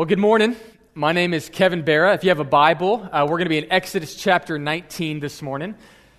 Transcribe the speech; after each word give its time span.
Well, 0.00 0.06
good 0.06 0.18
morning. 0.18 0.56
My 0.94 1.12
name 1.12 1.34
is 1.34 1.50
Kevin 1.50 1.82
Barra. 1.82 2.14
If 2.14 2.24
you 2.24 2.30
have 2.30 2.40
a 2.40 2.42
Bible, 2.42 3.06
uh, 3.12 3.26
we're 3.28 3.36
going 3.36 3.44
to 3.44 3.50
be 3.50 3.58
in 3.58 3.70
Exodus 3.70 4.14
chapter 4.14 4.58
19 4.58 5.20
this 5.20 5.42
morning. 5.42 5.74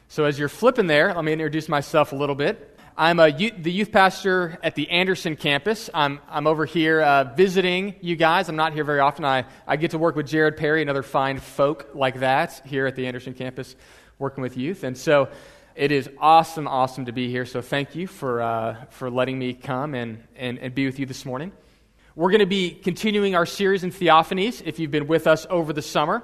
So, 0.07 0.25
as 0.25 0.37
you're 0.37 0.49
flipping 0.49 0.85
there, 0.85 1.11
let 1.11 1.25
me 1.25 1.33
introduce 1.33 1.67
myself 1.67 2.11
a 2.11 2.15
little 2.15 2.35
bit. 2.35 2.77
I'm 2.95 3.19
a, 3.19 3.31
the 3.31 3.71
youth 3.71 3.91
pastor 3.91 4.59
at 4.61 4.75
the 4.75 4.87
Anderson 4.91 5.35
campus. 5.35 5.89
I'm, 5.95 6.19
I'm 6.29 6.45
over 6.45 6.65
here 6.65 7.01
uh, 7.01 7.33
visiting 7.33 7.95
you 8.01 8.15
guys. 8.15 8.49
I'm 8.49 8.55
not 8.55 8.73
here 8.73 8.83
very 8.83 8.99
often. 8.99 9.25
I, 9.25 9.45
I 9.65 9.77
get 9.77 9.89
to 9.91 9.97
work 9.97 10.15
with 10.15 10.27
Jared 10.27 10.57
Perry 10.57 10.81
and 10.81 10.89
other 10.91 11.01
fine 11.01 11.39
folk 11.39 11.89
like 11.95 12.19
that 12.19 12.61
here 12.63 12.85
at 12.85 12.95
the 12.95 13.07
Anderson 13.07 13.33
campus, 13.33 13.75
working 14.19 14.43
with 14.43 14.57
youth. 14.57 14.83
And 14.83 14.95
so, 14.95 15.27
it 15.73 15.91
is 15.91 16.07
awesome, 16.19 16.67
awesome 16.67 17.05
to 17.05 17.13
be 17.13 17.31
here. 17.31 17.47
So, 17.47 17.63
thank 17.63 17.95
you 17.95 18.05
for, 18.05 18.43
uh, 18.43 18.85
for 18.91 19.09
letting 19.09 19.39
me 19.39 19.55
come 19.55 19.95
and, 19.95 20.23
and, 20.35 20.59
and 20.59 20.75
be 20.75 20.85
with 20.85 20.99
you 20.99 21.07
this 21.07 21.25
morning. 21.25 21.51
We're 22.13 22.31
going 22.31 22.39
to 22.39 22.45
be 22.45 22.71
continuing 22.71 23.35
our 23.35 23.45
series 23.45 23.85
in 23.85 23.91
Theophanies 23.91 24.61
if 24.65 24.79
you've 24.79 24.91
been 24.91 25.07
with 25.07 25.27
us 25.27 25.47
over 25.49 25.71
the 25.71 25.81
summer. 25.81 26.21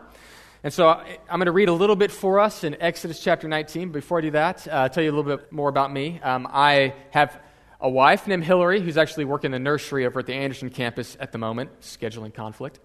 And 0.61 0.73
so 0.73 0.89
I'm 0.89 1.39
going 1.39 1.45
to 1.45 1.53
read 1.53 1.69
a 1.69 1.73
little 1.73 1.95
bit 1.95 2.11
for 2.11 2.41
us 2.41 2.65
in 2.65 2.75
Exodus 2.81 3.23
chapter 3.23 3.47
19. 3.47 3.93
Before 3.93 4.17
I 4.17 4.21
do 4.21 4.31
that, 4.31 4.67
uh, 4.67 4.71
I'll 4.71 4.89
tell 4.89 5.01
you 5.01 5.09
a 5.09 5.15
little 5.15 5.37
bit 5.37 5.49
more 5.49 5.69
about 5.69 5.93
me. 5.93 6.19
Um, 6.21 6.45
I 6.51 6.93
have 7.11 7.39
a 7.79 7.89
wife 7.89 8.27
named 8.27 8.43
Hillary 8.43 8.81
who's 8.81 8.97
actually 8.97 9.23
working 9.23 9.51
the 9.51 9.59
nursery 9.59 10.05
over 10.05 10.19
at 10.19 10.25
the 10.25 10.33
Anderson 10.33 10.69
campus 10.69 11.15
at 11.21 11.31
the 11.31 11.37
moment, 11.37 11.79
scheduling 11.79 12.33
conflict. 12.33 12.81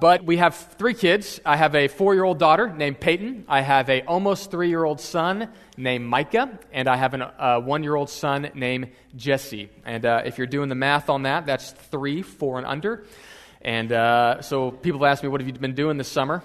But 0.00 0.24
we 0.24 0.38
have 0.38 0.56
three 0.56 0.94
kids. 0.94 1.40
I 1.44 1.56
have 1.56 1.74
a 1.74 1.88
four 1.88 2.14
year 2.14 2.24
old 2.24 2.38
daughter 2.38 2.68
named 2.68 3.00
Peyton. 3.00 3.44
I 3.48 3.60
have 3.60 3.88
a 3.88 4.02
almost 4.02 4.50
three 4.50 4.68
year 4.68 4.84
old 4.84 5.00
son 5.00 5.50
named 5.76 6.04
Micah. 6.04 6.58
And 6.72 6.88
I 6.88 6.96
have 6.96 7.14
a 7.14 7.42
uh, 7.42 7.60
one 7.60 7.82
year 7.82 7.94
old 7.94 8.10
son 8.10 8.50
named 8.54 8.90
Jesse. 9.14 9.70
And 9.84 10.04
uh, 10.04 10.22
if 10.24 10.38
you're 10.38 10.46
doing 10.46 10.68
the 10.68 10.74
math 10.74 11.08
on 11.08 11.22
that, 11.22 11.46
that's 11.46 11.70
three, 11.70 12.22
four, 12.22 12.58
and 12.58 12.66
under. 12.66 13.04
And 13.62 13.92
uh, 13.92 14.42
so 14.42 14.70
people 14.70 15.04
ask 15.06 15.22
me, 15.22 15.28
What 15.28 15.40
have 15.40 15.48
you 15.48 15.54
been 15.54 15.74
doing 15.74 15.96
this 15.96 16.08
summer? 16.08 16.42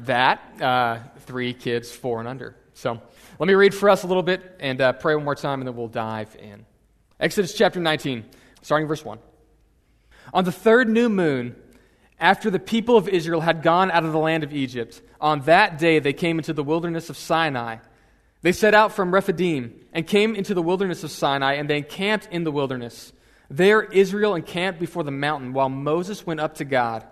That, 0.00 0.40
uh, 0.62 0.98
three 1.20 1.54
kids, 1.54 1.90
four 1.90 2.20
and 2.20 2.28
under. 2.28 2.54
So 2.74 3.00
let 3.38 3.46
me 3.48 3.54
read 3.54 3.74
for 3.74 3.90
us 3.90 4.04
a 4.04 4.06
little 4.06 4.22
bit 4.22 4.56
and 4.60 4.80
uh, 4.80 4.92
pray 4.92 5.16
one 5.16 5.24
more 5.24 5.34
time, 5.34 5.60
and 5.60 5.66
then 5.66 5.74
we'll 5.74 5.88
dive 5.88 6.36
in. 6.36 6.64
Exodus 7.18 7.52
chapter 7.54 7.80
19, 7.80 8.24
starting 8.62 8.86
verse 8.86 9.04
1. 9.04 9.18
On 10.32 10.44
the 10.44 10.52
third 10.52 10.88
new 10.88 11.08
moon, 11.08 11.56
after 12.20 12.50
the 12.50 12.58
people 12.58 12.96
of 12.96 13.08
Israel 13.08 13.40
had 13.40 13.62
gone 13.62 13.90
out 13.90 14.04
of 14.04 14.12
the 14.12 14.18
land 14.18 14.42
of 14.42 14.52
Egypt, 14.52 15.00
on 15.20 15.40
that 15.42 15.78
day 15.78 15.98
they 15.98 16.12
came 16.12 16.38
into 16.38 16.52
the 16.52 16.64
wilderness 16.64 17.10
of 17.10 17.16
Sinai. 17.16 17.76
They 18.42 18.52
set 18.52 18.74
out 18.74 18.92
from 18.92 19.12
Rephidim 19.12 19.80
and 19.92 20.06
came 20.06 20.34
into 20.34 20.54
the 20.54 20.62
wilderness 20.62 21.04
of 21.04 21.10
Sinai, 21.10 21.54
and 21.54 21.68
they 21.68 21.78
encamped 21.78 22.28
in 22.30 22.44
the 22.44 22.52
wilderness. 22.52 23.12
There 23.50 23.82
Israel 23.82 24.34
encamped 24.34 24.78
before 24.78 25.04
the 25.04 25.10
mountain, 25.10 25.52
while 25.52 25.68
Moses 25.68 26.26
went 26.26 26.40
up 26.40 26.56
to 26.56 26.64
God. 26.64 27.04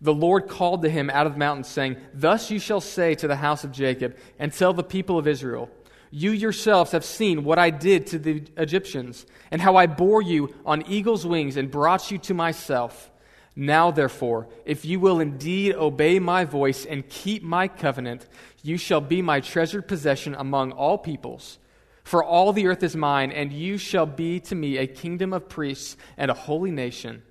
The 0.00 0.14
Lord 0.14 0.48
called 0.48 0.82
to 0.82 0.90
him 0.90 1.10
out 1.10 1.26
of 1.26 1.32
the 1.32 1.38
mountain, 1.38 1.64
saying, 1.64 1.96
Thus 2.12 2.50
you 2.50 2.58
shall 2.58 2.80
say 2.80 3.14
to 3.16 3.28
the 3.28 3.36
house 3.36 3.64
of 3.64 3.72
Jacob, 3.72 4.16
and 4.38 4.52
tell 4.52 4.72
the 4.72 4.82
people 4.82 5.18
of 5.18 5.26
Israel, 5.26 5.70
You 6.10 6.30
yourselves 6.32 6.92
have 6.92 7.04
seen 7.04 7.44
what 7.44 7.58
I 7.58 7.70
did 7.70 8.06
to 8.08 8.18
the 8.18 8.42
Egyptians, 8.56 9.26
and 9.50 9.60
how 9.60 9.76
I 9.76 9.86
bore 9.86 10.22
you 10.22 10.54
on 10.64 10.86
eagle's 10.86 11.26
wings 11.26 11.56
and 11.56 11.70
brought 11.70 12.10
you 12.10 12.18
to 12.18 12.34
myself. 12.34 13.10
Now, 13.58 13.90
therefore, 13.90 14.48
if 14.66 14.84
you 14.84 15.00
will 15.00 15.18
indeed 15.18 15.74
obey 15.74 16.18
my 16.18 16.44
voice 16.44 16.84
and 16.84 17.08
keep 17.08 17.42
my 17.42 17.68
covenant, 17.68 18.28
you 18.62 18.76
shall 18.76 19.00
be 19.00 19.22
my 19.22 19.40
treasured 19.40 19.88
possession 19.88 20.34
among 20.34 20.72
all 20.72 20.98
peoples. 20.98 21.58
For 22.04 22.22
all 22.22 22.52
the 22.52 22.66
earth 22.66 22.82
is 22.82 22.94
mine, 22.94 23.32
and 23.32 23.50
you 23.50 23.78
shall 23.78 24.04
be 24.04 24.40
to 24.40 24.54
me 24.54 24.76
a 24.76 24.86
kingdom 24.86 25.32
of 25.32 25.48
priests 25.48 25.96
and 26.18 26.30
a 26.30 26.34
holy 26.34 26.70
nation. 26.70 27.22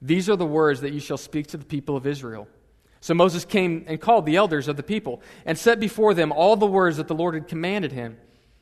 These 0.00 0.30
are 0.30 0.36
the 0.36 0.46
words 0.46 0.80
that 0.82 0.92
you 0.92 1.00
shall 1.00 1.16
speak 1.16 1.48
to 1.48 1.56
the 1.56 1.64
people 1.64 1.96
of 1.96 2.06
Israel. 2.06 2.46
So 3.00 3.12
Moses 3.12 3.44
came 3.44 3.84
and 3.88 4.00
called 4.00 4.26
the 4.26 4.36
elders 4.36 4.68
of 4.68 4.76
the 4.76 4.82
people 4.82 5.22
and 5.44 5.58
set 5.58 5.80
before 5.80 6.14
them 6.14 6.30
all 6.30 6.56
the 6.56 6.66
words 6.66 6.98
that 6.98 7.08
the 7.08 7.14
Lord 7.14 7.34
had 7.34 7.48
commanded 7.48 7.92
him. 7.92 8.16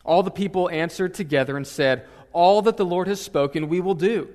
All 0.05 0.23
the 0.23 0.31
people 0.31 0.71
answered 0.71 1.15
together 1.15 1.57
and 1.57 1.67
said, 1.67 2.07
All 2.33 2.63
that 2.63 2.77
the 2.77 2.87
Lord 2.87 3.07
has 3.07 3.21
spoken, 3.21 3.69
we 3.69 3.81
will 3.81 3.95
do. 3.95 4.31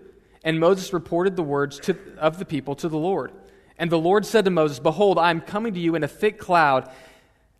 And 0.47 0.61
Moses 0.61 0.93
reported 0.93 1.35
the 1.35 1.43
words 1.43 1.77
to, 1.81 1.97
of 2.17 2.39
the 2.39 2.45
people 2.45 2.73
to 2.75 2.87
the 2.87 2.97
Lord. 2.97 3.33
And 3.77 3.91
the 3.91 3.99
Lord 3.99 4.25
said 4.25 4.45
to 4.45 4.51
Moses, 4.51 4.79
Behold, 4.79 5.19
I 5.19 5.29
am 5.29 5.41
coming 5.41 5.73
to 5.73 5.79
you 5.79 5.93
in 5.95 6.05
a 6.05 6.07
thick 6.07 6.39
cloud, 6.39 6.89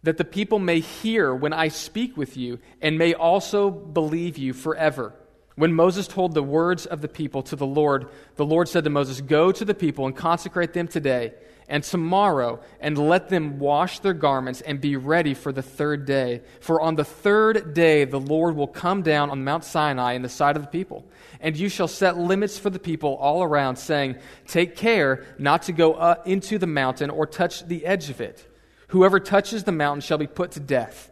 that 0.04 0.16
the 0.16 0.24
people 0.24 0.58
may 0.58 0.80
hear 0.80 1.36
when 1.36 1.52
I 1.52 1.68
speak 1.68 2.16
with 2.16 2.38
you, 2.38 2.60
and 2.82 2.98
may 2.98 3.14
also 3.14 3.70
believe 3.70 4.38
you 4.38 4.54
forever. 4.54 5.14
When 5.56 5.74
Moses 5.74 6.08
told 6.08 6.34
the 6.34 6.42
words 6.42 6.86
of 6.86 7.02
the 7.02 7.10
people 7.10 7.44
to 7.44 7.58
the 7.58 7.66
Lord, 7.66 8.08
the 8.38 8.46
Lord 8.46 8.70
said 8.70 8.86
to 8.86 8.90
Moses, 8.90 9.20
Go 9.20 9.52
to 9.52 9.66
the 9.66 9.74
people 9.74 10.06
and 10.06 10.16
consecrate 10.16 10.72
them 10.72 10.88
today 10.88 11.34
and 11.70 11.84
tomorrow, 11.84 12.62
and 12.80 12.98
let 12.98 13.28
them 13.28 13.60
wash 13.60 14.00
their 14.00 14.14
garments 14.14 14.62
and 14.62 14.80
be 14.80 14.96
ready 14.96 15.34
for 15.34 15.52
the 15.52 15.62
third 15.62 16.06
day. 16.06 16.42
For 16.62 16.82
on 16.82 16.96
the 16.96 17.04
third 17.04 17.74
day 17.74 18.06
the 18.06 18.20
Lord 18.20 18.56
will 18.56 18.68
come 18.68 19.02
down 19.02 19.30
on 19.30 19.44
Mount 19.44 19.66
Sinai 19.66 20.14
in 20.14 20.22
the 20.22 20.30
sight 20.30 20.56
of 20.56 20.62
the 20.62 20.70
people. 20.70 21.06
And 21.42 21.58
you 21.58 21.68
shall 21.68 21.90
set 21.90 22.18
limits 22.18 22.58
for 22.58 22.70
the 22.70 22.80
people 22.80 23.16
all 23.16 23.44
around, 23.44 23.76
saying, 23.76 24.16
Take 24.48 24.78
care 24.78 25.26
not 25.38 25.64
to 25.64 25.74
go 25.74 25.94
up 25.94 26.26
into 26.26 26.58
the 26.58 26.68
mountain 26.68 27.10
or 27.10 27.26
touch 27.26 27.68
the 27.68 27.86
edge 27.86 28.10
of 28.10 28.22
it. 28.22 28.48
Whoever 28.90 29.20
touches 29.20 29.66
the 29.66 29.74
mountain 29.74 30.02
shall 30.02 30.18
be 30.18 30.28
put 30.28 30.52
to 30.52 30.62
death. 30.62 31.12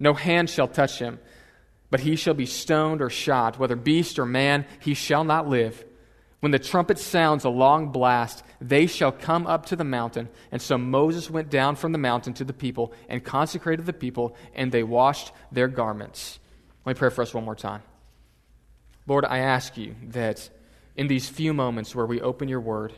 No 0.00 0.14
hand 0.14 0.50
shall 0.50 0.66
touch 0.66 0.98
him, 0.98 1.20
but 1.90 2.00
he 2.00 2.16
shall 2.16 2.34
be 2.34 2.46
stoned 2.46 3.00
or 3.00 3.08
shot, 3.08 3.56
whether 3.56 3.76
beast 3.76 4.18
or 4.18 4.26
man, 4.26 4.66
he 4.80 4.94
shall 4.94 5.22
not 5.22 5.48
live. 5.48 5.84
When 6.40 6.50
the 6.50 6.58
trumpet 6.58 6.98
sounds 6.98 7.44
a 7.44 7.48
long 7.48 7.92
blast, 7.92 8.42
they 8.68 8.86
shall 8.86 9.12
come 9.12 9.46
up 9.46 9.66
to 9.66 9.76
the 9.76 9.84
mountain. 9.84 10.28
And 10.50 10.62
so 10.62 10.78
Moses 10.78 11.28
went 11.28 11.50
down 11.50 11.76
from 11.76 11.92
the 11.92 11.98
mountain 11.98 12.32
to 12.34 12.44
the 12.44 12.52
people 12.52 12.92
and 13.08 13.22
consecrated 13.22 13.86
the 13.86 13.92
people, 13.92 14.36
and 14.54 14.70
they 14.70 14.82
washed 14.82 15.32
their 15.50 15.68
garments. 15.68 16.38
Let 16.84 16.94
me 16.96 16.98
pray 16.98 17.10
for 17.10 17.22
us 17.22 17.34
one 17.34 17.44
more 17.44 17.56
time. 17.56 17.82
Lord, 19.06 19.24
I 19.24 19.38
ask 19.38 19.76
you 19.76 19.96
that 20.08 20.48
in 20.96 21.08
these 21.08 21.28
few 21.28 21.52
moments 21.52 21.94
where 21.94 22.06
we 22.06 22.20
open 22.20 22.48
your 22.48 22.60
word, 22.60 22.92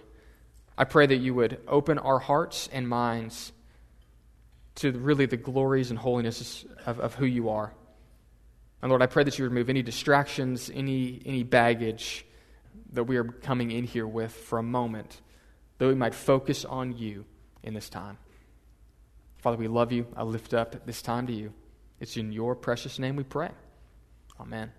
I 0.77 0.85
pray 0.85 1.07
that 1.07 1.17
you 1.17 1.35
would 1.35 1.61
open 1.67 1.99
our 1.99 2.19
hearts 2.19 2.69
and 2.73 2.89
minds 2.89 3.53
to 4.77 4.93
really 4.93 5.27
the 5.27 5.37
glories 5.37 5.91
and 5.91 5.99
holiness 5.99 6.65
of, 6.85 6.99
of 7.01 7.15
who 7.15 7.27
you 7.27 7.49
are. 7.49 7.73
And 8.83 8.91
Lord, 8.91 9.01
I 9.01 9.07
pray 9.07 9.25
that 9.25 9.39
you 9.39 9.45
remove 9.45 9.71
any 9.71 9.83
distractions, 9.83 10.71
any, 10.75 11.23
any 11.25 11.43
baggage 11.43 12.27
that 12.93 13.05
we 13.05 13.17
are 13.17 13.25
coming 13.25 13.71
in 13.71 13.85
here 13.85 14.07
with 14.07 14.33
for 14.33 14.59
a 14.59 14.63
moment, 14.63 15.21
that 15.85 15.95
we 15.95 15.99
might 15.99 16.15
focus 16.15 16.65
on 16.65 16.97
you 16.97 17.25
in 17.63 17.75
this 17.75 17.89
time. 17.89 18.19
Father, 19.39 19.57
we 19.57 19.69
love 19.69 19.93
you. 19.93 20.07
I 20.17 20.23
lift 20.23 20.55
up 20.55 20.87
this 20.87 21.03
time 21.03 21.27
to 21.27 21.33
you. 21.33 21.53
It's 22.01 22.17
in 22.17 22.33
your 22.33 22.55
precious 22.55 22.99
name 22.99 23.17
we 23.17 23.25
pray. 23.25 23.51
Amen. 24.41 24.73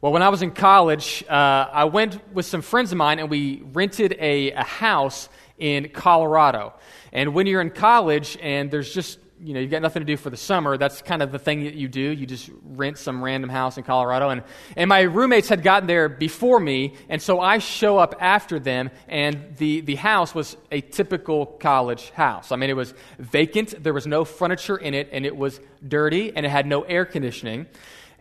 Well, 0.00 0.12
when 0.12 0.22
I 0.22 0.30
was 0.30 0.40
in 0.40 0.52
college, 0.52 1.22
uh, 1.28 1.32
I 1.32 1.84
went 1.84 2.32
with 2.32 2.46
some 2.46 2.62
friends 2.62 2.90
of 2.90 2.96
mine 2.96 3.18
and 3.18 3.28
we 3.28 3.62
rented 3.72 4.16
a, 4.18 4.52
a 4.52 4.64
house 4.64 5.28
in 5.58 5.90
Colorado. 5.90 6.72
And 7.12 7.34
when 7.34 7.46
you're 7.46 7.60
in 7.60 7.70
college 7.70 8.38
and 8.40 8.70
there's 8.70 8.92
just 8.92 9.18
you 9.42 9.54
know, 9.54 9.60
you've 9.60 9.70
got 9.70 9.82
nothing 9.82 10.00
to 10.00 10.06
do 10.06 10.16
for 10.16 10.30
the 10.30 10.36
summer, 10.36 10.76
that's 10.76 11.02
kind 11.02 11.22
of 11.22 11.32
the 11.32 11.38
thing 11.38 11.64
that 11.64 11.74
you 11.74 11.88
do. 11.88 12.00
You 12.00 12.26
just 12.26 12.50
rent 12.62 12.98
some 12.98 13.22
random 13.22 13.50
house 13.50 13.78
in 13.78 13.84
Colorado. 13.84 14.28
And, 14.28 14.42
and 14.76 14.88
my 14.88 15.00
roommates 15.02 15.48
had 15.48 15.62
gotten 15.62 15.86
there 15.86 16.08
before 16.08 16.60
me, 16.60 16.94
and 17.08 17.20
so 17.20 17.40
I 17.40 17.58
show 17.58 17.98
up 17.98 18.14
after 18.20 18.58
them, 18.58 18.90
and 19.08 19.56
the, 19.56 19.80
the 19.80 19.94
house 19.96 20.34
was 20.34 20.56
a 20.70 20.80
typical 20.80 21.46
college 21.46 22.10
house. 22.10 22.52
I 22.52 22.56
mean, 22.56 22.70
it 22.70 22.76
was 22.76 22.94
vacant, 23.18 23.82
there 23.82 23.94
was 23.94 24.06
no 24.06 24.24
furniture 24.24 24.76
in 24.76 24.94
it, 24.94 25.08
and 25.12 25.24
it 25.24 25.36
was 25.36 25.60
dirty, 25.86 26.34
and 26.34 26.44
it 26.44 26.50
had 26.50 26.66
no 26.66 26.82
air 26.82 27.04
conditioning. 27.04 27.66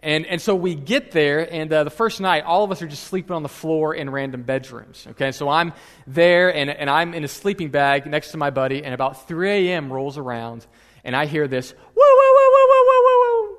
And, 0.02 0.26
and 0.26 0.42
so 0.42 0.56
we 0.56 0.76
get 0.76 1.12
there, 1.12 1.52
and 1.54 1.72
uh, 1.74 1.84
the 1.84 1.90
first 1.90 2.22
night, 2.22 2.46
all 2.46 2.64
of 2.64 2.72
us 2.72 2.82
are 2.82 2.88
just 2.88 3.04
sleeping 3.04 3.36
on 3.36 3.44
the 3.44 3.50
floor 3.50 3.94
in 3.94 4.10
random 4.10 4.44
bedrooms. 4.44 5.06
Okay, 5.12 5.34
so 5.34 5.50
I'm 5.50 5.74
there, 6.08 6.54
and, 6.56 6.70
and 6.70 6.90
I'm 6.90 7.14
in 7.14 7.26
a 7.26 7.28
sleeping 7.28 7.70
bag 7.70 8.06
next 8.06 8.32
to 8.32 8.38
my 8.38 8.50
buddy, 8.50 8.84
and 8.84 8.94
about 8.94 9.28
3 9.28 9.50
a.m. 9.50 9.92
rolls 9.92 10.18
around 10.18 10.66
and 11.04 11.16
I 11.16 11.26
hear 11.26 11.48
this, 11.48 11.74
woo, 11.74 11.78
woo, 11.96 12.04
woo, 12.36 12.50
woo, 12.52 12.68
woo, 12.70 12.84
woo, 12.88 13.20
woo. 13.22 13.58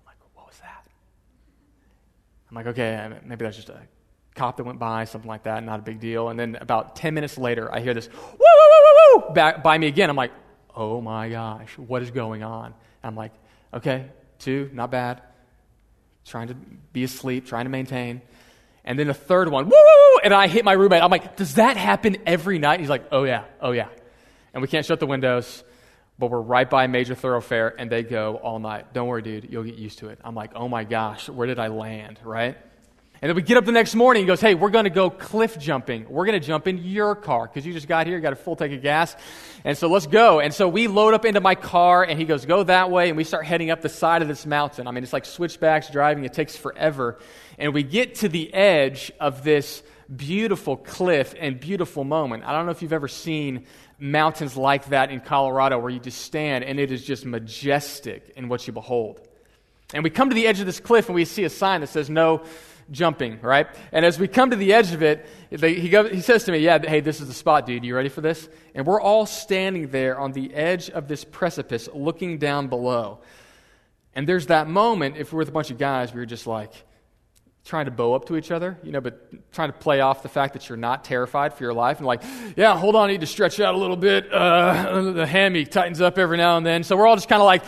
I'm 0.00 0.06
like, 0.06 0.16
what 0.34 0.46
was 0.46 0.58
that? 0.58 0.86
I'm 2.48 2.54
like, 2.56 2.66
okay, 2.66 3.10
maybe 3.24 3.44
that's 3.44 3.56
just 3.56 3.68
a 3.68 3.80
cop 4.34 4.56
that 4.56 4.64
went 4.64 4.78
by, 4.78 5.04
something 5.04 5.28
like 5.28 5.44
that, 5.44 5.62
not 5.64 5.80
a 5.80 5.82
big 5.82 6.00
deal. 6.00 6.28
And 6.28 6.38
then 6.38 6.56
about 6.60 6.96
10 6.96 7.14
minutes 7.14 7.38
later, 7.38 7.72
I 7.72 7.80
hear 7.80 7.94
this, 7.94 8.08
woo, 8.08 8.14
woo, 8.14 8.38
woo, 8.38 9.18
woo, 9.18 9.22
woo, 9.28 9.34
back 9.34 9.62
by 9.62 9.78
me 9.78 9.86
again. 9.86 10.10
I'm 10.10 10.16
like, 10.16 10.32
oh 10.74 11.00
my 11.00 11.28
gosh, 11.28 11.76
what 11.78 12.02
is 12.02 12.10
going 12.10 12.42
on? 12.42 12.74
I'm 13.02 13.16
like, 13.16 13.32
okay, 13.72 14.06
two, 14.38 14.70
not 14.72 14.90
bad. 14.90 15.22
Trying 16.24 16.48
to 16.48 16.54
be 16.92 17.04
asleep, 17.04 17.46
trying 17.46 17.64
to 17.64 17.70
maintain. 17.70 18.22
And 18.84 18.98
then 18.98 19.08
a 19.10 19.14
third 19.14 19.48
one, 19.48 19.66
woo, 19.66 19.70
woo, 19.70 20.12
woo, 20.12 20.20
and 20.24 20.32
I 20.32 20.48
hit 20.48 20.64
my 20.64 20.72
roommate. 20.72 21.02
I'm 21.02 21.10
like, 21.10 21.36
does 21.36 21.54
that 21.54 21.76
happen 21.76 22.18
every 22.26 22.58
night? 22.58 22.80
He's 22.80 22.88
like, 22.88 23.04
oh 23.12 23.24
yeah, 23.24 23.44
oh 23.60 23.72
yeah. 23.72 23.88
And 24.52 24.62
we 24.62 24.68
can't 24.68 24.84
shut 24.84 25.00
the 25.00 25.06
windows 25.06 25.62
but 26.20 26.30
we're 26.30 26.40
right 26.40 26.68
by 26.68 26.84
a 26.84 26.88
major 26.88 27.14
thoroughfare 27.14 27.74
and 27.76 27.90
they 27.90 28.02
go 28.02 28.36
all 28.36 28.58
night. 28.58 28.92
Don't 28.92 29.08
worry, 29.08 29.22
dude, 29.22 29.48
you'll 29.50 29.64
get 29.64 29.76
used 29.76 29.98
to 30.00 30.08
it. 30.10 30.20
I'm 30.22 30.34
like, 30.34 30.52
oh 30.54 30.68
my 30.68 30.84
gosh, 30.84 31.28
where 31.28 31.46
did 31.46 31.58
I 31.58 31.68
land, 31.68 32.20
right? 32.22 32.56
And 33.22 33.28
then 33.28 33.36
we 33.36 33.42
get 33.42 33.58
up 33.58 33.66
the 33.66 33.72
next 33.72 33.94
morning. 33.94 34.22
He 34.22 34.26
goes, 34.26 34.40
Hey, 34.40 34.54
we're 34.54 34.70
going 34.70 34.84
to 34.84 34.90
go 34.90 35.10
cliff 35.10 35.58
jumping. 35.58 36.06
We're 36.08 36.24
going 36.24 36.40
to 36.40 36.46
jump 36.46 36.66
in 36.66 36.78
your 36.78 37.14
car 37.14 37.46
because 37.46 37.66
you 37.66 37.74
just 37.74 37.86
got 37.86 38.06
here, 38.06 38.16
you 38.16 38.22
got 38.22 38.32
a 38.32 38.36
full 38.36 38.56
tank 38.56 38.72
of 38.72 38.80
gas. 38.80 39.14
And 39.62 39.76
so 39.76 39.88
let's 39.88 40.06
go. 40.06 40.40
And 40.40 40.54
so 40.54 40.68
we 40.68 40.88
load 40.88 41.12
up 41.12 41.26
into 41.26 41.40
my 41.40 41.54
car, 41.54 42.02
and 42.02 42.18
he 42.18 42.24
goes, 42.24 42.46
Go 42.46 42.62
that 42.62 42.90
way. 42.90 43.08
And 43.08 43.18
we 43.18 43.24
start 43.24 43.44
heading 43.44 43.70
up 43.70 43.82
the 43.82 43.90
side 43.90 44.22
of 44.22 44.28
this 44.28 44.46
mountain. 44.46 44.86
I 44.86 44.92
mean, 44.92 45.04
it's 45.04 45.12
like 45.12 45.26
switchbacks 45.26 45.90
driving, 45.90 46.24
it 46.24 46.32
takes 46.32 46.56
forever. 46.56 47.18
And 47.58 47.74
we 47.74 47.82
get 47.82 48.16
to 48.16 48.30
the 48.30 48.52
edge 48.54 49.12
of 49.20 49.44
this 49.44 49.82
beautiful 50.14 50.78
cliff 50.78 51.34
and 51.38 51.60
beautiful 51.60 52.04
moment. 52.04 52.44
I 52.44 52.52
don't 52.52 52.64
know 52.64 52.72
if 52.72 52.80
you've 52.80 52.92
ever 52.92 53.06
seen 53.06 53.66
mountains 54.00 54.56
like 54.56 54.86
that 54.86 55.10
in 55.10 55.20
Colorado 55.20 55.78
where 55.78 55.90
you 55.90 56.00
just 56.00 56.22
stand 56.22 56.64
and 56.64 56.80
it 56.80 56.90
is 56.90 57.04
just 57.04 57.24
majestic 57.24 58.32
in 58.36 58.48
what 58.48 58.66
you 58.66 58.72
behold. 58.72 59.20
And 59.92 60.02
we 60.02 60.10
come 60.10 60.30
to 60.30 60.34
the 60.34 60.46
edge 60.46 60.60
of 60.60 60.66
this 60.66 60.80
cliff 60.80 61.08
and 61.08 61.14
we 61.14 61.24
see 61.24 61.44
a 61.44 61.50
sign 61.50 61.80
that 61.82 61.88
says 61.88 62.08
no 62.08 62.42
jumping, 62.90 63.40
right? 63.40 63.66
And 63.92 64.04
as 64.04 64.18
we 64.18 64.28
come 64.28 64.50
to 64.50 64.56
the 64.56 64.72
edge 64.72 64.92
of 64.92 65.02
it, 65.02 65.26
he, 65.50 65.88
goes, 65.88 66.10
he 66.10 66.20
says 66.20 66.44
to 66.44 66.52
me, 66.52 66.58
Yeah, 66.58 66.78
hey, 66.78 67.00
this 67.00 67.20
is 67.20 67.28
the 67.28 67.34
spot, 67.34 67.66
dude. 67.66 67.84
You 67.84 67.94
ready 67.94 68.08
for 68.08 68.20
this? 68.20 68.48
And 68.74 68.86
we're 68.86 69.00
all 69.00 69.26
standing 69.26 69.88
there 69.88 70.18
on 70.18 70.32
the 70.32 70.52
edge 70.54 70.90
of 70.90 71.08
this 71.08 71.24
precipice 71.24 71.88
looking 71.92 72.38
down 72.38 72.68
below. 72.68 73.20
And 74.14 74.28
there's 74.28 74.46
that 74.46 74.68
moment, 74.68 75.16
if 75.16 75.32
we're 75.32 75.38
with 75.38 75.48
a 75.48 75.52
bunch 75.52 75.70
of 75.70 75.78
guys, 75.78 76.12
we 76.12 76.20
are 76.20 76.26
just 76.26 76.46
like 76.46 76.72
trying 77.70 77.84
to 77.84 77.92
bow 77.92 78.14
up 78.14 78.24
to 78.26 78.36
each 78.36 78.50
other, 78.50 78.76
you 78.82 78.90
know, 78.90 79.00
but 79.00 79.52
trying 79.52 79.70
to 79.70 79.78
play 79.78 80.00
off 80.00 80.24
the 80.24 80.28
fact 80.28 80.54
that 80.54 80.68
you're 80.68 80.76
not 80.76 81.04
terrified 81.04 81.54
for 81.54 81.62
your 81.62 81.72
life. 81.72 81.98
And 81.98 82.06
like, 82.06 82.20
yeah, 82.56 82.76
hold 82.76 82.96
on, 82.96 83.08
I 83.08 83.12
need 83.12 83.20
to 83.20 83.28
stretch 83.28 83.60
out 83.60 83.76
a 83.76 83.78
little 83.78 83.96
bit. 83.96 84.30
Uh, 84.32 85.12
the 85.12 85.24
hammy 85.24 85.64
tightens 85.64 86.00
up 86.00 86.18
every 86.18 86.36
now 86.36 86.56
and 86.56 86.66
then. 86.66 86.82
So 86.82 86.96
we're 86.96 87.06
all 87.06 87.14
just 87.14 87.28
kind 87.28 87.40
of 87.40 87.46
like, 87.46 87.62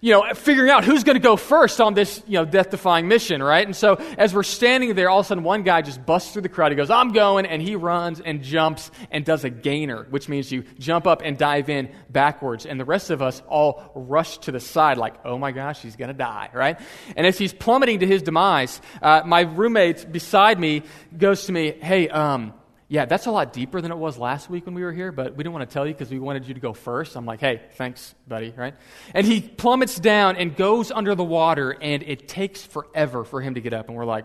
you 0.00 0.12
know, 0.12 0.32
figuring 0.34 0.70
out 0.70 0.84
who's 0.84 1.04
going 1.04 1.16
to 1.16 1.22
go 1.22 1.36
first 1.36 1.80
on 1.80 1.94
this, 1.94 2.22
you 2.26 2.34
know, 2.34 2.44
death 2.44 2.70
defying 2.70 3.08
mission, 3.08 3.42
right? 3.42 3.66
And 3.66 3.74
so 3.74 3.94
as 4.16 4.34
we're 4.34 4.42
standing 4.42 4.94
there, 4.94 5.10
all 5.10 5.20
of 5.20 5.26
a 5.26 5.28
sudden 5.28 5.44
one 5.44 5.62
guy 5.62 5.82
just 5.82 6.04
busts 6.04 6.32
through 6.32 6.42
the 6.42 6.48
crowd. 6.48 6.72
He 6.72 6.76
goes, 6.76 6.90
I'm 6.90 7.12
going. 7.12 7.46
And 7.46 7.60
he 7.60 7.76
runs 7.76 8.20
and 8.20 8.42
jumps 8.42 8.90
and 9.10 9.24
does 9.24 9.44
a 9.44 9.50
gainer, 9.50 10.06
which 10.10 10.28
means 10.28 10.52
you 10.52 10.62
jump 10.78 11.06
up 11.06 11.22
and 11.24 11.36
dive 11.36 11.68
in 11.68 11.90
backwards. 12.10 12.66
And 12.66 12.78
the 12.78 12.84
rest 12.84 13.10
of 13.10 13.22
us 13.22 13.42
all 13.48 13.92
rush 13.94 14.38
to 14.38 14.52
the 14.52 14.60
side, 14.60 14.98
like, 14.98 15.14
oh 15.24 15.38
my 15.38 15.52
gosh, 15.52 15.82
he's 15.82 15.96
going 15.96 16.08
to 16.08 16.14
die, 16.14 16.50
right? 16.52 16.78
And 17.16 17.26
as 17.26 17.38
he's 17.38 17.52
plummeting 17.52 18.00
to 18.00 18.06
his 18.06 18.22
demise, 18.22 18.80
uh, 19.02 19.22
my 19.24 19.40
roommate 19.40 20.10
beside 20.10 20.58
me 20.58 20.82
goes 21.16 21.46
to 21.46 21.52
me, 21.52 21.72
hey, 21.72 22.08
um, 22.08 22.54
yeah, 22.90 23.04
that's 23.04 23.26
a 23.26 23.30
lot 23.30 23.52
deeper 23.52 23.82
than 23.82 23.92
it 23.92 23.98
was 23.98 24.16
last 24.16 24.48
week 24.48 24.64
when 24.64 24.74
we 24.74 24.82
were 24.82 24.92
here, 24.92 25.12
but 25.12 25.36
we 25.36 25.44
didn't 25.44 25.52
want 25.52 25.68
to 25.68 25.72
tell 25.72 25.86
you 25.86 25.92
because 25.92 26.10
we 26.10 26.18
wanted 26.18 26.48
you 26.48 26.54
to 26.54 26.60
go 26.60 26.72
first. 26.72 27.16
I'm 27.16 27.26
like, 27.26 27.40
hey, 27.40 27.60
thanks, 27.72 28.14
buddy, 28.26 28.54
right? 28.56 28.74
And 29.14 29.26
he 29.26 29.42
plummets 29.42 29.98
down 29.98 30.36
and 30.36 30.56
goes 30.56 30.90
under 30.90 31.14
the 31.14 31.24
water, 31.24 31.76
and 31.78 32.02
it 32.02 32.28
takes 32.28 32.64
forever 32.64 33.24
for 33.24 33.42
him 33.42 33.54
to 33.56 33.60
get 33.60 33.74
up. 33.74 33.88
And 33.88 33.96
we're 33.96 34.06
like, 34.06 34.24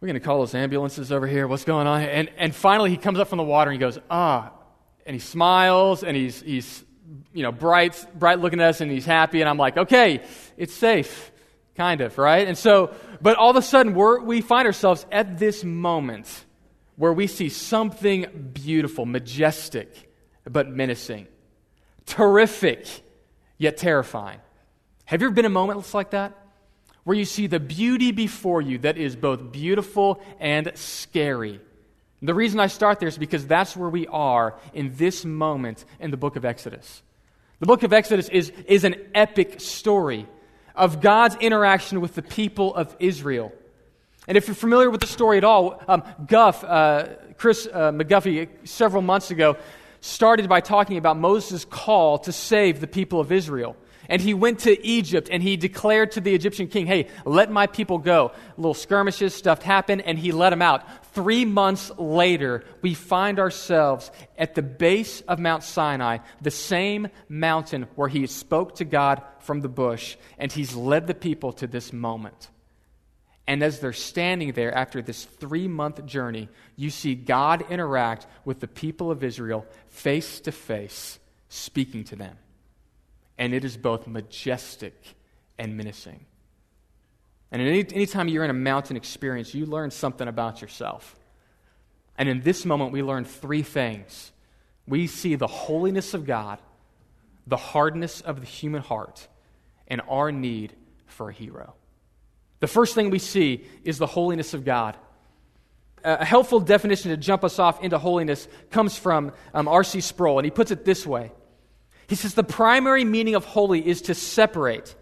we're 0.00 0.06
going 0.06 0.20
to 0.20 0.26
call 0.26 0.40
those 0.40 0.54
ambulances 0.56 1.12
over 1.12 1.26
here. 1.26 1.46
What's 1.46 1.64
going 1.64 1.86
on? 1.86 2.02
And, 2.02 2.30
and 2.36 2.54
finally, 2.54 2.90
he 2.90 2.96
comes 2.96 3.18
up 3.20 3.28
from 3.28 3.38
the 3.38 3.44
water 3.44 3.70
and 3.70 3.80
he 3.80 3.84
goes, 3.84 3.98
ah, 4.10 4.52
and 5.06 5.14
he 5.14 5.20
smiles 5.20 6.02
and 6.02 6.16
he's, 6.16 6.42
he's 6.42 6.84
you 7.32 7.42
know, 7.42 7.52
bright, 7.52 8.04
bright 8.14 8.40
looking 8.40 8.60
at 8.60 8.70
us 8.70 8.80
and 8.80 8.90
he's 8.90 9.06
happy. 9.06 9.40
And 9.40 9.48
I'm 9.48 9.56
like, 9.56 9.76
okay, 9.76 10.22
it's 10.56 10.74
safe, 10.74 11.30
kind 11.76 12.00
of, 12.00 12.18
right? 12.18 12.46
And 12.46 12.58
so, 12.58 12.92
but 13.22 13.36
all 13.36 13.50
of 13.50 13.56
a 13.56 13.62
sudden, 13.62 13.94
we're, 13.94 14.20
we 14.20 14.42
find 14.42 14.66
ourselves 14.66 15.06
at 15.10 15.38
this 15.38 15.64
moment 15.64 16.44
where 16.96 17.12
we 17.12 17.26
see 17.26 17.48
something 17.48 18.50
beautiful, 18.52 19.06
majestic, 19.06 20.10
but 20.44 20.68
menacing, 20.68 21.26
terrific, 22.06 22.86
yet 23.58 23.76
terrifying. 23.76 24.40
Have 25.04 25.20
you 25.20 25.28
ever 25.28 25.34
been 25.34 25.44
in 25.44 25.52
moments 25.52 25.94
like 25.94 26.10
that? 26.10 26.36
Where 27.04 27.16
you 27.16 27.24
see 27.24 27.46
the 27.46 27.60
beauty 27.60 28.10
before 28.10 28.60
you 28.60 28.78
that 28.78 28.96
is 28.98 29.14
both 29.14 29.52
beautiful 29.52 30.20
and 30.40 30.72
scary. 30.74 31.60
The 32.22 32.34
reason 32.34 32.58
I 32.58 32.66
start 32.66 32.98
there 32.98 33.08
is 33.08 33.18
because 33.18 33.46
that's 33.46 33.76
where 33.76 33.88
we 33.88 34.06
are 34.08 34.58
in 34.72 34.96
this 34.96 35.24
moment 35.24 35.84
in 36.00 36.10
the 36.10 36.16
book 36.16 36.36
of 36.36 36.44
Exodus. 36.44 37.02
The 37.60 37.66
book 37.66 37.82
of 37.84 37.92
Exodus 37.92 38.28
is, 38.28 38.50
is 38.66 38.84
an 38.84 38.96
epic 39.14 39.60
story 39.60 40.26
of 40.74 41.00
God's 41.00 41.36
interaction 41.36 42.00
with 42.00 42.14
the 42.14 42.22
people 42.22 42.74
of 42.74 42.94
Israel. 42.98 43.52
And 44.28 44.36
if 44.36 44.48
you're 44.48 44.54
familiar 44.54 44.90
with 44.90 45.00
the 45.00 45.06
story 45.06 45.38
at 45.38 45.44
all, 45.44 45.80
um, 45.86 46.02
Guff, 46.26 46.64
uh, 46.64 47.06
Chris 47.36 47.68
uh, 47.72 47.92
McGuffey, 47.92 48.48
several 48.64 49.02
months 49.02 49.30
ago, 49.30 49.56
started 50.00 50.48
by 50.48 50.60
talking 50.60 50.98
about 50.98 51.16
Moses' 51.16 51.64
call 51.64 52.18
to 52.18 52.32
save 52.32 52.80
the 52.80 52.86
people 52.86 53.20
of 53.20 53.30
Israel. 53.32 53.76
And 54.08 54.22
he 54.22 54.34
went 54.34 54.60
to 54.60 54.86
Egypt 54.86 55.28
and 55.30 55.42
he 55.42 55.56
declared 55.56 56.12
to 56.12 56.20
the 56.20 56.34
Egyptian 56.34 56.68
king, 56.68 56.86
Hey, 56.86 57.08
let 57.24 57.50
my 57.50 57.66
people 57.66 57.98
go. 57.98 58.32
Little 58.56 58.74
skirmishes, 58.74 59.34
stuff 59.34 59.62
happened, 59.62 60.02
and 60.02 60.18
he 60.18 60.32
let 60.32 60.50
them 60.50 60.62
out. 60.62 60.84
Three 61.12 61.44
months 61.44 61.90
later, 61.98 62.64
we 62.82 62.94
find 62.94 63.38
ourselves 63.38 64.10
at 64.38 64.54
the 64.54 64.62
base 64.62 65.22
of 65.22 65.38
Mount 65.38 65.64
Sinai, 65.64 66.18
the 66.40 66.50
same 66.50 67.08
mountain 67.28 67.88
where 67.96 68.08
he 68.08 68.26
spoke 68.26 68.76
to 68.76 68.84
God 68.84 69.22
from 69.40 69.60
the 69.60 69.68
bush, 69.68 70.16
and 70.38 70.52
he's 70.52 70.74
led 70.74 71.06
the 71.06 71.14
people 71.14 71.52
to 71.54 71.66
this 71.66 71.92
moment. 71.92 72.50
And 73.46 73.62
as 73.62 73.78
they're 73.78 73.92
standing 73.92 74.52
there 74.52 74.74
after 74.74 75.00
this 75.00 75.24
three 75.24 75.68
month 75.68 76.04
journey, 76.04 76.48
you 76.74 76.90
see 76.90 77.14
God 77.14 77.64
interact 77.70 78.26
with 78.44 78.60
the 78.60 78.68
people 78.68 79.10
of 79.10 79.22
Israel 79.22 79.64
face 79.88 80.40
to 80.40 80.52
face, 80.52 81.18
speaking 81.48 82.04
to 82.04 82.16
them. 82.16 82.36
And 83.38 83.54
it 83.54 83.64
is 83.64 83.76
both 83.76 84.06
majestic 84.06 84.94
and 85.58 85.76
menacing. 85.76 86.24
And 87.52 87.62
any, 87.62 87.86
anytime 87.94 88.28
you're 88.28 88.44
in 88.44 88.50
a 88.50 88.54
mountain 88.54 88.96
experience, 88.96 89.54
you 89.54 89.66
learn 89.66 89.90
something 89.90 90.26
about 90.26 90.60
yourself. 90.60 91.16
And 92.18 92.28
in 92.28 92.40
this 92.40 92.64
moment, 92.64 92.92
we 92.92 93.02
learn 93.02 93.24
three 93.24 93.62
things. 93.62 94.32
We 94.88 95.06
see 95.06 95.36
the 95.36 95.46
holiness 95.46 96.14
of 96.14 96.26
God, 96.26 96.58
the 97.46 97.56
hardness 97.56 98.20
of 98.20 98.40
the 98.40 98.46
human 98.46 98.82
heart, 98.82 99.28
and 99.86 100.00
our 100.08 100.32
need 100.32 100.74
for 101.06 101.30
a 101.30 101.32
hero. 101.32 101.74
The 102.60 102.66
first 102.66 102.94
thing 102.94 103.10
we 103.10 103.18
see 103.18 103.64
is 103.84 103.98
the 103.98 104.06
holiness 104.06 104.54
of 104.54 104.64
God. 104.64 104.96
A 106.04 106.24
helpful 106.24 106.60
definition 106.60 107.10
to 107.10 107.16
jump 107.16 107.42
us 107.42 107.58
off 107.58 107.82
into 107.82 107.98
holiness 107.98 108.46
comes 108.70 108.96
from 108.96 109.32
um, 109.52 109.66
R.C. 109.66 110.00
Sproul, 110.00 110.38
and 110.38 110.46
he 110.46 110.50
puts 110.50 110.70
it 110.70 110.84
this 110.84 111.06
way 111.06 111.32
He 112.08 112.14
says, 112.14 112.34
The 112.34 112.44
primary 112.44 113.04
meaning 113.04 113.34
of 113.34 113.44
holy 113.44 113.86
is 113.86 114.02
to 114.02 114.14
separate. 114.14 114.94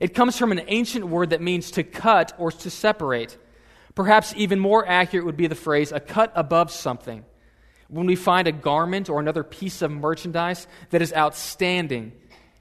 It 0.00 0.14
comes 0.14 0.36
from 0.36 0.52
an 0.52 0.62
ancient 0.68 1.08
word 1.08 1.30
that 1.30 1.40
means 1.40 1.72
to 1.72 1.82
cut 1.82 2.32
or 2.38 2.52
to 2.52 2.70
separate. 2.70 3.36
Perhaps 3.94 4.34
even 4.36 4.60
more 4.60 4.86
accurate 4.86 5.26
would 5.26 5.36
be 5.36 5.48
the 5.48 5.56
phrase, 5.56 5.90
a 5.90 5.98
cut 5.98 6.32
above 6.36 6.70
something. 6.70 7.24
When 7.88 8.06
we 8.06 8.16
find 8.16 8.46
a 8.46 8.52
garment 8.52 9.08
or 9.08 9.18
another 9.18 9.42
piece 9.42 9.82
of 9.82 9.90
merchandise 9.90 10.68
that 10.90 11.02
is 11.02 11.12
outstanding, 11.12 12.12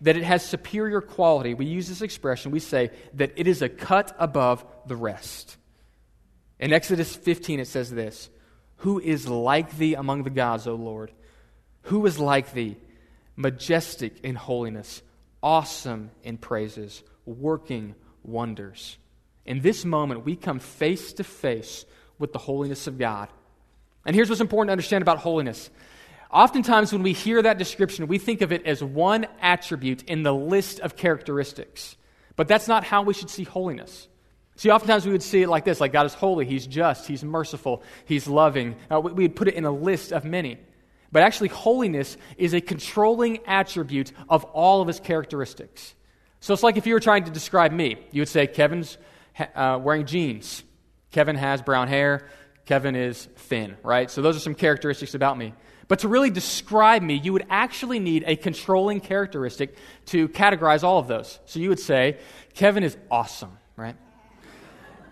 that 0.01 0.15
it 0.15 0.23
has 0.23 0.45
superior 0.45 1.01
quality, 1.01 1.53
we 1.53 1.65
use 1.65 1.87
this 1.87 2.01
expression, 2.01 2.51
we 2.51 2.59
say 2.59 2.91
that 3.13 3.33
it 3.35 3.47
is 3.47 3.61
a 3.61 3.69
cut 3.69 4.15
above 4.19 4.65
the 4.85 4.95
rest. 4.95 5.57
In 6.59 6.73
Exodus 6.73 7.15
15, 7.15 7.59
it 7.59 7.67
says 7.67 7.89
this 7.91 8.29
Who 8.77 8.99
is 8.99 9.27
like 9.27 9.77
thee 9.77 9.95
among 9.95 10.23
the 10.23 10.29
gods, 10.29 10.67
O 10.67 10.75
Lord? 10.75 11.11
Who 11.83 12.05
is 12.05 12.19
like 12.19 12.53
thee, 12.53 12.77
majestic 13.35 14.19
in 14.21 14.35
holiness, 14.35 15.01
awesome 15.41 16.11
in 16.23 16.37
praises, 16.37 17.03
working 17.25 17.95
wonders? 18.23 18.97
In 19.45 19.61
this 19.61 19.85
moment, 19.85 20.25
we 20.25 20.35
come 20.35 20.59
face 20.59 21.13
to 21.13 21.23
face 21.23 21.85
with 22.19 22.33
the 22.33 22.39
holiness 22.39 22.87
of 22.87 22.97
God. 22.97 23.29
And 24.05 24.15
here's 24.15 24.29
what's 24.29 24.41
important 24.41 24.69
to 24.69 24.73
understand 24.73 25.01
about 25.01 25.19
holiness 25.19 25.69
Oftentimes, 26.31 26.91
when 26.91 27.03
we 27.03 27.13
hear 27.13 27.41
that 27.41 27.57
description, 27.57 28.07
we 28.07 28.17
think 28.17 28.41
of 28.41 28.51
it 28.51 28.65
as 28.65 28.83
one 28.83 29.27
attribute 29.41 30.03
in 30.03 30.23
the 30.23 30.33
list 30.33 30.79
of 30.81 30.95
characteristics. 30.95 31.95
But 32.35 32.47
that's 32.47 32.67
not 32.67 32.83
how 32.83 33.03
we 33.03 33.13
should 33.13 33.29
see 33.29 33.43
holiness. 33.43 34.07
See, 34.57 34.71
oftentimes 34.71 35.05
we 35.05 35.11
would 35.11 35.23
see 35.23 35.43
it 35.43 35.49
like 35.49 35.65
this 35.65 35.79
like 35.79 35.93
God 35.93 36.05
is 36.05 36.13
holy, 36.13 36.45
He's 36.45 36.67
just, 36.67 37.07
He's 37.07 37.23
merciful, 37.23 37.83
He's 38.05 38.27
loving. 38.27 38.75
Uh, 38.91 38.99
we 38.99 39.23
would 39.23 39.35
put 39.35 39.47
it 39.47 39.53
in 39.53 39.65
a 39.65 39.71
list 39.71 40.11
of 40.11 40.25
many. 40.25 40.57
But 41.11 41.23
actually, 41.23 41.49
holiness 41.49 42.17
is 42.37 42.53
a 42.53 42.59
controlling 42.59 43.39
attribute 43.45 44.11
of 44.27 44.43
all 44.45 44.81
of 44.81 44.87
His 44.87 44.99
characteristics. 44.99 45.95
So 46.39 46.53
it's 46.53 46.63
like 46.63 46.75
if 46.77 46.85
you 46.85 46.93
were 46.93 46.99
trying 46.99 47.23
to 47.25 47.31
describe 47.31 47.71
me, 47.71 47.97
you 48.11 48.21
would 48.21 48.29
say, 48.29 48.47
Kevin's 48.47 48.97
uh, 49.55 49.79
wearing 49.81 50.05
jeans, 50.05 50.63
Kevin 51.11 51.35
has 51.35 51.61
brown 51.61 51.87
hair, 51.87 52.27
Kevin 52.65 52.95
is 52.95 53.27
thin, 53.35 53.77
right? 53.81 54.11
So 54.11 54.21
those 54.21 54.35
are 54.35 54.41
some 54.41 54.55
characteristics 54.55 55.13
about 55.13 55.37
me. 55.37 55.53
But 55.87 55.99
to 55.99 56.07
really 56.07 56.29
describe 56.29 57.01
me, 57.01 57.15
you 57.15 57.33
would 57.33 57.45
actually 57.49 57.99
need 57.99 58.23
a 58.27 58.35
controlling 58.35 58.99
characteristic 58.99 59.77
to 60.07 60.27
categorize 60.29 60.83
all 60.83 60.99
of 60.99 61.07
those. 61.07 61.39
So 61.45 61.59
you 61.59 61.69
would 61.69 61.79
say, 61.79 62.17
Kevin 62.53 62.83
is 62.83 62.97
awesome, 63.09 63.57
right? 63.75 63.95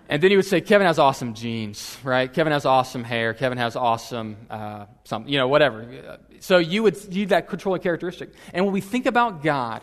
And 0.10 0.22
then 0.22 0.32
you 0.32 0.38
would 0.38 0.46
say, 0.46 0.62
Kevin 0.62 0.86
has 0.86 1.00
awesome 1.00 1.34
jeans, 1.34 1.98
right? 2.04 2.32
Kevin 2.32 2.52
has 2.54 2.66
awesome 2.66 3.04
hair. 3.04 3.34
Kevin 3.34 3.58
has 3.58 3.76
awesome, 3.76 4.38
uh, 4.50 4.86
something, 5.06 5.32
you 5.32 5.40
know, 5.40 5.48
whatever. 5.48 6.20
So 6.42 6.58
you 6.58 6.84
would 6.84 7.10
need 7.12 7.30
that 7.30 7.48
controlling 7.48 7.82
characteristic. 7.82 8.34
And 8.54 8.66
when 8.66 8.74
we 8.74 8.82
think 8.82 9.06
about 9.06 9.42
God, 9.42 9.82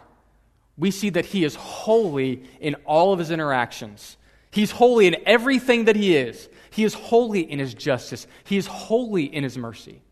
we 0.76 0.90
see 0.90 1.11
that 1.11 1.25
He 1.25 1.42
is 1.44 1.54
holy 1.54 2.44
in 2.61 2.76
all 2.84 3.12
of 3.12 3.18
His 3.18 3.30
interactions. 3.30 4.16
He's 4.52 4.70
holy 4.70 5.06
in 5.06 5.16
everything 5.25 5.87
that 5.87 5.96
he 5.96 6.14
is. 6.14 6.49
He 6.70 6.84
is 6.84 6.92
holy 6.92 7.40
in 7.40 7.58
his 7.58 7.72
justice. 7.72 8.26
He 8.44 8.58
is 8.58 8.66
holy 8.66 9.25
in 9.25 9.42
his 9.42 9.56
mercy. 9.56 10.02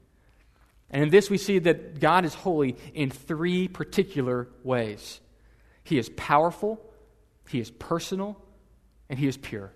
And 0.91 1.03
in 1.05 1.11
this, 1.11 1.31
we 1.31 1.39
see 1.39 1.59
that 1.61 2.01
God 2.01 2.25
is 2.25 2.35
holy 2.35 2.77
in 2.95 3.11
three 3.11 3.69
particular 3.69 4.49
ways 4.65 5.21
He 5.85 5.99
is 5.99 6.09
powerful, 6.11 6.81
He 7.49 7.61
is 7.61 7.71
personal, 7.71 8.41
and 9.09 9.19
He 9.19 9.29
is 9.29 9.37
pure. 9.37 9.73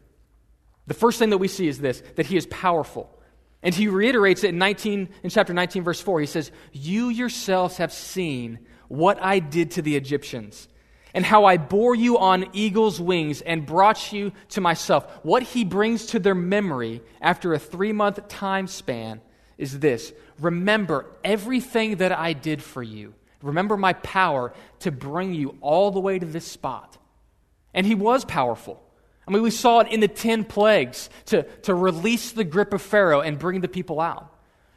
The 0.87 0.95
first 0.95 1.19
thing 1.19 1.31
that 1.31 1.39
we 1.39 1.49
see 1.49 1.69
is 1.69 1.79
this 1.79 2.03
that 2.17 2.27
He 2.27 2.37
is 2.37 2.47
powerful. 2.47 3.11
And 3.65 3.75
he 3.75 3.89
reiterates 3.89 4.45
it 4.45 4.51
in, 4.51 4.59
19, 4.59 5.09
in 5.23 5.31
chapter 5.31 5.55
19, 5.55 5.85
verse 5.85 5.99
4. 5.99 6.21
He 6.21 6.27
says, 6.27 6.53
You 6.71 7.09
yourselves 7.09 7.79
have 7.79 7.95
seen 7.95 8.59
what 8.89 9.21
I 9.23 9.39
did 9.39 9.73
to 9.73 9.83
the 9.83 9.97
Egyptians, 9.97 10.69
and 11.15 11.25
how 11.25 11.47
I 11.47 11.57
bore 11.57 11.95
you 11.95 12.19
on 12.19 12.51
eagle's 12.53 13.01
wings 13.01 13.41
and 13.41 13.65
brought 13.65 14.13
you 14.13 14.33
to 14.51 14.61
myself. 14.61 15.11
What 15.23 15.43
he 15.43 15.65
brings 15.65 16.07
to 16.09 16.19
their 16.19 16.35
memory 16.35 17.01
after 17.23 17.55
a 17.55 17.59
three 17.59 17.93
month 17.93 18.29
time 18.29 18.67
span 18.67 19.23
is 19.59 19.79
this 19.79 20.13
Remember 20.39 21.07
everything 21.23 21.97
that 21.97 22.13
I 22.13 22.33
did 22.33 22.63
for 22.63 22.83
you. 22.83 23.15
Remember 23.43 23.77
my 23.77 23.93
power 23.93 24.53
to 24.81 24.91
bring 24.91 25.35
you 25.35 25.57
all 25.61 25.91
the 25.91 26.01
way 26.01 26.19
to 26.19 26.27
this 26.27 26.47
spot. 26.47 26.97
And 27.75 27.87
he 27.87 27.95
was 27.95 28.25
powerful. 28.25 28.83
I 29.27 29.31
mean, 29.31 29.43
we 29.43 29.51
saw 29.51 29.81
it 29.81 29.89
in 29.89 30.01
the 30.01 30.09
10 30.09 30.45
plagues 30.45 31.09
to, 31.27 31.43
to 31.63 31.75
release 31.75 32.33
the 32.33 32.45
grip 32.45 32.73
of 32.73 32.83
Pharaoh 32.83 33.21
and 33.21 33.39
bring 33.39 33.61
the 33.61 33.69
people 33.69 34.01
out. 34.01 34.31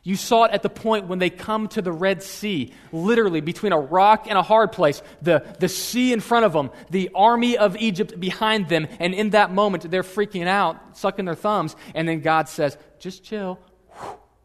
You 0.03 0.15
saw 0.15 0.46
it 0.46 0.51
at 0.51 0.63
the 0.63 0.69
point 0.69 1.07
when 1.07 1.19
they 1.19 1.29
come 1.29 1.67
to 1.69 1.81
the 1.81 1.91
Red 1.91 2.24
Sea, 2.24 2.72
literally 2.93 3.41
between 3.41 3.74
a 3.74 3.79
rock 3.79 4.27
and 4.29 4.38
a 4.38 4.41
hard 4.41 4.72
place, 4.72 5.01
the, 5.22 5.46
the 5.60 5.67
sea 5.67 6.13
in 6.13 6.22
front 6.22 6.46
of 6.46 6.53
them, 6.53 6.72
the 6.89 7.10
army 7.13 7.57
of 7.57 7.75
Egypt 7.75 8.17
behind 8.17 8.69
them, 8.69 8.88
and 9.01 9.13
in 9.13 9.31
that 9.31 9.51
moment 9.51 9.91
they're 9.91 10.03
freaking 10.03 10.48
out, 10.48 10.98
sucking 10.98 11.25
their 11.25 11.36
thumbs, 11.36 11.75
and 11.93 12.07
then 12.07 12.22
God 12.22 12.48
says, 12.48 12.77
just 13.00 13.22
chill, 13.22 13.60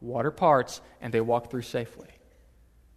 water 0.02 0.30
parts, 0.30 0.80
and 1.00 1.12
they 1.14 1.21
walk 1.21 1.50
through 1.50 1.62
safely. 1.62 2.09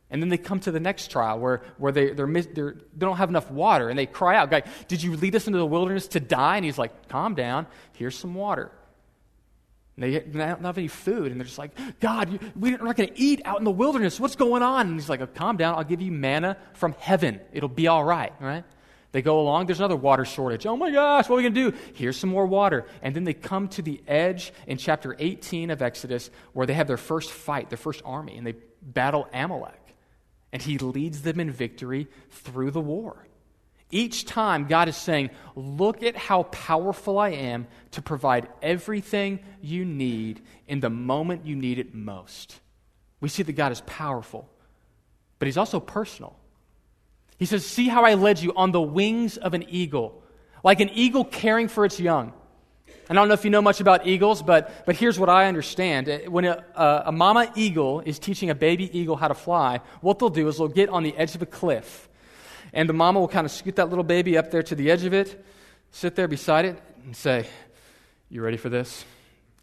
And 0.10 0.22
then 0.22 0.30
they 0.30 0.38
come 0.38 0.60
to 0.62 0.72
the 0.72 0.80
next 0.80 1.10
trial 1.10 1.40
where, 1.40 1.62
where 1.78 1.92
they, 1.92 2.12
they're, 2.12 2.28
they're, 2.28 2.74
they 2.74 3.06
don't 3.06 3.18
have 3.18 3.30
enough 3.30 3.50
water 3.50 3.90
and 3.90 3.98
they 3.98 4.06
cry 4.06 4.36
out, 4.36 4.52
God, 4.52 4.64
did 4.88 5.02
you 5.02 5.16
lead 5.18 5.36
us 5.36 5.48
into 5.48 5.58
the 5.58 5.66
wilderness 5.66 6.08
to 6.10 6.20
die? 6.20 6.58
And 6.58 6.66
he's 6.66 6.78
like, 6.78 7.10
calm 7.10 7.34
down, 7.34 7.66
here's 7.94 8.18
some 8.18 8.36
water. 8.36 8.72
And 9.98 10.04
they 10.04 10.20
don't 10.20 10.64
have 10.64 10.78
any 10.78 10.90
food 10.90 11.32
and 11.32 11.42
they're 11.42 11.46
just 11.46 11.58
like, 11.58 11.72
God, 12.00 12.40
we're 12.56 12.78
not 12.78 12.96
going 12.96 13.10
to 13.10 13.20
eat 13.20 13.42
out 13.46 13.58
in 13.58 13.64
the 13.64 13.72
wilderness. 13.72 14.20
What's 14.20 14.36
going 14.36 14.62
on? 14.62 14.88
And 14.88 14.96
he's 14.96 15.10
like, 15.10 15.22
oh, 15.22 15.28
calm 15.28 15.58
down, 15.58 15.76
I'll 15.76 15.84
give 15.84 16.02
you 16.02 16.12
manna 16.12 16.58
from 16.74 16.94
heaven. 17.00 17.42
It'll 17.52 17.68
be 17.68 17.88
all 17.88 18.04
right, 18.04 18.34
right? 18.40 18.64
They 19.16 19.22
go 19.22 19.40
along, 19.40 19.68
there's 19.68 19.80
another 19.80 19.96
water 19.96 20.26
shortage. 20.26 20.66
Oh 20.66 20.76
my 20.76 20.92
gosh, 20.92 21.30
what 21.30 21.36
are 21.36 21.38
we 21.38 21.44
going 21.44 21.54
to 21.54 21.72
do? 21.72 21.78
Here's 21.94 22.18
some 22.18 22.30
more 22.30 22.46
water. 22.46 22.86
And 23.02 23.16
then 23.16 23.24
they 23.24 23.34
come 23.34 23.70
to 23.70 23.82
the 23.82 24.04
edge 24.06 24.52
in 24.68 24.78
chapter 24.78 25.16
18 25.18 25.70
of 25.70 25.82
Exodus 25.82 26.30
where 26.52 26.68
they 26.68 26.74
have 26.74 26.88
their 26.88 26.98
first 26.98 27.32
fight, 27.32 27.70
their 27.70 27.78
first 27.78 28.02
army, 28.04 28.36
and 28.36 28.46
they 28.46 28.56
battle 28.82 29.30
Amalek 29.32 29.96
and 30.52 30.62
he 30.62 30.78
leads 30.78 31.22
them 31.22 31.40
in 31.40 31.50
victory 31.50 32.10
through 32.30 32.72
the 32.72 32.82
war. 32.82 33.26
Each 33.90 34.26
time, 34.26 34.68
God 34.68 34.90
is 34.90 34.98
saying, 34.98 35.30
Look 35.56 36.04
at 36.04 36.18
how 36.18 36.44
powerful 36.44 37.18
I 37.18 37.30
am 37.30 37.68
to 37.92 38.02
provide 38.02 38.50
everything 38.62 39.40
you 39.62 39.86
need 39.86 40.42
in 40.68 40.82
the 40.82 40.90
moment 40.90 41.46
you 41.46 41.56
need 41.56 41.80
it 41.80 41.96
most. 41.96 42.60
We 43.22 43.30
see 43.30 43.44
that 43.44 43.54
God 43.54 43.72
is 43.72 43.80
powerful, 43.86 44.50
but 45.40 45.46
He's 45.46 45.56
also 45.56 45.80
personal. 45.80 46.38
He 47.38 47.46
says, 47.46 47.66
See 47.66 47.88
how 47.88 48.06
I 48.06 48.14
led 48.14 48.40
you 48.40 48.54
on 48.56 48.72
the 48.72 48.82
wings 48.82 49.38
of 49.38 49.54
an 49.54 49.66
eagle, 49.70 50.22
like 50.64 50.80
an 50.80 50.90
eagle 50.90 51.26
caring 51.26 51.68
for 51.68 51.86
its 51.86 52.00
young. 52.00 52.34
I 53.08 53.14
don't 53.14 53.28
know 53.28 53.36
if 53.36 53.44
you 53.44 53.52
know 53.52 53.62
much 53.62 53.82
about 53.82 54.08
eagles, 54.08 54.42
but, 54.42 54.86
but 54.86 54.96
here's 54.96 55.20
what 55.20 55.30
I 55.30 55.48
understand. 55.48 56.10
Uh, 56.10 56.20
when 56.28 56.46
a, 56.46 56.64
a, 56.76 57.04
a, 57.08 57.12
mama 57.12 57.52
eagle 57.56 58.00
is 58.02 58.18
teaching 58.18 58.50
a 58.50 58.56
baby 58.56 58.98
eagle 58.98 59.16
how 59.16 59.28
to 59.28 59.36
fly, 59.36 59.80
what 60.02 60.18
they'll 60.18 60.30
do 60.30 60.48
is 60.48 60.58
they'll 60.58 60.68
get 60.68 60.90
on 60.90 61.04
the 61.04 61.16
edge 61.16 61.36
of 61.36 61.42
a 61.42 61.46
cliff. 61.46 62.10
And 62.74 62.90
the 62.90 62.94
mama 62.94 63.20
will 63.20 63.28
kind 63.28 63.46
of 63.46 63.52
scoot 63.52 63.76
that 63.76 63.90
little 63.90 64.04
baby 64.04 64.38
up 64.38 64.50
there 64.50 64.64
to 64.64 64.76
the 64.76 64.90
edge 64.90 65.04
of 65.04 65.14
it, 65.14 65.46
sit 65.92 66.16
there 66.16 66.28
beside 66.28 66.66
it, 66.66 66.82
and 67.06 67.16
say, 67.16 67.46
You 68.30 68.42
ready 68.42 68.58
for 68.58 68.70
this? 68.70 69.06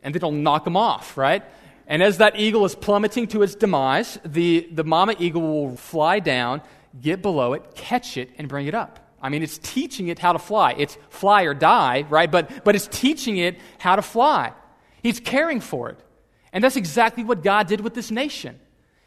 And 0.04 0.14
then 0.14 0.18
it'll 0.18 0.30
knock 0.30 0.64
them 0.64 0.76
off, 0.76 1.16
right? 1.16 1.42
And 1.88 2.02
as 2.02 2.18
that 2.18 2.38
eagle 2.38 2.64
is 2.64 2.74
plummeting 2.76 3.26
to 3.28 3.42
its 3.42 3.56
demise, 3.56 4.18
the, 4.24 4.68
the 4.70 4.84
mama 4.84 5.16
eagle 5.18 5.42
will 5.42 5.76
fly 5.76 6.20
down, 6.20 6.62
get 7.00 7.22
below 7.22 7.54
it, 7.54 7.74
catch 7.74 8.16
it, 8.16 8.30
and 8.38 8.48
bring 8.48 8.66
it 8.66 8.74
up. 8.74 8.98
I 9.20 9.28
mean, 9.28 9.42
it's 9.42 9.58
teaching 9.58 10.08
it 10.08 10.18
how 10.18 10.32
to 10.32 10.38
fly. 10.38 10.74
It's 10.76 10.98
fly 11.08 11.42
or 11.44 11.54
die, 11.54 12.04
right? 12.08 12.30
But, 12.30 12.64
but 12.64 12.74
it's 12.74 12.88
teaching 12.88 13.36
it 13.36 13.58
how 13.78 13.96
to 13.96 14.02
fly. 14.02 14.52
He's 15.02 15.20
caring 15.20 15.60
for 15.60 15.90
it. 15.90 16.00
And 16.52 16.62
that's 16.62 16.76
exactly 16.76 17.24
what 17.24 17.42
God 17.42 17.68
did 17.68 17.80
with 17.80 17.94
this 17.94 18.10
nation. 18.10 18.58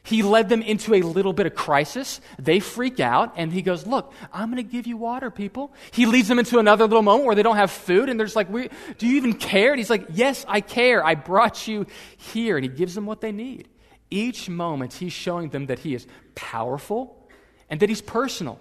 He 0.03 0.21
led 0.21 0.49
them 0.49 0.61
into 0.61 0.93
a 0.93 1.01
little 1.01 1.33
bit 1.33 1.47
of 1.47 1.55
crisis. 1.55 2.21
They 2.37 2.59
freak 2.59 2.99
out, 2.99 3.33
and 3.37 3.51
he 3.51 3.63
goes, 3.63 3.87
Look, 3.87 4.13
I'm 4.31 4.51
going 4.51 4.63
to 4.63 4.71
give 4.71 4.85
you 4.85 4.97
water, 4.97 5.31
people. 5.31 5.73
He 5.91 6.05
leads 6.05 6.27
them 6.27 6.37
into 6.37 6.59
another 6.59 6.85
little 6.85 7.01
moment 7.01 7.25
where 7.25 7.35
they 7.35 7.41
don't 7.41 7.55
have 7.55 7.71
food, 7.71 8.07
and 8.07 8.19
they're 8.19 8.27
just 8.27 8.35
like, 8.35 8.51
Do 8.51 9.07
you 9.07 9.17
even 9.17 9.33
care? 9.33 9.71
And 9.71 9.79
he's 9.79 9.89
like, 9.89 10.05
Yes, 10.11 10.45
I 10.47 10.61
care. 10.61 11.03
I 11.03 11.15
brought 11.15 11.67
you 11.67 11.87
here. 12.17 12.55
And 12.55 12.63
he 12.63 12.69
gives 12.69 12.93
them 12.93 13.07
what 13.07 13.19
they 13.19 13.31
need. 13.31 13.67
Each 14.11 14.47
moment, 14.47 14.93
he's 14.93 15.11
showing 15.11 15.49
them 15.49 15.65
that 15.67 15.79
he 15.79 15.95
is 15.95 16.05
powerful 16.35 17.24
and 17.69 17.79
that 17.79 17.89
he's 17.89 18.01
personal. 18.01 18.59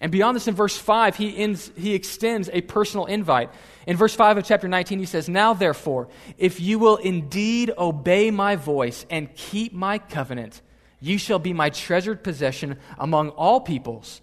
And 0.00 0.12
beyond 0.12 0.36
this, 0.36 0.46
in 0.46 0.54
verse 0.54 0.76
5, 0.76 1.16
he, 1.16 1.36
ends, 1.36 1.72
he 1.76 1.94
extends 1.94 2.48
a 2.52 2.60
personal 2.60 3.06
invite. 3.06 3.50
In 3.86 3.96
verse 3.96 4.14
5 4.14 4.38
of 4.38 4.44
chapter 4.44 4.68
19, 4.68 5.00
he 5.00 5.06
says, 5.06 5.28
Now 5.28 5.54
therefore, 5.54 6.08
if 6.36 6.60
you 6.60 6.78
will 6.78 6.96
indeed 6.96 7.72
obey 7.76 8.30
my 8.30 8.54
voice 8.54 9.04
and 9.10 9.34
keep 9.34 9.72
my 9.72 9.98
covenant, 9.98 10.62
you 11.00 11.18
shall 11.18 11.40
be 11.40 11.52
my 11.52 11.70
treasured 11.70 12.22
possession 12.22 12.78
among 12.96 13.30
all 13.30 13.60
peoples. 13.60 14.20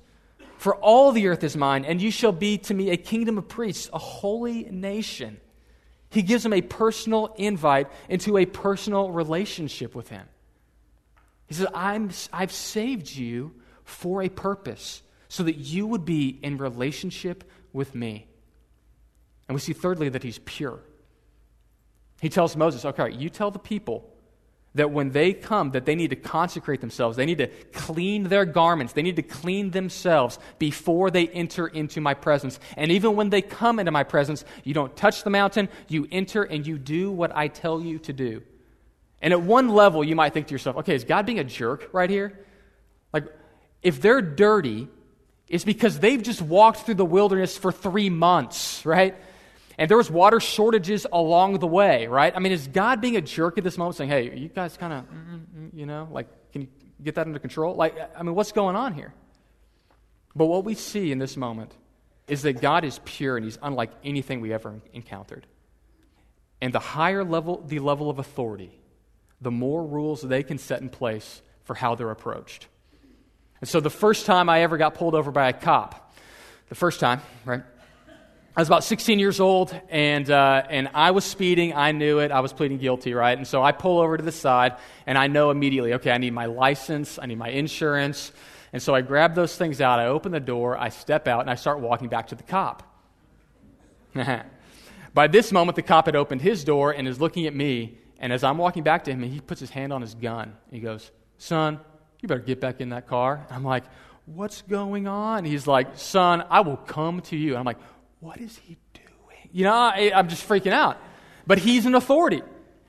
For 0.57 0.75
all 0.75 1.11
the 1.11 1.27
earth 1.27 1.43
is 1.43 1.57
mine, 1.57 1.83
and 1.83 2.01
you 2.01 2.09
shall 2.09 2.31
be 2.31 2.57
to 2.59 2.73
me 2.73 2.89
a 2.89 2.97
kingdom 2.97 3.37
of 3.37 3.49
priests, 3.49 3.89
a 3.91 3.99
holy 3.99 4.63
nation. 4.63 5.37
He 6.09 6.21
gives 6.21 6.45
him 6.45 6.53
a 6.53 6.61
personal 6.61 7.33
invite 7.37 7.89
into 8.07 8.37
a 8.37 8.45
personal 8.45 9.11
relationship 9.11 9.93
with 9.93 10.07
him. 10.07 10.25
He 11.47 11.55
says, 11.55 11.67
I'm, 11.73 12.11
I've 12.31 12.53
saved 12.53 13.13
you 13.13 13.53
for 13.85 14.21
a 14.21 14.29
purpose 14.29 15.01
so 15.29 15.43
that 15.43 15.55
you 15.55 15.87
would 15.87 16.03
be 16.03 16.37
in 16.43 16.57
relationship 16.57 17.49
with 17.71 17.95
me. 17.95 18.27
And 19.47 19.55
we 19.55 19.61
see 19.61 19.73
thirdly 19.73 20.09
that 20.09 20.23
he's 20.23 20.39
pure. 20.39 20.79
He 22.21 22.29
tells 22.29 22.55
Moses, 22.55 22.83
okay, 22.83 23.11
you 23.11 23.29
tell 23.29 23.51
the 23.51 23.59
people 23.59 24.11
that 24.75 24.91
when 24.91 25.11
they 25.11 25.33
come 25.33 25.71
that 25.71 25.85
they 25.85 25.95
need 25.95 26.09
to 26.09 26.15
consecrate 26.15 26.81
themselves. 26.81 27.17
They 27.17 27.25
need 27.25 27.39
to 27.39 27.47
clean 27.71 28.23
their 28.25 28.45
garments. 28.45 28.93
They 28.93 29.01
need 29.01 29.15
to 29.15 29.23
clean 29.23 29.71
themselves 29.71 30.37
before 30.59 31.09
they 31.09 31.27
enter 31.29 31.67
into 31.67 32.01
my 32.01 32.13
presence. 32.13 32.59
And 32.77 32.91
even 32.91 33.15
when 33.15 33.29
they 33.29 33.41
come 33.41 33.79
into 33.79 33.91
my 33.91 34.03
presence 34.03 34.45
you 34.63 34.73
don't 34.73 34.95
touch 34.95 35.23
the 35.23 35.29
mountain. 35.29 35.69
You 35.87 36.07
enter 36.11 36.43
and 36.43 36.67
you 36.67 36.77
do 36.77 37.11
what 37.11 37.35
i 37.35 37.47
tell 37.47 37.81
you 37.81 37.99
to 37.99 38.13
do. 38.13 38.43
And 39.21 39.33
at 39.33 39.41
one 39.41 39.69
level 39.69 40.03
you 40.03 40.15
might 40.15 40.33
think 40.33 40.47
to 40.47 40.53
yourself 40.53 40.75
okay 40.77 40.93
is 40.93 41.03
god 41.03 41.25
being 41.25 41.39
a 41.39 41.43
jerk 41.43 41.89
right 41.93 42.09
here 42.09 42.44
if 43.85 44.01
they're 44.01 44.21
dirty 44.21 44.89
it's 45.47 45.63
because 45.63 45.99
they've 45.99 46.21
just 46.21 46.41
walked 46.41 46.79
through 46.79 46.95
the 46.95 47.05
wilderness 47.05 47.57
for 47.57 47.71
three 47.71 48.09
months, 48.09 48.85
right? 48.85 49.15
And 49.77 49.89
there 49.89 49.97
was 49.97 50.09
water 50.09 50.39
shortages 50.39 51.05
along 51.11 51.59
the 51.59 51.67
way, 51.67 52.07
right? 52.07 52.33
I 52.35 52.39
mean, 52.39 52.51
is 52.51 52.67
God 52.67 53.01
being 53.01 53.15
a 53.15 53.21
jerk 53.21 53.57
at 53.57 53.63
this 53.63 53.77
moment 53.77 53.97
saying, 53.97 54.09
hey, 54.09 54.35
you 54.35 54.47
guys 54.47 54.77
kind 54.77 54.93
of, 54.93 55.03
mm, 55.03 55.45
mm, 55.55 55.69
you 55.73 55.85
know, 55.85 56.07
like, 56.11 56.27
can 56.51 56.61
you 56.61 56.67
get 57.03 57.15
that 57.15 57.27
under 57.27 57.39
control? 57.39 57.75
Like, 57.75 57.95
I 58.17 58.23
mean, 58.23 58.33
what's 58.33 58.53
going 58.53 58.75
on 58.75 58.93
here? 58.93 59.13
But 60.35 60.47
what 60.47 60.63
we 60.63 60.73
see 60.73 61.11
in 61.11 61.19
this 61.19 61.37
moment 61.37 61.73
is 62.27 62.41
that 62.41 62.59
God 62.61 62.83
is 62.83 62.99
pure 63.05 63.37
and 63.37 63.45
he's 63.45 63.59
unlike 63.61 63.91
anything 64.03 64.41
we 64.41 64.51
ever 64.51 64.81
encountered. 64.93 65.45
And 66.61 66.73
the 66.73 66.79
higher 66.79 67.23
level, 67.23 67.61
the 67.65 67.79
level 67.79 68.09
of 68.09 68.17
authority, 68.17 68.79
the 69.41 69.51
more 69.51 69.85
rules 69.85 70.21
they 70.21 70.41
can 70.41 70.57
set 70.57 70.81
in 70.81 70.89
place 70.89 71.41
for 71.65 71.75
how 71.75 71.93
they're 71.93 72.09
approached. 72.09 72.67
And 73.61 73.69
so 73.69 73.79
the 73.79 73.89
first 73.89 74.25
time 74.25 74.49
I 74.49 74.61
ever 74.61 74.77
got 74.77 74.95
pulled 74.95 75.15
over 75.15 75.31
by 75.31 75.49
a 75.49 75.53
cop, 75.53 76.13
the 76.69 76.75
first 76.75 76.99
time, 76.99 77.21
right? 77.45 77.63
I 78.57 78.61
was 78.61 78.69
about 78.69 78.85
16 78.85 79.19
years 79.19 79.41
old, 79.41 79.77
and, 79.89 80.29
uh, 80.29 80.63
and 80.69 80.89
I 80.93 81.11
was 81.11 81.25
speeding. 81.25 81.73
I 81.73 81.91
knew 81.91 82.19
it. 82.19 82.31
I 82.31 82.39
was 82.39 82.53
pleading 82.53 82.77
guilty, 82.77 83.13
right? 83.13 83.37
And 83.37 83.45
so 83.45 83.61
I 83.61 83.73
pull 83.73 83.99
over 83.99 84.15
to 84.15 84.23
the 84.23 84.31
side, 84.31 84.77
and 85.05 85.17
I 85.17 85.27
know 85.27 85.51
immediately, 85.51 85.95
okay, 85.95 86.11
I 86.11 86.17
need 86.17 86.31
my 86.31 86.45
license, 86.45 87.19
I 87.21 87.25
need 87.25 87.37
my 87.37 87.49
insurance. 87.49 88.31
And 88.71 88.81
so 88.81 88.95
I 88.95 89.01
grab 89.01 89.35
those 89.35 89.57
things 89.57 89.81
out, 89.81 89.99
I 89.99 90.05
open 90.07 90.31
the 90.31 90.39
door, 90.39 90.77
I 90.77 90.87
step 90.87 91.27
out, 91.27 91.41
and 91.41 91.49
I 91.49 91.55
start 91.55 91.81
walking 91.81 92.07
back 92.07 92.27
to 92.27 92.35
the 92.35 92.43
cop. 92.43 92.83
By 95.13 95.27
this 95.27 95.51
moment, 95.51 95.75
the 95.75 95.81
cop 95.81 96.05
had 96.05 96.15
opened 96.15 96.41
his 96.41 96.63
door 96.63 96.91
and 96.91 97.09
is 97.09 97.19
looking 97.19 97.47
at 97.47 97.55
me, 97.55 97.97
and 98.19 98.31
as 98.31 98.43
I'm 98.43 98.57
walking 98.57 98.83
back 98.83 99.03
to 99.05 99.11
him, 99.11 99.21
he 99.21 99.41
puts 99.41 99.59
his 99.59 99.69
hand 99.69 99.91
on 99.91 99.99
his 99.99 100.13
gun. 100.13 100.55
He 100.71 100.79
goes, 100.79 101.11
Son, 101.37 101.81
you 102.21 102.27
better 102.27 102.41
get 102.41 102.59
back 102.59 102.81
in 102.81 102.89
that 102.89 103.07
car. 103.07 103.45
I'm 103.49 103.63
like, 103.63 103.83
What's 104.25 104.63
going 104.63 105.07
on? 105.07 105.45
He's 105.45 105.67
like, 105.67 105.97
Son, 105.97 106.43
I 106.49 106.61
will 106.61 106.77
come 106.77 107.21
to 107.21 107.35
you. 107.35 107.51
And 107.51 107.59
I'm 107.59 107.65
like, 107.65 107.77
What 108.19 108.39
is 108.39 108.57
he 108.57 108.77
doing? 108.93 109.49
You 109.51 109.65
know, 109.65 109.73
I, 109.73 110.11
I'm 110.13 110.29
just 110.29 110.47
freaking 110.47 110.73
out. 110.73 110.97
But 111.45 111.59
he's 111.59 111.85
an 111.85 111.93
authority, 111.93 112.41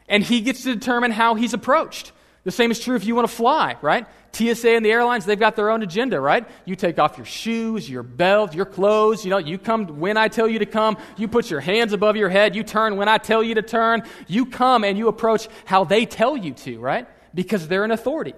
and 0.08 0.22
he 0.22 0.40
gets 0.40 0.62
to 0.62 0.74
determine 0.74 1.10
how 1.10 1.34
he's 1.34 1.52
approached. 1.52 2.12
The 2.44 2.52
same 2.52 2.70
is 2.70 2.78
true 2.78 2.94
if 2.94 3.04
you 3.04 3.14
want 3.14 3.28
to 3.28 3.34
fly, 3.34 3.76
right? 3.82 4.06
TSA 4.32 4.70
and 4.70 4.84
the 4.84 4.92
airlines, 4.92 5.24
they've 5.24 5.38
got 5.38 5.56
their 5.56 5.68
own 5.68 5.82
agenda, 5.82 6.20
right? 6.20 6.48
You 6.64 6.76
take 6.76 6.98
off 6.98 7.16
your 7.16 7.26
shoes, 7.26 7.90
your 7.90 8.04
belt, 8.04 8.54
your 8.54 8.66
clothes. 8.66 9.24
You 9.24 9.30
know, 9.30 9.38
you 9.38 9.58
come 9.58 9.98
when 9.98 10.16
I 10.16 10.28
tell 10.28 10.46
you 10.48 10.60
to 10.60 10.66
come. 10.66 10.96
You 11.16 11.26
put 11.26 11.50
your 11.50 11.58
hands 11.58 11.92
above 11.92 12.16
your 12.16 12.28
head. 12.28 12.54
You 12.54 12.62
turn 12.62 12.96
when 12.96 13.08
I 13.08 13.18
tell 13.18 13.42
you 13.42 13.56
to 13.56 13.62
turn. 13.62 14.04
You 14.28 14.46
come 14.46 14.84
and 14.84 14.96
you 14.96 15.08
approach 15.08 15.48
how 15.64 15.84
they 15.84 16.06
tell 16.06 16.36
you 16.36 16.52
to, 16.52 16.78
right? 16.78 17.08
Because 17.34 17.66
they're 17.66 17.84
an 17.84 17.90
authority 17.90 18.34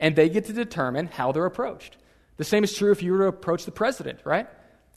and 0.00 0.16
they 0.16 0.28
get 0.28 0.46
to 0.46 0.52
determine 0.52 1.06
how 1.06 1.30
they're 1.32 1.46
approached. 1.46 1.96
The 2.36 2.44
same 2.44 2.64
is 2.64 2.74
true 2.74 2.90
if 2.90 3.02
you 3.02 3.12
were 3.12 3.18
to 3.18 3.26
approach 3.26 3.64
the 3.64 3.70
president, 3.70 4.20
right? 4.24 4.48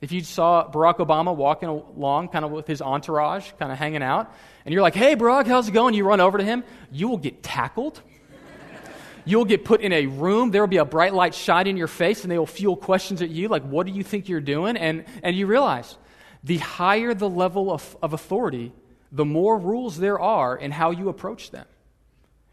If 0.02 0.12
you 0.12 0.22
saw 0.22 0.70
Barack 0.70 0.98
Obama 0.98 1.36
walking 1.36 1.70
along 1.70 2.30
kind 2.30 2.44
of 2.44 2.52
with 2.52 2.68
his 2.68 2.82
entourage, 2.82 3.52
kind 3.60 3.72
of 3.72 3.78
hanging 3.78 4.04
out, 4.04 4.34
and 4.66 4.74
you're 4.74 4.82
like, 4.82 4.96
hey, 4.96 5.16
Barack, 5.16 5.48
how's 5.48 5.68
it 5.68 5.74
going? 5.74 5.94
You 5.94 6.06
run 6.06 6.20
over 6.20 6.38
to 6.38 6.44
him, 6.44 6.64
you 6.92 7.08
will 7.08 7.18
get 7.18 7.44
tackled 7.44 8.02
You'll 9.26 9.46
get 9.46 9.64
put 9.64 9.82
in 9.82 9.94
a 9.94 10.06
room. 10.06 10.52
There 10.52 10.62
will 10.62 10.68
be 10.68 10.78
a 10.78 10.86
bright 10.86 11.14
light 11.14 11.34
shine 11.34 11.68
in 11.68 11.78
your 11.78 11.88
face, 11.88 12.24
and 12.24 12.32
they 12.32 12.38
will 12.38 12.46
fuel 12.46 12.76
questions 12.76 13.22
at 13.22 13.30
you 13.30 13.48
like, 13.48 13.64
What 13.64 13.86
do 13.86 13.94
you 13.94 14.04
think 14.04 14.28
you're 14.28 14.42
doing? 14.42 14.76
And, 14.76 15.06
and 15.22 15.36
you 15.36 15.48
realize 15.48 15.98
the 16.44 16.58
higher 16.58 17.14
the 17.14 17.30
level 17.30 17.72
of, 17.72 17.96
of 18.02 18.14
authority, 18.14 18.74
the 19.12 19.26
more 19.26 19.58
rules 19.58 19.98
there 19.98 20.20
are 20.20 20.58
in 20.58 20.72
how 20.72 20.92
you 20.92 21.08
approach 21.08 21.52
them. 21.52 21.66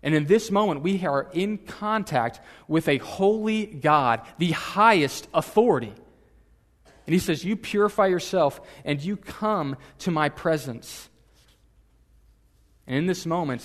And 0.03 0.15
in 0.15 0.27
this 0.27 0.51
moment, 0.51 0.83
we 0.83 1.05
are 1.05 1.29
in 1.33 1.59
contact 1.59 2.41
with 2.69 2.89
a 2.89 2.99
holy 2.99 3.67
God, 3.67 4.23
the 4.39 4.53
highest 4.53 5.29
authority. 5.35 5.93
And 7.07 7.13
he 7.13 7.19
says, 7.19 7.45
You 7.45 7.57
purify 7.57 8.07
yourself 8.07 8.61
and 8.85 9.03
you 9.03 9.17
come 9.17 9.77
to 9.99 10.11
my 10.11 10.29
presence. 10.29 11.09
And 12.87 12.97
in 12.97 13.07
this 13.07 13.27
moment, 13.27 13.65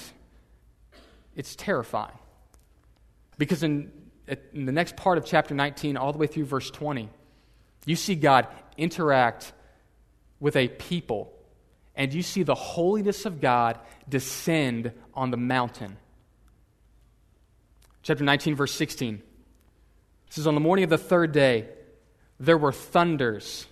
it's 1.35 1.55
terrifying. 1.55 2.17
Because 3.37 3.63
in, 3.63 3.91
in 4.53 4.65
the 4.65 4.71
next 4.71 4.95
part 4.95 5.17
of 5.17 5.25
chapter 5.25 5.53
19, 5.53 5.97
all 5.97 6.11
the 6.11 6.17
way 6.17 6.27
through 6.27 6.45
verse 6.45 6.69
20, 6.69 7.09
you 7.85 7.95
see 7.95 8.15
God 8.15 8.47
interact 8.77 9.53
with 10.39 10.55
a 10.55 10.67
people, 10.67 11.31
and 11.95 12.13
you 12.13 12.21
see 12.21 12.43
the 12.43 12.55
holiness 12.55 13.25
of 13.25 13.39
God 13.41 13.79
descend 14.09 14.91
on 15.13 15.31
the 15.31 15.37
mountain. 15.37 15.97
Chapter 18.05 18.23
19, 18.23 18.53
verse 18.53 18.71
16. 18.75 19.19
This 20.27 20.37
is 20.37 20.45
on 20.45 20.53
the 20.53 20.61
morning 20.61 20.83
of 20.83 20.91
the 20.91 20.97
third 20.97 21.31
day, 21.31 21.65
there 22.39 22.57
were 22.57 22.71
thunders 22.71 23.65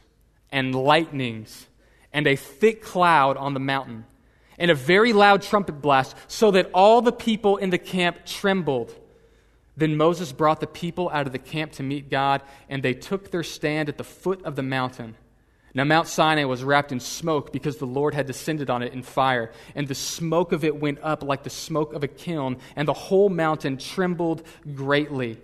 and 0.51 0.73
lightnings 0.73 1.67
and 2.11 2.25
a 2.25 2.35
thick 2.35 2.81
cloud 2.81 3.37
on 3.37 3.53
the 3.53 3.59
mountain, 3.59 4.05
and 4.57 4.71
a 4.71 4.75
very 4.75 5.13
loud 5.13 5.43
trumpet 5.43 5.83
blast, 5.83 6.15
so 6.27 6.49
that 6.49 6.71
all 6.73 7.03
the 7.03 7.11
people 7.11 7.57
in 7.57 7.69
the 7.69 7.77
camp 7.77 8.25
trembled. 8.25 8.95
Then 9.77 9.97
Moses 9.97 10.31
brought 10.31 10.61
the 10.61 10.67
people 10.67 11.11
out 11.11 11.27
of 11.27 11.31
the 11.31 11.37
camp 11.37 11.73
to 11.73 11.83
meet 11.83 12.09
God, 12.09 12.41
and 12.67 12.81
they 12.81 12.95
took 12.95 13.29
their 13.29 13.43
stand 13.43 13.87
at 13.87 13.99
the 13.99 14.03
foot 14.03 14.43
of 14.43 14.55
the 14.55 14.63
mountain. 14.63 15.15
Now, 15.75 15.83
Mount 15.85 16.07
Sinai 16.07 16.43
was 16.43 16.63
wrapped 16.63 16.91
in 16.91 16.99
smoke 16.99 17.51
because 17.51 17.77
the 17.77 17.87
Lord 17.87 18.13
had 18.13 18.27
descended 18.27 18.69
on 18.69 18.83
it 18.83 18.93
in 18.93 19.01
fire, 19.01 19.51
and 19.73 19.87
the 19.87 19.95
smoke 19.95 20.51
of 20.51 20.63
it 20.63 20.79
went 20.79 20.99
up 21.01 21.23
like 21.23 21.43
the 21.43 21.49
smoke 21.49 21.93
of 21.93 22.03
a 22.03 22.07
kiln, 22.07 22.57
and 22.75 22.87
the 22.87 22.93
whole 22.93 23.29
mountain 23.29 23.77
trembled 23.77 24.43
greatly. 24.75 25.39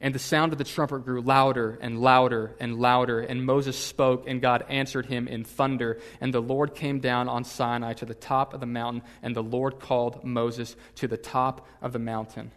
And 0.00 0.14
the 0.14 0.20
sound 0.20 0.52
of 0.52 0.58
the 0.58 0.64
trumpet 0.64 1.04
grew 1.04 1.20
louder 1.20 1.78
and 1.80 2.00
louder 2.00 2.54
and 2.60 2.78
louder, 2.78 3.20
and 3.20 3.44
Moses 3.44 3.76
spoke, 3.76 4.24
and 4.28 4.40
God 4.40 4.64
answered 4.68 5.06
him 5.06 5.26
in 5.26 5.42
thunder. 5.42 6.00
And 6.20 6.32
the 6.32 6.42
Lord 6.42 6.74
came 6.74 7.00
down 7.00 7.28
on 7.28 7.42
Sinai 7.42 7.94
to 7.94 8.04
the 8.04 8.14
top 8.14 8.54
of 8.54 8.60
the 8.60 8.66
mountain, 8.66 9.02
and 9.22 9.34
the 9.34 9.42
Lord 9.42 9.80
called 9.80 10.22
Moses 10.22 10.76
to 10.96 11.08
the 11.08 11.16
top 11.16 11.66
of 11.82 11.92
the 11.92 11.98
mountain. 11.98 12.52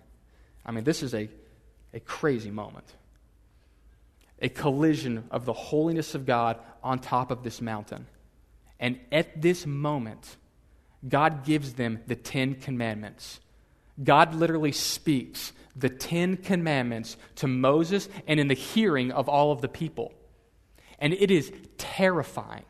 I 0.63 0.71
mean, 0.71 0.83
this 0.83 1.01
is 1.01 1.15
a, 1.15 1.29
a 1.93 2.01
crazy 2.01 2.51
moment. 2.51 2.85
A 4.41 4.49
collision 4.49 5.25
of 5.31 5.45
the 5.45 5.53
holiness 5.53 6.15
of 6.15 6.25
God 6.25 6.59
on 6.83 6.99
top 6.99 7.31
of 7.31 7.43
this 7.43 7.61
mountain. 7.61 8.07
And 8.79 8.99
at 9.11 9.41
this 9.41 9.65
moment, 9.65 10.37
God 11.07 11.43
gives 11.43 11.73
them 11.73 11.99
the 12.07 12.15
Ten 12.15 12.55
Commandments. 12.55 13.39
God 14.01 14.33
literally 14.33 14.71
speaks 14.71 15.51
the 15.75 15.89
Ten 15.89 16.37
Commandments 16.37 17.17
to 17.35 17.47
Moses 17.47 18.07
and 18.27 18.39
in 18.39 18.47
the 18.47 18.53
hearing 18.53 19.11
of 19.11 19.27
all 19.27 19.51
of 19.51 19.61
the 19.61 19.67
people. 19.67 20.13
And 20.99 21.13
it 21.13 21.31
is 21.31 21.51
terrifying. 21.77 22.65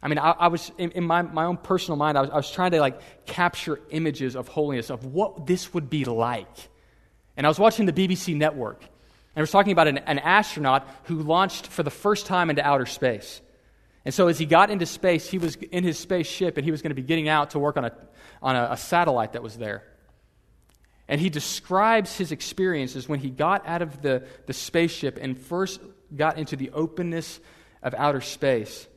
I 0.00 0.06
mean, 0.06 0.18
I, 0.18 0.30
I 0.30 0.48
was, 0.48 0.70
in, 0.78 0.92
in, 0.92 1.04
my, 1.04 1.22
my 1.22 1.44
own 1.44 1.56
personal 1.56 1.96
mind, 1.96 2.16
I 2.16 2.20
was, 2.20 2.30
I 2.30 2.36
was 2.36 2.50
trying 2.50 2.70
to 2.70 2.80
like 2.80 3.26
capture 3.26 3.80
images 3.90 4.36
of 4.36 4.46
holiness, 4.46 4.90
of 4.90 5.04
what 5.04 5.46
this 5.46 5.74
would 5.74 5.90
be 5.90 6.04
like 6.04 6.68
and 7.38 7.46
I 7.46 7.48
was 7.48 7.60
watching 7.60 7.86
the 7.86 7.92
BBC 7.92 8.34
network, 8.34 8.82
and 9.38 9.42
was 9.44 9.52
talking 9.52 9.70
about 9.70 9.86
an, 9.86 9.98
an 9.98 10.18
astronaut 10.18 10.84
who 11.04 11.22
launched 11.22 11.68
for 11.68 11.84
the 11.84 11.92
first 11.92 12.26
time 12.26 12.50
into 12.50 12.66
outer 12.66 12.86
space. 12.86 13.40
And 14.04 14.12
so, 14.12 14.26
as 14.26 14.36
he 14.36 14.46
got 14.46 14.68
into 14.68 14.84
space, 14.84 15.30
he 15.30 15.38
was 15.38 15.54
in 15.54 15.84
his 15.84 15.96
spaceship 15.96 16.56
and 16.56 16.64
he 16.64 16.72
was 16.72 16.82
going 16.82 16.90
to 16.90 16.96
be 16.96 17.02
getting 17.02 17.28
out 17.28 17.50
to 17.50 17.60
work 17.60 17.76
on 17.76 17.84
a, 17.84 17.92
on 18.42 18.56
a, 18.56 18.70
a 18.72 18.76
satellite 18.76 19.34
that 19.34 19.42
was 19.44 19.56
there. 19.56 19.84
And 21.06 21.20
he 21.20 21.30
describes 21.30 22.16
his 22.16 22.32
experiences 22.32 23.08
when 23.08 23.20
he 23.20 23.30
got 23.30 23.64
out 23.64 23.80
of 23.80 24.02
the, 24.02 24.26
the 24.46 24.52
spaceship 24.52 25.20
and 25.22 25.38
first 25.38 25.80
got 26.16 26.36
into 26.36 26.56
the 26.56 26.70
openness 26.70 27.38
of 27.80 27.94
outer 27.94 28.20
space. 28.20 28.88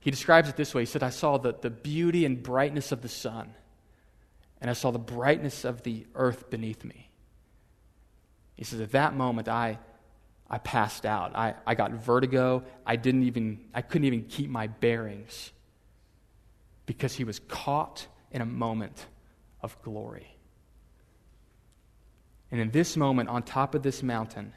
He 0.00 0.10
describes 0.10 0.50
it 0.50 0.56
this 0.56 0.74
way 0.74 0.82
He 0.82 0.86
said, 0.86 1.02
I 1.02 1.08
saw 1.08 1.38
the, 1.38 1.54
the 1.58 1.70
beauty 1.70 2.26
and 2.26 2.42
brightness 2.42 2.92
of 2.92 3.00
the 3.00 3.08
sun, 3.08 3.54
and 4.60 4.68
I 4.68 4.74
saw 4.74 4.90
the 4.90 4.98
brightness 4.98 5.64
of 5.64 5.82
the 5.82 6.04
earth 6.14 6.50
beneath 6.50 6.84
me. 6.84 7.08
He 8.62 8.64
says, 8.64 8.80
At 8.80 8.92
that 8.92 9.16
moment, 9.16 9.48
I, 9.48 9.80
I 10.48 10.58
passed 10.58 11.04
out. 11.04 11.34
I, 11.34 11.54
I 11.66 11.74
got 11.74 11.90
vertigo. 11.90 12.62
I, 12.86 12.94
didn't 12.94 13.24
even, 13.24 13.58
I 13.74 13.82
couldn't 13.82 14.04
even 14.04 14.22
keep 14.26 14.48
my 14.50 14.68
bearings 14.68 15.50
because 16.86 17.12
he 17.12 17.24
was 17.24 17.40
caught 17.40 18.06
in 18.30 18.40
a 18.40 18.46
moment 18.46 19.04
of 19.62 19.76
glory. 19.82 20.28
And 22.52 22.60
in 22.60 22.70
this 22.70 22.96
moment, 22.96 23.28
on 23.30 23.42
top 23.42 23.74
of 23.74 23.82
this 23.82 24.00
mountain, 24.00 24.52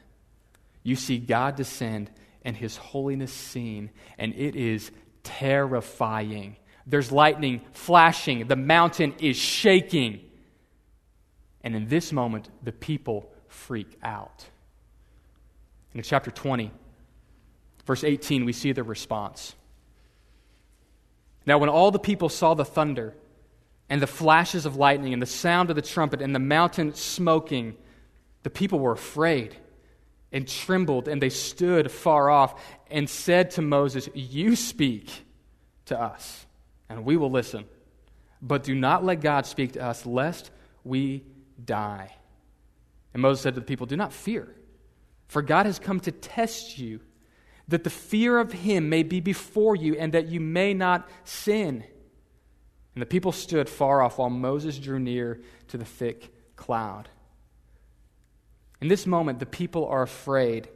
you 0.84 0.94
see 0.94 1.18
God 1.18 1.56
descend 1.56 2.08
and 2.44 2.56
his 2.56 2.76
holiness 2.76 3.32
seen, 3.32 3.90
and 4.18 4.32
it 4.34 4.54
is 4.54 4.92
terrifying. 5.24 6.54
There's 6.86 7.10
lightning 7.10 7.60
flashing, 7.72 8.46
the 8.46 8.54
mountain 8.54 9.16
is 9.18 9.36
shaking. 9.36 10.20
And 11.64 11.74
in 11.74 11.88
this 11.88 12.12
moment, 12.12 12.48
the 12.62 12.70
people 12.70 13.32
freak 13.56 13.98
out. 14.02 14.44
In 15.94 16.02
chapter 16.02 16.30
20, 16.30 16.70
verse 17.86 18.04
18, 18.04 18.44
we 18.44 18.52
see 18.52 18.72
the 18.72 18.82
response. 18.84 19.54
Now, 21.46 21.58
when 21.58 21.68
all 21.68 21.90
the 21.90 21.98
people 21.98 22.28
saw 22.28 22.54
the 22.54 22.64
thunder 22.64 23.14
and 23.88 24.02
the 24.02 24.06
flashes 24.06 24.66
of 24.66 24.76
lightning 24.76 25.12
and 25.12 25.22
the 25.22 25.26
sound 25.26 25.70
of 25.70 25.76
the 25.76 25.82
trumpet 25.82 26.20
and 26.20 26.34
the 26.34 26.40
mountain 26.40 26.94
smoking, 26.94 27.76
the 28.42 28.50
people 28.50 28.78
were 28.78 28.92
afraid 28.92 29.56
and 30.32 30.46
trembled, 30.46 31.08
and 31.08 31.22
they 31.22 31.30
stood 31.30 31.90
far 31.90 32.28
off 32.28 32.60
and 32.90 33.08
said 33.08 33.52
to 33.52 33.62
Moses, 33.62 34.08
You 34.12 34.56
speak 34.56 35.10
to 35.86 35.98
us, 35.98 36.44
and 36.88 37.04
we 37.04 37.16
will 37.16 37.30
listen. 37.30 37.64
But 38.42 38.64
do 38.64 38.74
not 38.74 39.04
let 39.04 39.20
God 39.20 39.46
speak 39.46 39.72
to 39.72 39.84
us, 39.84 40.04
lest 40.04 40.50
we 40.84 41.24
die. 41.64 42.14
And 43.16 43.22
Moses 43.22 43.42
said 43.42 43.54
to 43.54 43.60
the 43.60 43.66
people, 43.66 43.86
Do 43.86 43.96
not 43.96 44.12
fear, 44.12 44.54
for 45.26 45.40
God 45.40 45.64
has 45.64 45.78
come 45.78 46.00
to 46.00 46.12
test 46.12 46.76
you, 46.76 47.00
that 47.66 47.82
the 47.82 47.88
fear 47.88 48.38
of 48.38 48.52
him 48.52 48.90
may 48.90 49.04
be 49.04 49.20
before 49.20 49.74
you, 49.74 49.96
and 49.96 50.12
that 50.12 50.28
you 50.28 50.38
may 50.38 50.74
not 50.74 51.08
sin. 51.24 51.82
And 52.94 53.00
the 53.00 53.06
people 53.06 53.32
stood 53.32 53.70
far 53.70 54.02
off 54.02 54.18
while 54.18 54.28
Moses 54.28 54.78
drew 54.78 54.98
near 54.98 55.40
to 55.68 55.78
the 55.78 55.84
thick 55.86 56.30
cloud. 56.56 57.08
In 58.82 58.88
this 58.88 59.06
moment, 59.06 59.38
the 59.38 59.46
people 59.46 59.86
are 59.86 60.02
afraid. 60.02 60.68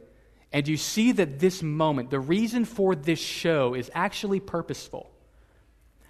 And 0.51 0.67
you 0.67 0.77
see 0.77 1.11
that 1.11 1.37
this 1.37 1.61
moment, 1.61 2.09
the 2.09 2.19
reason 2.19 2.65
for 2.65 2.95
this 2.95 3.19
show 3.19 3.75
is 3.75 3.91
actually 3.93 4.39
purposeful. 4.39 5.11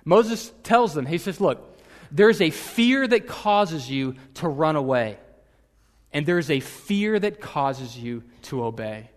Moses 0.05 0.53
tells 0.63 0.93
them, 0.93 1.07
he 1.07 1.17
says, 1.17 1.41
Look, 1.41 1.77
there's 2.09 2.39
a 2.39 2.51
fear 2.51 3.05
that 3.05 3.27
causes 3.27 3.91
you 3.91 4.15
to 4.35 4.47
run 4.47 4.77
away 4.77 5.17
and 6.13 6.25
there 6.25 6.37
is 6.37 6.49
a 6.49 6.59
fear 6.59 7.19
that 7.19 7.39
causes 7.39 7.97
you 7.97 8.23
to 8.43 8.63
obey. 8.63 9.09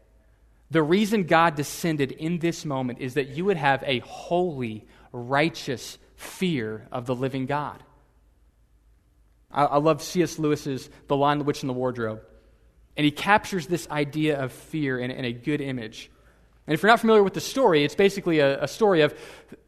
The 0.70 0.82
reason 0.82 1.24
God 1.24 1.54
descended 1.54 2.12
in 2.12 2.38
this 2.38 2.64
moment 2.64 3.00
is 3.00 3.14
that 3.14 3.28
you 3.28 3.44
would 3.44 3.56
have 3.56 3.82
a 3.86 4.00
holy, 4.00 4.86
righteous 5.12 5.98
fear 6.16 6.86
of 6.90 7.06
the 7.06 7.14
living 7.14 7.46
God. 7.46 7.82
I, 9.50 9.64
I 9.64 9.76
love 9.78 10.02
C.S. 10.02 10.38
Lewis's 10.38 10.88
The 11.08 11.16
Lion, 11.16 11.38
the 11.38 11.44
Witch, 11.44 11.62
and 11.62 11.70
the 11.70 11.74
Wardrobe. 11.74 12.22
And 12.96 13.04
he 13.04 13.10
captures 13.10 13.66
this 13.66 13.88
idea 13.90 14.40
of 14.40 14.52
fear 14.52 14.98
in, 14.98 15.10
in 15.10 15.24
a 15.24 15.32
good 15.32 15.60
image. 15.60 16.10
And 16.66 16.74
if 16.74 16.82
you're 16.82 16.90
not 16.90 17.00
familiar 17.00 17.22
with 17.22 17.34
the 17.34 17.40
story, 17.40 17.84
it's 17.84 17.94
basically 17.94 18.38
a, 18.38 18.62
a 18.62 18.68
story 18.68 19.02
of 19.02 19.14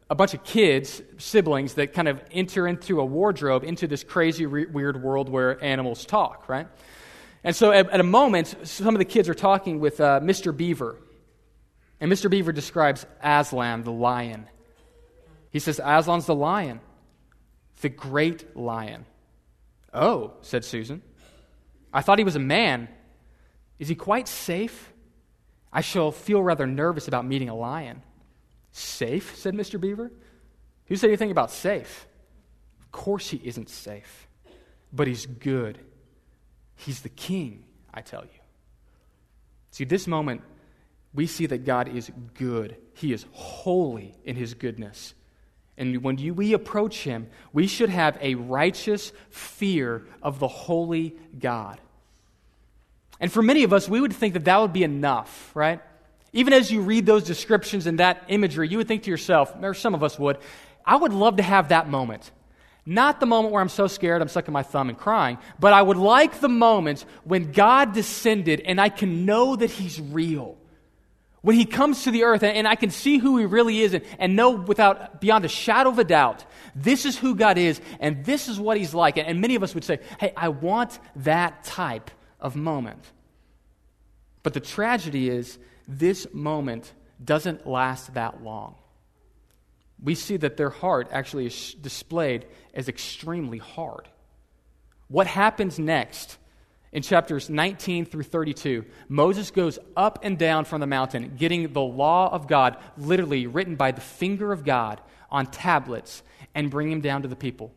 a 0.09 0.15
bunch 0.15 0.33
of 0.33 0.43
kids, 0.43 1.01
siblings, 1.17 1.75
that 1.75 1.93
kind 1.93 2.07
of 2.07 2.21
enter 2.31 2.67
into 2.67 2.99
a 3.01 3.05
wardrobe 3.05 3.63
into 3.63 3.87
this 3.87 4.03
crazy, 4.03 4.45
re- 4.45 4.65
weird 4.65 5.03
world 5.03 5.29
where 5.29 5.61
animals 5.63 6.05
talk, 6.05 6.47
right? 6.47 6.67
And 7.47 7.55
so 7.55 7.71
at, 7.71 7.89
at, 7.91 8.01
a 8.01 8.03
moment, 8.03 8.55
some 8.63 8.93
of 8.93 8.99
the 8.99 9.05
kids 9.05 9.29
are 9.29 9.33
talking 9.33 9.79
with 9.79 10.01
uh, 10.01 10.19
Mr. 10.19 10.55
Beaver. 10.55 10.97
And 12.01 12.11
Mr. 12.11 12.29
Beaver 12.29 12.51
describes 12.51 13.05
Aslan, 13.23 13.83
the 13.83 13.91
lion. 13.91 14.49
He 15.49 15.59
says, 15.59 15.79
Aslan's 15.79 16.25
the 16.25 16.35
lion, 16.35 16.81
the 17.79 17.87
great 17.87 18.57
lion. 18.57 19.05
Oh, 19.93 20.33
said 20.41 20.65
Susan. 20.65 21.01
I 21.93 22.01
thought 22.01 22.17
he 22.17 22.25
was 22.25 22.35
a 22.35 22.39
man. 22.39 22.89
Is 23.79 23.87
he 23.87 23.95
quite 23.95 24.27
safe? 24.27 24.91
I 25.71 25.79
shall 25.79 26.11
feel 26.11 26.43
rather 26.43 26.67
nervous 26.67 27.07
about 27.07 27.25
meeting 27.25 27.47
a 27.47 27.55
lion. 27.55 28.01
Safe, 28.73 29.37
said 29.37 29.53
Mr. 29.53 29.79
Beaver. 29.79 30.11
Who 30.87 30.97
said 30.97 31.11
anything 31.11 31.31
about 31.31 31.51
safe? 31.51 32.07
Of 32.81 32.91
course 32.91 33.29
he 33.29 33.39
isn't 33.41 33.69
safe, 33.69 34.27
but 34.91 35.07
he's 35.07 35.25
good. 35.25 35.79
He's 36.77 37.01
the 37.01 37.09
king, 37.09 37.65
I 37.93 38.01
tell 38.01 38.23
you. 38.23 38.39
See, 39.71 39.83
this 39.83 40.07
moment, 40.07 40.41
we 41.13 41.27
see 41.27 41.45
that 41.47 41.65
God 41.65 41.87
is 41.87 42.11
good. 42.35 42.77
He 42.93 43.13
is 43.13 43.25
holy 43.31 44.15
in 44.23 44.35
his 44.35 44.53
goodness. 44.53 45.13
And 45.77 46.03
when 46.03 46.17
you, 46.17 46.33
we 46.33 46.53
approach 46.53 47.03
him, 47.03 47.29
we 47.53 47.67
should 47.67 47.89
have 47.89 48.17
a 48.21 48.35
righteous 48.35 49.11
fear 49.29 50.05
of 50.23 50.39
the 50.39 50.47
holy 50.47 51.15
God. 51.37 51.79
And 53.19 53.31
for 53.31 53.41
many 53.41 53.63
of 53.63 53.73
us, 53.73 53.87
we 53.87 54.01
would 54.01 54.13
think 54.13 54.33
that 54.33 54.45
that 54.45 54.59
would 54.59 54.73
be 54.73 54.83
enough, 54.83 55.51
right? 55.55 55.81
Even 56.33 56.53
as 56.53 56.71
you 56.71 56.81
read 56.81 57.05
those 57.05 57.23
descriptions 57.23 57.87
and 57.87 57.99
that 57.99 58.23
imagery, 58.27 58.67
you 58.67 58.77
would 58.77 58.87
think 58.87 59.03
to 59.03 59.11
yourself, 59.11 59.53
or 59.61 59.73
some 59.73 59.95
of 59.95 60.03
us 60.03 60.17
would, 60.19 60.37
I 60.85 60.95
would 60.95 61.13
love 61.13 61.37
to 61.37 61.43
have 61.43 61.69
that 61.69 61.89
moment. 61.89 62.31
Not 62.89 63.19
the 63.19 63.25
moment 63.25 63.53
where 63.53 63.61
I'm 63.61 63.67
so 63.67 63.87
scared 63.87 64.21
I'm 64.21 64.29
sucking 64.29 64.53
my 64.53 64.63
thumb 64.63 64.87
and 64.87 64.97
crying, 64.97 65.39
but 65.59 65.73
I 65.73 65.81
would 65.81 65.97
like 65.97 66.39
the 66.39 66.47
moment 66.47 67.03
when 67.25 67.51
God 67.51 67.91
descended 67.91 68.61
and 68.61 68.79
I 68.79 68.87
can 68.87 69.25
know 69.25 69.57
that 69.57 69.69
He's 69.69 69.99
real. 69.99 70.57
When 71.41 71.57
He 71.57 71.65
comes 71.65 72.03
to 72.03 72.11
the 72.11 72.23
earth 72.23 72.43
and, 72.43 72.55
and 72.55 72.65
I 72.65 72.75
can 72.75 72.89
see 72.89 73.17
who 73.17 73.39
He 73.39 73.45
really 73.45 73.81
is 73.81 73.93
and, 73.93 74.05
and 74.19 74.37
know 74.37 74.51
without, 74.51 75.19
beyond 75.19 75.43
a 75.43 75.49
shadow 75.49 75.89
of 75.89 75.99
a 75.99 76.05
doubt, 76.05 76.45
this 76.75 77.03
is 77.03 77.17
who 77.17 77.35
God 77.35 77.57
is 77.57 77.81
and 77.99 78.23
this 78.23 78.47
is 78.47 78.57
what 78.57 78.77
He's 78.77 78.93
like. 78.93 79.17
And, 79.17 79.27
and 79.27 79.41
many 79.41 79.55
of 79.55 79.63
us 79.63 79.75
would 79.75 79.83
say, 79.83 79.99
hey, 80.17 80.31
I 80.37 80.47
want 80.47 80.97
that 81.17 81.65
type 81.65 82.09
of 82.39 82.55
moment. 82.55 83.03
But 84.43 84.53
the 84.53 84.61
tragedy 84.61 85.29
is, 85.29 85.59
this 85.89 86.25
moment 86.31 86.93
doesn't 87.21 87.67
last 87.67 88.13
that 88.13 88.41
long. 88.45 88.75
We 90.01 90.15
see 90.15 90.37
that 90.37 90.57
their 90.57 90.69
heart 90.69 91.09
actually 91.11 91.47
is 91.47 91.73
displayed 91.73 92.45
as 92.73 92.87
extremely 92.87 93.57
hard. 93.57 94.07
What 95.07 95.27
happens 95.27 95.79
next 95.79 96.37
in 96.91 97.01
chapters 97.01 97.49
19 97.49 98.05
through 98.05 98.23
32? 98.23 98.85
Moses 99.09 99.51
goes 99.51 99.79
up 99.95 100.19
and 100.23 100.37
down 100.37 100.65
from 100.65 100.81
the 100.81 100.87
mountain, 100.87 101.35
getting 101.37 101.73
the 101.73 101.81
law 101.81 102.31
of 102.31 102.47
God, 102.47 102.77
literally 102.97 103.47
written 103.47 103.75
by 103.75 103.91
the 103.91 104.01
finger 104.01 104.51
of 104.51 104.63
God, 104.63 105.01
on 105.29 105.45
tablets 105.45 106.23
and 106.53 106.71
bring 106.71 106.89
them 106.89 107.01
down 107.01 107.23
to 107.23 107.27
the 107.27 107.35
people. 107.35 107.73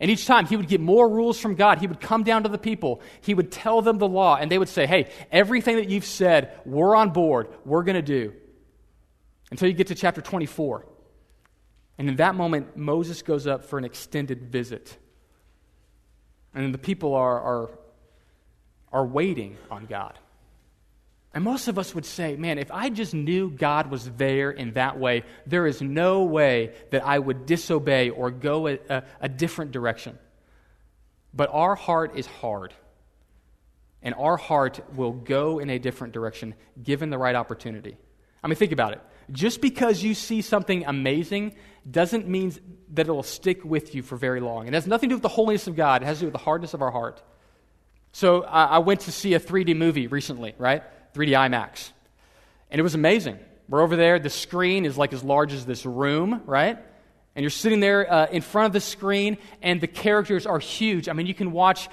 And 0.00 0.10
each 0.10 0.26
time 0.26 0.46
he 0.46 0.56
would 0.56 0.68
get 0.68 0.80
more 0.80 1.08
rules 1.08 1.38
from 1.38 1.54
God. 1.54 1.78
He 1.78 1.86
would 1.86 2.00
come 2.00 2.22
down 2.22 2.44
to 2.44 2.48
the 2.48 2.58
people. 2.58 3.02
He 3.20 3.34
would 3.34 3.52
tell 3.52 3.82
them 3.82 3.98
the 3.98 4.08
law, 4.08 4.36
and 4.36 4.50
they 4.50 4.58
would 4.58 4.68
say, 4.68 4.86
Hey, 4.86 5.10
everything 5.30 5.76
that 5.76 5.90
you've 5.90 6.06
said, 6.06 6.58
we're 6.64 6.96
on 6.96 7.10
board. 7.10 7.48
We're 7.66 7.82
going 7.82 7.96
to 7.96 8.02
do. 8.02 8.32
Until 9.50 9.68
you 9.68 9.74
get 9.74 9.88
to 9.88 9.94
chapter 9.94 10.22
24. 10.22 10.86
And 12.00 12.08
in 12.08 12.16
that 12.16 12.34
moment, 12.34 12.78
Moses 12.78 13.20
goes 13.20 13.46
up 13.46 13.66
for 13.66 13.78
an 13.78 13.84
extended 13.84 14.44
visit. 14.44 14.96
And 16.54 16.72
the 16.72 16.78
people 16.78 17.14
are, 17.14 17.38
are, 17.38 17.70
are 18.90 19.04
waiting 19.04 19.58
on 19.70 19.84
God. 19.84 20.18
And 21.34 21.44
most 21.44 21.68
of 21.68 21.78
us 21.78 21.94
would 21.94 22.06
say, 22.06 22.36
man, 22.36 22.56
if 22.56 22.70
I 22.70 22.88
just 22.88 23.12
knew 23.12 23.50
God 23.50 23.90
was 23.90 24.10
there 24.12 24.50
in 24.50 24.72
that 24.72 24.98
way, 24.98 25.24
there 25.44 25.66
is 25.66 25.82
no 25.82 26.22
way 26.22 26.72
that 26.90 27.04
I 27.04 27.18
would 27.18 27.44
disobey 27.44 28.08
or 28.08 28.30
go 28.30 28.66
a, 28.68 28.78
a, 28.88 29.02
a, 29.20 29.28
different 29.28 29.70
direction. 29.70 30.18
But 31.34 31.50
our 31.52 31.74
heart 31.74 32.16
is 32.16 32.24
hard. 32.24 32.72
And 34.00 34.14
our 34.14 34.38
heart 34.38 34.80
will 34.96 35.12
go 35.12 35.58
in 35.58 35.68
a 35.68 35.78
different 35.78 36.14
direction 36.14 36.54
given 36.82 37.10
the 37.10 37.18
right 37.18 37.34
opportunity. 37.34 37.98
I 38.42 38.48
mean, 38.48 38.56
think 38.56 38.72
about 38.72 38.94
it. 38.94 39.02
Just 39.32 39.60
because 39.60 40.02
you 40.02 40.14
see 40.14 40.42
something 40.42 40.84
amazing 40.86 41.54
doesn't 41.88 42.28
mean 42.28 42.52
that 42.92 43.08
it 43.08 43.12
will 43.12 43.22
stick 43.22 43.64
with 43.64 43.94
you 43.94 44.02
for 44.02 44.16
very 44.16 44.40
long. 44.40 44.66
It 44.66 44.74
has 44.74 44.86
nothing 44.86 45.08
to 45.08 45.12
do 45.12 45.16
with 45.16 45.22
the 45.22 45.28
holiness 45.28 45.66
of 45.66 45.76
God, 45.76 46.02
it 46.02 46.06
has 46.06 46.18
to 46.18 46.22
do 46.22 46.26
with 46.26 46.32
the 46.32 46.38
hardness 46.38 46.74
of 46.74 46.82
our 46.82 46.90
heart. 46.90 47.22
So 48.12 48.42
I 48.42 48.78
went 48.78 49.02
to 49.02 49.12
see 49.12 49.34
a 49.34 49.40
3D 49.40 49.76
movie 49.76 50.08
recently, 50.08 50.54
right? 50.58 50.82
3D 51.14 51.30
IMAX. 51.30 51.90
And 52.70 52.78
it 52.78 52.82
was 52.82 52.96
amazing. 52.96 53.38
We're 53.68 53.82
over 53.82 53.94
there, 53.94 54.18
the 54.18 54.30
screen 54.30 54.84
is 54.84 54.98
like 54.98 55.12
as 55.12 55.22
large 55.22 55.52
as 55.52 55.64
this 55.64 55.86
room, 55.86 56.42
right? 56.44 56.76
And 57.36 57.42
you're 57.44 57.50
sitting 57.50 57.78
there 57.78 58.12
uh, 58.12 58.26
in 58.26 58.42
front 58.42 58.66
of 58.66 58.72
the 58.72 58.80
screen, 58.80 59.38
and 59.62 59.80
the 59.80 59.86
characters 59.86 60.44
are 60.44 60.58
huge. 60.58 61.08
I 61.08 61.12
mean, 61.12 61.26
you 61.26 61.34
can 61.34 61.52
watch 61.52 61.88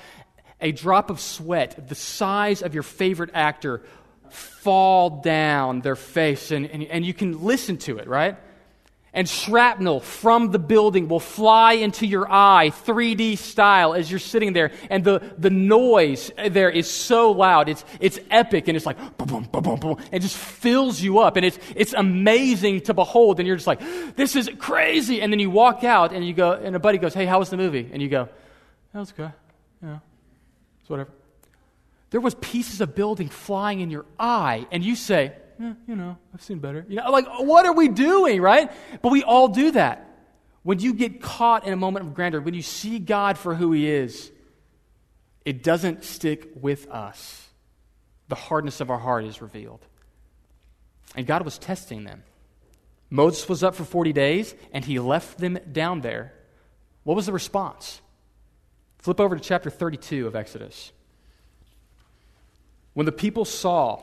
a 0.60 0.72
drop 0.72 1.12
of 1.12 1.20
sweat, 1.20 1.88
the 1.88 1.96
size 1.96 2.64
of 2.64 2.74
your 2.74 2.82
favorite 2.82 3.30
actor, 3.36 3.84
fall 4.32 5.22
down 5.22 5.82
their 5.82 5.96
face, 5.96 6.52
and, 6.52 6.66
and, 6.66 6.84
and 6.84 7.06
you 7.06 7.14
can 7.14 7.44
listen 7.44 7.78
to 7.78 7.98
it, 7.98 8.08
right? 8.08 8.38
and 9.18 9.28
shrapnel 9.28 10.00
from 10.00 10.52
the 10.52 10.60
building 10.60 11.08
will 11.08 11.20
fly 11.20 11.74
into 11.74 12.06
your 12.06 12.32
eye 12.32 12.72
3D 12.86 13.40
style 13.40 13.96
as 13.96 14.12
you're 14.12 14.20
sitting 14.20 14.54
there. 14.54 14.72
And 14.92 15.04
the, 15.04 15.34
the 15.40 15.50
noise 15.50 16.32
there 16.38 16.70
is 16.70 16.88
so 16.88 17.32
loud. 17.32 17.68
It's, 17.68 17.84
it's 18.00 18.20
epic 18.30 18.68
and 18.68 18.78
it's 18.78 18.86
like 18.86 19.18
boom, 19.18 19.48
boom, 19.52 19.64
boom, 19.64 19.80
boom. 19.80 19.98
It 20.12 20.20
just 20.20 20.38
fills 20.38 21.02
you 21.02 21.18
up 21.18 21.36
and 21.36 21.44
it's, 21.44 21.58
it's 21.76 21.94
amazing 21.94 22.82
to 22.82 22.94
behold. 22.94 23.40
And 23.40 23.48
you're 23.48 23.56
just 23.56 23.66
like, 23.66 23.82
this 24.16 24.36
is 24.36 24.52
crazy. 24.60 25.20
And 25.20 25.34
then 25.34 25.40
you 25.40 25.50
walk 25.50 25.84
out 25.84 26.14
and 26.14 26.24
you 26.24 26.36
go, 26.36 26.52
and 26.52 26.76
a 26.76 26.80
buddy 26.80 27.00
goes, 27.00 27.16
hey, 27.16 27.26
how 27.26 27.40
was 27.40 27.50
the 27.50 27.58
movie? 27.58 27.90
And 27.92 28.04
you 28.04 28.10
go, 28.10 28.30
that 28.94 29.00
was 29.00 29.12
good. 29.14 29.34
Yeah, 29.82 29.98
it's 30.82 30.90
whatever. 30.92 31.10
There 32.10 32.22
was 32.22 32.36
pieces 32.36 32.82
of 32.82 32.96
building 32.96 33.30
flying 33.30 33.82
in 33.82 33.90
your 33.90 34.06
eye 34.20 34.66
and 34.72 34.84
you 34.84 34.96
say, 34.96 35.34
yeah, 35.60 35.74
you 35.88 35.96
know, 35.96 36.18
I've 36.34 36.42
seen 36.42 36.60
better. 36.60 36.86
You 36.88 36.98
know, 36.98 37.12
like, 37.12 37.26
what 37.40 37.66
are 37.66 37.74
we 37.74 37.88
doing, 37.88 38.42
right? 38.42 38.72
But 39.02 39.12
we 39.12 39.24
all 39.24 39.48
do 39.48 39.72
that. 39.72 40.04
When 40.64 40.80
you 40.80 40.94
get 40.94 41.22
caught 41.22 41.66
in 41.66 41.74
a 41.74 41.78
moment 41.78 42.06
of 42.06 42.14
grandeur, 42.14 42.42
when 42.42 42.54
you 42.54 42.62
see 42.62 43.00
God 43.00 43.38
for 43.38 43.56
who 43.56 43.72
He 43.72 43.90
is, 43.90 44.32
it 45.46 45.64
doesn't 45.64 46.04
stick 46.04 46.52
with 46.60 46.90
us. 46.90 47.48
The 48.28 48.36
hardness 48.36 48.82
of 48.82 48.92
our 48.92 48.98
heart 48.98 49.24
is 49.24 49.42
revealed. 49.42 49.86
And 51.16 51.26
God 51.26 51.46
was 51.46 51.58
testing 51.58 52.04
them. 52.04 52.24
Moses 53.10 53.48
was 53.48 53.64
up 53.64 53.74
for 53.74 53.86
40 53.86 54.12
days, 54.12 54.54
and 54.74 54.84
he 54.84 55.00
left 55.00 55.38
them 55.38 55.58
down 55.72 56.02
there. 56.02 56.34
What 57.04 57.16
was 57.16 57.28
the 57.28 57.32
response? 57.32 58.02
Flip 58.98 59.22
over 59.22 59.38
to 59.38 59.42
chapter 59.42 59.70
32 59.70 60.28
of 60.28 60.36
Exodus. 60.36 60.92
When 62.98 63.06
the 63.06 63.12
people 63.12 63.46
saw 63.46 64.02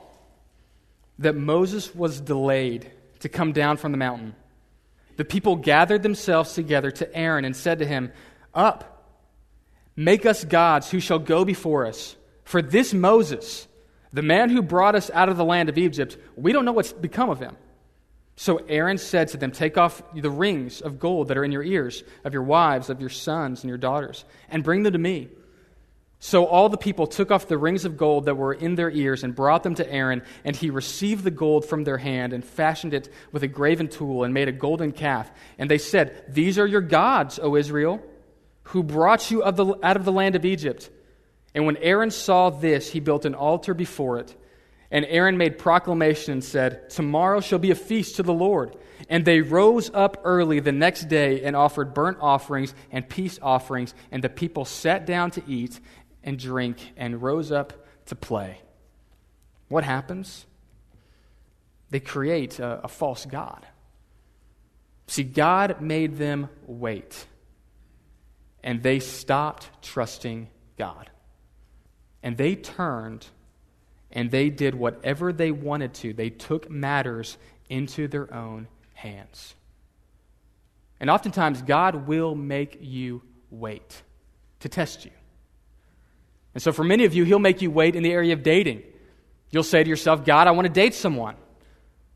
that 1.18 1.34
Moses 1.34 1.92
was 1.92 2.20
delayed 2.20 2.88
to 3.18 3.28
come 3.28 3.50
down 3.50 3.76
from 3.76 3.90
the 3.90 3.98
mountain, 3.98 4.36
the 5.16 5.24
people 5.24 5.56
gathered 5.56 6.04
themselves 6.04 6.52
together 6.52 6.92
to 6.92 7.12
Aaron 7.12 7.44
and 7.44 7.56
said 7.56 7.80
to 7.80 7.86
him, 7.86 8.12
Up, 8.54 9.04
make 9.96 10.24
us 10.24 10.44
gods 10.44 10.92
who 10.92 11.00
shall 11.00 11.18
go 11.18 11.44
before 11.44 11.86
us. 11.86 12.14
For 12.44 12.62
this 12.62 12.94
Moses, 12.94 13.66
the 14.12 14.22
man 14.22 14.48
who 14.48 14.62
brought 14.62 14.94
us 14.94 15.10
out 15.10 15.28
of 15.28 15.36
the 15.36 15.44
land 15.44 15.68
of 15.68 15.76
Egypt, 15.76 16.16
we 16.36 16.52
don't 16.52 16.64
know 16.64 16.70
what's 16.70 16.92
become 16.92 17.30
of 17.30 17.40
him. 17.40 17.56
So 18.36 18.58
Aaron 18.68 18.98
said 18.98 19.26
to 19.30 19.36
them, 19.36 19.50
Take 19.50 19.76
off 19.76 20.04
the 20.14 20.30
rings 20.30 20.80
of 20.80 21.00
gold 21.00 21.26
that 21.28 21.36
are 21.36 21.44
in 21.44 21.50
your 21.50 21.64
ears, 21.64 22.04
of 22.22 22.32
your 22.32 22.44
wives, 22.44 22.90
of 22.90 23.00
your 23.00 23.10
sons, 23.10 23.64
and 23.64 23.68
your 23.68 23.76
daughters, 23.76 24.24
and 24.48 24.62
bring 24.62 24.84
them 24.84 24.92
to 24.92 25.00
me. 25.00 25.30
So 26.26 26.46
all 26.46 26.70
the 26.70 26.78
people 26.78 27.06
took 27.06 27.30
off 27.30 27.48
the 27.48 27.58
rings 27.58 27.84
of 27.84 27.98
gold 27.98 28.24
that 28.24 28.38
were 28.38 28.54
in 28.54 28.76
their 28.76 28.90
ears 28.90 29.24
and 29.24 29.34
brought 29.34 29.62
them 29.62 29.74
to 29.74 29.92
Aaron, 29.92 30.22
and 30.42 30.56
he 30.56 30.70
received 30.70 31.22
the 31.22 31.30
gold 31.30 31.66
from 31.66 31.84
their 31.84 31.98
hand 31.98 32.32
and 32.32 32.42
fashioned 32.42 32.94
it 32.94 33.12
with 33.30 33.42
a 33.42 33.46
graven 33.46 33.88
tool 33.88 34.24
and 34.24 34.32
made 34.32 34.48
a 34.48 34.52
golden 34.52 34.90
calf. 34.90 35.30
And 35.58 35.70
they 35.70 35.76
said, 35.76 36.24
These 36.30 36.58
are 36.58 36.66
your 36.66 36.80
gods, 36.80 37.38
O 37.42 37.56
Israel, 37.56 38.02
who 38.62 38.82
brought 38.82 39.30
you 39.30 39.44
out 39.44 39.58
of 39.58 40.04
the 40.06 40.12
land 40.12 40.34
of 40.34 40.46
Egypt. 40.46 40.88
And 41.54 41.66
when 41.66 41.76
Aaron 41.76 42.10
saw 42.10 42.48
this, 42.48 42.90
he 42.90 43.00
built 43.00 43.26
an 43.26 43.34
altar 43.34 43.74
before 43.74 44.18
it. 44.18 44.34
And 44.90 45.04
Aaron 45.04 45.36
made 45.36 45.58
proclamation 45.58 46.32
and 46.32 46.42
said, 46.42 46.88
Tomorrow 46.88 47.40
shall 47.40 47.58
be 47.58 47.70
a 47.70 47.74
feast 47.74 48.16
to 48.16 48.22
the 48.22 48.32
Lord. 48.32 48.76
And 49.10 49.26
they 49.26 49.42
rose 49.42 49.90
up 49.92 50.22
early 50.24 50.60
the 50.60 50.72
next 50.72 51.08
day 51.08 51.42
and 51.42 51.54
offered 51.54 51.92
burnt 51.92 52.18
offerings 52.20 52.74
and 52.90 53.06
peace 53.06 53.38
offerings, 53.42 53.94
and 54.10 54.24
the 54.24 54.30
people 54.30 54.64
sat 54.64 55.04
down 55.04 55.32
to 55.32 55.42
eat 55.46 55.80
and 56.24 56.38
drink 56.38 56.92
and 56.96 57.22
rose 57.22 57.52
up 57.52 57.86
to 58.06 58.16
play. 58.16 58.60
What 59.68 59.84
happens? 59.84 60.46
They 61.90 62.00
create 62.00 62.58
a, 62.58 62.80
a 62.84 62.88
false 62.88 63.24
God. 63.24 63.64
See, 65.06 65.22
God 65.22 65.80
made 65.80 66.16
them 66.16 66.48
wait, 66.66 67.26
and 68.62 68.82
they 68.82 68.98
stopped 68.98 69.70
trusting 69.82 70.48
God. 70.78 71.10
And 72.22 72.36
they 72.36 72.56
turned 72.56 73.26
and 74.10 74.30
they 74.30 74.48
did 74.48 74.74
whatever 74.74 75.32
they 75.32 75.50
wanted 75.50 75.92
to. 75.94 76.12
They 76.12 76.30
took 76.30 76.70
matters 76.70 77.36
into 77.68 78.08
their 78.08 78.32
own 78.32 78.68
hands. 78.94 79.54
And 81.00 81.10
oftentimes, 81.10 81.60
God 81.62 82.06
will 82.06 82.34
make 82.34 82.78
you 82.80 83.22
wait 83.50 84.02
to 84.60 84.68
test 84.68 85.04
you. 85.04 85.10
And 86.54 86.62
so, 86.62 86.72
for 86.72 86.84
many 86.84 87.04
of 87.04 87.14
you, 87.14 87.24
He'll 87.24 87.38
make 87.38 87.60
you 87.62 87.70
wait 87.70 87.96
in 87.96 88.02
the 88.02 88.12
area 88.12 88.32
of 88.32 88.42
dating. 88.42 88.82
You'll 89.50 89.64
say 89.64 89.82
to 89.82 89.88
yourself, 89.90 90.24
God, 90.24 90.46
I 90.46 90.52
want 90.52 90.66
to 90.66 90.72
date 90.72 90.94
someone. 90.94 91.36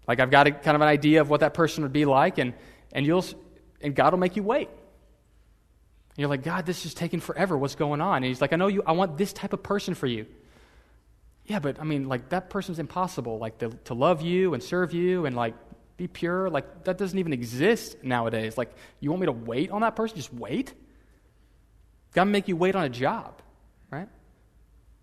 Like, 0.07 0.21
I've 0.21 0.31
got 0.31 0.47
a, 0.47 0.53
kind 0.53 0.75
of 0.75 0.81
an 0.81 0.89
idea 0.89 1.21
of 1.21 1.29
what 1.29 1.41
that 1.41 1.55
person 1.55 1.83
would 1.83 1.93
be 1.93 2.05
like, 2.05 2.39
and, 2.39 2.55
and, 2.93 3.05
you'll, 3.05 3.25
and 3.81 3.95
God 3.95 4.13
will 4.13 4.19
make 4.19 4.37
you 4.37 4.43
wait. 4.43 4.69
And 4.69 6.19
you're 6.19 6.29
like, 6.29 6.43
God, 6.43 6.67
this 6.67 6.87
is 6.87 6.95
taking 6.95 7.21
forever. 7.21 7.59
What's 7.59 7.75
going 7.75 8.01
on? 8.01 8.17
And 8.17 8.25
He's 8.25 8.41
like, 8.41 8.53
I 8.53 8.57
know 8.57 8.69
you, 8.69 8.83
I 8.87 8.93
want 8.93 9.19
this 9.19 9.33
type 9.33 9.53
of 9.53 9.63
person 9.63 9.95
for 9.95 10.07
you. 10.07 10.27
Yeah, 11.45 11.59
but 11.59 11.81
I 11.81 11.85
mean, 11.85 12.09
like, 12.09 12.31
that 12.31 12.51
person's 12.51 12.79
impossible. 12.79 13.39
Like, 13.39 13.59
to, 13.59 13.71
to 13.85 13.95
love 13.95 14.23
you 14.23 14.55
and 14.55 14.63
serve 14.63 14.93
you 14.95 15.27
and, 15.27 15.37
like, 15.37 15.55
be 15.97 16.07
pure. 16.07 16.49
Like, 16.49 16.85
that 16.85 16.97
doesn't 16.97 17.19
even 17.19 17.33
exist 17.33 18.03
nowadays. 18.03 18.57
Like, 18.57 18.73
you 19.01 19.11
want 19.11 19.21
me 19.21 19.27
to 19.27 19.33
wait 19.33 19.71
on 19.71 19.83
that 19.83 19.97
person? 19.97 20.17
Just 20.17 20.33
wait? 20.33 20.73
God 22.15 22.27
make 22.27 22.49
you 22.49 22.57
wait 22.57 22.75
on 22.75 22.85
a 22.85 22.89
job, 22.89 23.43
right? 23.91 24.09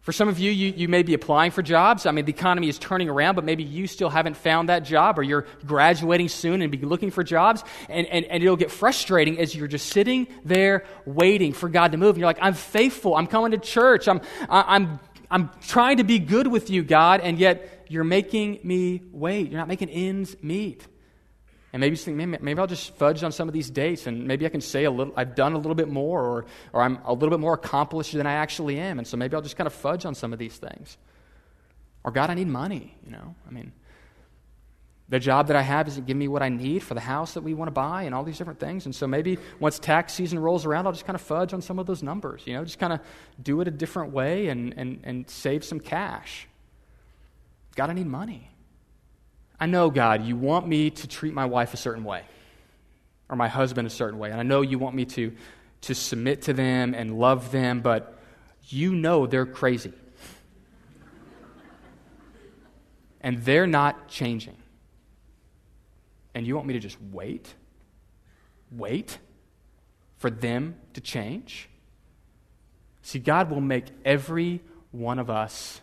For 0.05 0.11
some 0.11 0.27
of 0.27 0.37
you, 0.37 0.51
you, 0.51 0.71
you 0.77 0.87
may 0.87 1.01
be 1.01 1.15
applying 1.15 1.49
for 1.49 1.63
jobs. 1.63 2.05
I 2.05 2.11
mean, 2.11 2.25
the 2.25 2.31
economy 2.31 2.69
is 2.69 2.77
turning 2.77 3.09
around, 3.09 3.33
but 3.33 3.43
maybe 3.43 3.63
you 3.63 3.87
still 3.87 4.11
haven't 4.11 4.37
found 4.37 4.69
that 4.69 4.83
job, 4.83 5.17
or 5.17 5.23
you're 5.23 5.47
graduating 5.65 6.29
soon 6.29 6.61
and 6.61 6.71
be 6.71 6.77
looking 6.77 7.09
for 7.09 7.23
jobs. 7.23 7.63
And, 7.89 8.05
and, 8.05 8.23
and 8.25 8.43
it'll 8.43 8.55
get 8.55 8.69
frustrating 8.69 9.39
as 9.39 9.55
you're 9.55 9.67
just 9.67 9.87
sitting 9.87 10.27
there 10.43 10.85
waiting 11.07 11.53
for 11.53 11.69
God 11.69 11.93
to 11.93 11.97
move. 11.97 12.09
And 12.09 12.17
you're 12.19 12.27
like, 12.27 12.37
I'm 12.39 12.53
faithful. 12.53 13.15
I'm 13.15 13.25
coming 13.25 13.49
to 13.53 13.57
church. 13.57 14.07
I'm, 14.07 14.21
I'm, 14.47 14.99
I'm 15.31 15.49
trying 15.67 15.97
to 15.97 16.03
be 16.03 16.19
good 16.19 16.45
with 16.45 16.69
you, 16.69 16.83
God, 16.83 17.21
and 17.21 17.39
yet 17.39 17.87
you're 17.89 18.03
making 18.03 18.59
me 18.63 19.01
wait. 19.11 19.49
You're 19.49 19.59
not 19.59 19.67
making 19.67 19.89
ends 19.89 20.35
meet. 20.39 20.85
And 21.75 21.81
maybe 21.81 21.91
you 21.91 21.97
think, 21.97 22.15
maybe, 22.15 22.37
maybe 22.39 22.57
I'll 22.57 22.67
just 22.67 22.95
fudge 22.95 23.21
on 23.21 23.33
some 23.33 23.49
of 23.49 23.53
these 23.53 23.69
dates 23.69 24.07
and 24.07 24.25
maybe 24.25 24.45
I 24.45 24.49
can 24.49 24.61
say 24.61 24.85
a 24.85 24.89
little, 24.89 25.11
I've 25.17 25.35
done 25.35 25.51
a 25.51 25.57
little 25.57 25.75
bit 25.75 25.89
more 25.89 26.23
or, 26.23 26.45
or 26.71 26.81
I'm 26.81 26.99
a 27.03 27.11
little 27.11 27.31
bit 27.31 27.41
more 27.41 27.53
accomplished 27.53 28.13
than 28.13 28.25
I 28.25 28.31
actually 28.31 28.79
am. 28.79 28.97
And 28.97 29.05
so 29.05 29.17
maybe 29.17 29.35
I'll 29.35 29.41
just 29.41 29.57
kind 29.57 29.67
of 29.67 29.73
fudge 29.73 30.05
on 30.05 30.15
some 30.15 30.31
of 30.31 30.39
these 30.39 30.55
things. 30.55 30.97
Or 32.05 32.11
God, 32.11 32.29
I 32.29 32.33
need 32.35 32.47
money, 32.47 32.95
you 33.05 33.11
know? 33.11 33.35
I 33.45 33.51
mean, 33.51 33.73
the 35.09 35.19
job 35.19 35.47
that 35.47 35.57
I 35.57 35.63
have 35.63 35.89
isn't 35.89 36.07
giving 36.07 36.19
me 36.19 36.29
what 36.29 36.41
I 36.41 36.47
need 36.47 36.81
for 36.81 36.93
the 36.93 37.01
house 37.01 37.33
that 37.33 37.41
we 37.43 37.53
want 37.53 37.67
to 37.67 37.73
buy 37.73 38.03
and 38.03 38.15
all 38.15 38.23
these 38.23 38.37
different 38.37 38.61
things. 38.61 38.85
And 38.85 38.95
so 38.95 39.05
maybe 39.05 39.37
once 39.59 39.77
tax 39.77 40.13
season 40.13 40.39
rolls 40.39 40.65
around, 40.65 40.87
I'll 40.87 40.93
just 40.93 41.05
kind 41.05 41.15
of 41.15 41.21
fudge 41.21 41.53
on 41.53 41.61
some 41.61 41.77
of 41.77 41.87
those 41.87 42.01
numbers, 42.01 42.43
you 42.45 42.53
know, 42.53 42.63
just 42.63 42.79
kind 42.79 42.93
of 42.93 43.01
do 43.43 43.59
it 43.59 43.67
a 43.67 43.71
different 43.71 44.13
way 44.13 44.47
and, 44.47 44.73
and, 44.77 45.01
and 45.03 45.29
save 45.29 45.65
some 45.65 45.81
cash. 45.81 46.47
God, 47.75 47.89
I 47.89 47.93
need 47.93 48.07
money. 48.07 48.49
I 49.59 49.65
know, 49.67 49.89
God, 49.89 50.25
you 50.25 50.35
want 50.35 50.67
me 50.67 50.89
to 50.89 51.07
treat 51.07 51.33
my 51.33 51.45
wife 51.45 51.73
a 51.73 51.77
certain 51.77 52.03
way 52.03 52.23
or 53.29 53.35
my 53.35 53.47
husband 53.47 53.87
a 53.87 53.91
certain 53.91 54.19
way. 54.19 54.31
And 54.31 54.39
I 54.39 54.43
know 54.43 54.61
you 54.61 54.77
want 54.77 54.95
me 54.95 55.05
to, 55.05 55.33
to 55.81 55.95
submit 55.95 56.43
to 56.43 56.53
them 56.53 56.93
and 56.93 57.17
love 57.17 57.51
them, 57.51 57.81
but 57.81 58.19
you 58.67 58.93
know 58.93 59.25
they're 59.27 59.45
crazy. 59.45 59.93
and 63.25 63.43
they're 63.43 63.65
not 63.65 64.07
changing. 64.07 64.55
And 66.35 66.45
you 66.45 66.53
want 66.55 66.67
me 66.67 66.73
to 66.73 66.79
just 66.79 66.97
wait? 67.11 67.55
Wait 68.71 69.17
for 70.17 70.29
them 70.29 70.75
to 70.93 71.01
change? 71.01 71.67
See, 73.01 73.17
God 73.17 73.49
will 73.49 73.61
make 73.61 73.85
every 74.05 74.61
one 74.91 75.17
of 75.17 75.31
us 75.31 75.81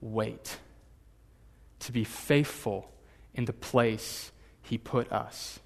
wait 0.00 0.56
to 1.78 1.92
be 1.92 2.02
faithful 2.02 2.90
in 3.34 3.44
the 3.44 3.52
place 3.52 4.32
He 4.62 4.78
put 4.78 5.10
us. 5.12 5.60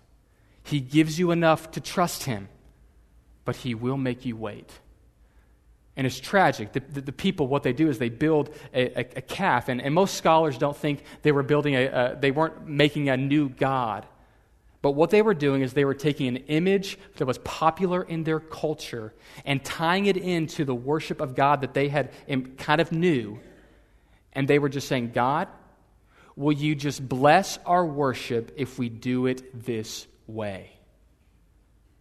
He 0.63 0.81
gives 0.81 1.19
you 1.19 1.31
enough 1.31 1.71
to 1.73 1.81
trust 1.81 2.25
Him, 2.25 2.49
but 3.45 3.57
He 3.57 3.75
will 3.75 3.97
make 3.97 4.25
you 4.25 4.37
wait. 4.37 4.71
And 5.97 6.07
it's 6.07 6.21
tragic. 6.21 6.73
The, 6.73 6.81
the, 6.81 7.01
the 7.01 7.13
people, 7.13 7.47
what 7.47 7.63
they 7.63 7.73
do 7.73 7.89
is 7.89 7.99
they 7.99 8.11
build 8.11 8.51
a, 8.75 8.99
a, 8.99 9.01
a 9.17 9.23
calf, 9.23 9.69
and, 9.69 9.81
and, 9.81 9.95
most 9.95 10.15
scholars 10.15 10.59
don't 10.59 10.77
think 10.77 11.03
they 11.23 11.33
were 11.33 11.43
building 11.43 11.75
a, 11.75 11.87
a, 11.87 12.17
they 12.21 12.31
weren't 12.31 12.69
making 12.69 13.09
a 13.09 13.17
new 13.17 13.49
God. 13.49 14.07
But 14.83 14.93
what 14.93 15.11
they 15.11 15.23
were 15.23 15.35
doing 15.35 15.63
is 15.63 15.73
they 15.73 15.87
were 15.87 15.95
taking 15.95 16.29
an 16.29 16.37
image 16.49 16.99
that 17.17 17.27
was 17.27 17.39
popular 17.39 18.03
in 18.03 18.25
their 18.25 18.41
culture 18.41 19.15
and 19.45 19.65
tying 19.65 20.07
it 20.07 20.17
into 20.17 20.65
the 20.65 20.75
worship 20.75 21.21
of 21.21 21.35
God 21.35 21.63
that 21.63 21.75
they 21.75 21.89
had 21.89 22.11
kind 22.59 22.81
of 22.81 22.93
knew. 22.93 23.41
And 24.33 24.47
they 24.47 24.59
were 24.59 24.69
just 24.69 24.87
saying, 24.87 25.13
God, 25.13 25.49
Will 26.37 26.53
you 26.53 26.75
just 26.75 27.07
bless 27.07 27.59
our 27.65 27.85
worship 27.85 28.53
if 28.57 28.79
we 28.79 28.89
do 28.91 29.27
it 29.27 29.65
this 29.65 30.07
way? 30.27 30.71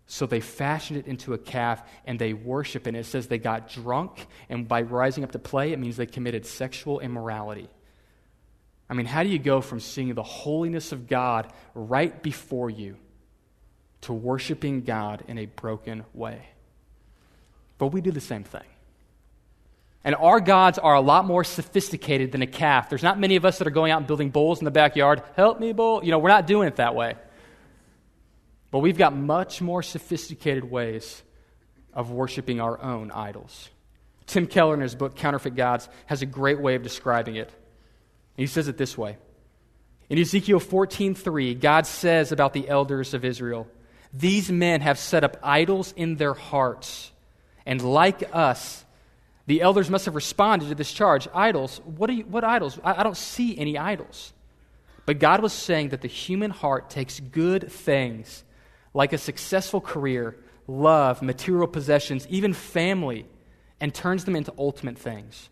So 0.08 0.26
they 0.26 0.41
fashioned 0.41 1.00
it 1.00 1.08
into 1.08 1.34
a 1.34 1.38
calf 1.38 1.82
and 2.06 2.19
they 2.19 2.34
worship. 2.34 2.86
And 2.86 2.95
it 2.95 3.06
says 3.06 3.28
they 3.28 3.39
got 3.39 3.69
drunk, 3.69 4.28
and 4.50 4.67
by 4.67 4.82
rising 4.82 5.24
up 5.24 5.32
to 5.32 5.39
play, 5.39 5.71
it 5.71 5.80
means 5.80 5.98
they 5.98 6.06
committed 6.06 6.45
sexual 6.45 7.00
immorality. 7.00 7.69
I 8.89 8.93
mean, 8.93 9.08
how 9.08 9.24
do 9.24 9.30
you 9.30 9.39
go 9.39 9.62
from 9.62 9.80
seeing 9.80 10.13
the 10.13 10.21
holiness 10.21 10.91
of 10.91 11.08
God 11.08 11.52
right 11.74 12.21
before 12.21 12.69
you 12.69 12.98
to 14.02 14.13
worshiping 14.13 14.82
God 14.82 15.24
in 15.28 15.39
a 15.39 15.48
broken 15.48 16.04
way? 16.13 16.50
But 17.78 17.88
we 17.88 18.02
do 18.02 18.12
the 18.12 18.21
same 18.21 18.43
thing. 18.43 18.62
And 20.06 20.15
our 20.15 20.39
gods 20.39 20.78
are 20.78 20.94
a 20.94 21.02
lot 21.02 21.26
more 21.26 21.44
sophisticated 21.44 22.32
than 22.32 22.44
a 22.44 22.48
calf. 22.48 22.89
There's 22.89 23.04
not 23.04 23.20
many 23.20 23.36
of 23.36 23.44
us 23.44 23.58
that 23.58 23.68
are 23.68 23.72
going 23.72 23.91
out 23.91 23.98
and 23.98 24.08
building 24.08 24.30
bowls 24.30 24.60
in 24.60 24.65
the 24.65 24.72
backyard. 24.72 25.24
Help 25.36 25.60
me, 25.60 25.74
bowl. 25.74 26.04
You 26.04 26.12
know, 26.12 26.20
we're 26.20 26.30
not 26.30 26.46
doing 26.46 26.68
it 26.68 26.76
that 26.76 26.94
way. 26.94 27.15
But 28.70 28.80
we've 28.80 28.98
got 28.98 29.15
much 29.15 29.62
more 29.62 29.82
sophisticated 29.82 30.70
ways 30.70 31.24
of 31.91 32.12
worshiping 32.12 32.62
our 32.62 32.80
own 32.80 33.10
idols. 33.10 33.70
Tim 34.28 34.46
Keller, 34.46 34.76
in 34.76 34.82
his 34.82 34.94
book 34.94 35.15
Counterfeit 35.15 35.56
Gods, 35.56 35.89
has 36.06 36.22
a 36.22 36.28
great 36.28 36.62
way 36.62 36.76
of 36.76 36.84
describing 36.84 37.36
it. 37.36 37.50
He 38.38 38.46
says 38.46 38.68
it 38.68 38.78
this 38.78 38.96
way. 38.96 39.18
In 40.08 40.20
Ezekiel 40.20 40.60
14:3, 40.60 41.56
God 41.56 41.88
says 41.88 42.32
about 42.32 42.54
the 42.54 42.70
elders 42.70 43.15
of 43.15 43.26
Israel, 43.26 43.68
"These 44.13 44.52
men 44.52 44.82
have 44.82 45.00
set 45.00 45.24
up 45.24 45.38
idols 45.41 45.94
in 45.98 46.18
their 46.18 46.36
hearts, 46.36 47.12
and 47.65 47.82
like 47.82 48.30
us, 48.32 48.85
the 49.47 49.62
elders 49.62 49.89
must 49.89 50.05
have 50.05 50.15
responded 50.15 50.69
to 50.69 50.75
this 50.75 50.91
charge. 50.91 51.27
Idols? 51.34 51.79
What, 51.86 52.13
you, 52.13 52.23
what 52.23 52.43
idols? 52.43 52.79
I, 52.84 53.01
I 53.01 53.03
don't 53.03 53.17
see 53.17 53.58
any 53.58 53.77
idols. 53.77 54.34
But 55.05 55.19
God 55.19 55.41
was 55.41 55.53
saying 55.53 55.89
that 55.89 56.01
the 56.01 56.08
human 56.08 56.51
heart 56.51 56.89
takes 56.89 57.19
good 57.19 57.71
things 57.71 58.43
like 58.93 59.13
a 59.13 59.17
successful 59.17 59.81
career, 59.81 60.38
love, 60.67 61.21
material 61.21 61.67
possessions, 61.67 62.25
even 62.29 62.53
family, 62.53 63.27
and 63.79 63.93
turns 63.93 64.25
them 64.25 64.36
into 64.36 64.53
ultimate 64.58 64.97
things. 64.97 65.49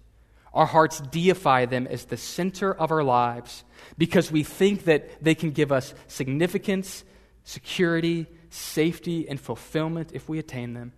Our 0.53 0.65
hearts 0.65 1.01
deify 1.01 1.65
them 1.65 1.87
as 1.87 2.05
the 2.05 2.17
center 2.17 2.73
of 2.73 2.91
our 2.91 3.03
lives 3.03 3.63
because 3.97 4.31
we 4.31 4.43
think 4.43 4.85
that 4.85 5.23
they 5.23 5.35
can 5.35 5.51
give 5.51 5.71
us 5.71 5.93
significance, 6.07 7.03
security, 7.43 8.27
safety, 8.49 9.27
and 9.27 9.39
fulfillment 9.39 10.11
if 10.13 10.29
we 10.29 10.39
attain 10.39 10.73
them. 10.73 10.93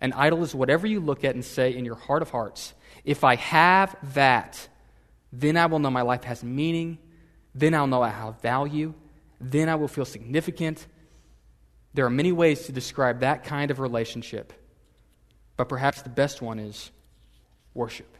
An 0.00 0.12
idol 0.12 0.42
is 0.42 0.54
whatever 0.54 0.86
you 0.86 1.00
look 1.00 1.24
at 1.24 1.34
and 1.34 1.44
say 1.44 1.74
in 1.74 1.84
your 1.84 1.94
heart 1.94 2.22
of 2.22 2.30
hearts, 2.30 2.74
if 3.04 3.24
I 3.24 3.36
have 3.36 3.96
that, 4.14 4.68
then 5.32 5.56
I 5.56 5.66
will 5.66 5.78
know 5.78 5.90
my 5.90 6.02
life 6.02 6.24
has 6.24 6.44
meaning. 6.44 6.98
Then 7.54 7.74
I'll 7.74 7.86
know 7.86 8.02
I 8.02 8.10
have 8.10 8.40
value. 8.42 8.94
Then 9.40 9.68
I 9.68 9.76
will 9.76 9.88
feel 9.88 10.04
significant. 10.04 10.86
There 11.94 12.04
are 12.04 12.10
many 12.10 12.32
ways 12.32 12.66
to 12.66 12.72
describe 12.72 13.20
that 13.20 13.44
kind 13.44 13.70
of 13.70 13.78
relationship, 13.78 14.52
but 15.56 15.68
perhaps 15.68 16.02
the 16.02 16.10
best 16.10 16.42
one 16.42 16.58
is 16.58 16.90
worship. 17.72 18.16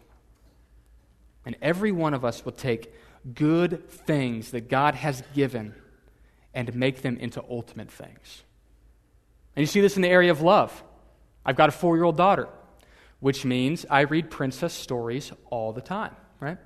And 1.44 1.56
every 1.60 1.92
one 1.92 2.14
of 2.14 2.24
us 2.24 2.44
will 2.44 2.52
take 2.52 2.92
good 3.34 3.88
things 3.88 4.52
that 4.52 4.68
God 4.68 4.94
has 4.94 5.22
given 5.34 5.74
and 6.54 6.74
make 6.74 7.02
them 7.02 7.18
into 7.18 7.44
ultimate 7.50 7.90
things. 7.90 8.42
And 9.54 9.62
you 9.62 9.66
see 9.66 9.80
this 9.80 9.96
in 9.96 10.02
the 10.02 10.08
area 10.08 10.30
of 10.30 10.40
love. 10.40 10.82
I've 11.46 11.56
got 11.56 11.68
a 11.70 11.72
four 11.72 11.96
year 11.96 12.04
old 12.04 12.16
daughter, 12.16 12.48
which 13.20 13.44
means 13.44 13.86
I 13.88 14.00
read 14.00 14.30
princess 14.30 14.74
stories 14.74 15.32
all 15.48 15.72
the 15.72 15.80
time, 15.80 16.14
right? 16.40 16.58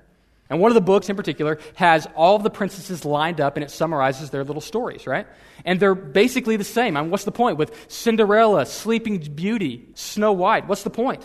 And 0.49 0.59
one 0.59 0.69
of 0.69 0.75
the 0.75 0.81
books 0.81 1.09
in 1.09 1.15
particular 1.15 1.59
has 1.75 2.07
all 2.13 2.35
of 2.35 2.43
the 2.43 2.49
princesses 2.49 3.05
lined 3.05 3.39
up 3.39 3.55
and 3.55 3.63
it 3.63 3.71
summarizes 3.71 4.31
their 4.31 4.43
little 4.43 4.61
stories, 4.61 5.07
right? 5.07 5.25
And 5.63 5.79
they're 5.79 5.95
basically 5.95 6.57
the 6.57 6.65
same. 6.65 6.97
I 6.97 7.01
mean, 7.01 7.09
what's 7.09 7.23
the 7.23 7.31
point? 7.31 7.57
With 7.57 7.73
Cinderella, 7.89 8.65
Sleeping 8.65 9.19
Beauty, 9.19 9.87
Snow 9.93 10.33
White, 10.33 10.67
what's 10.67 10.83
the 10.83 10.89
point? 10.89 11.23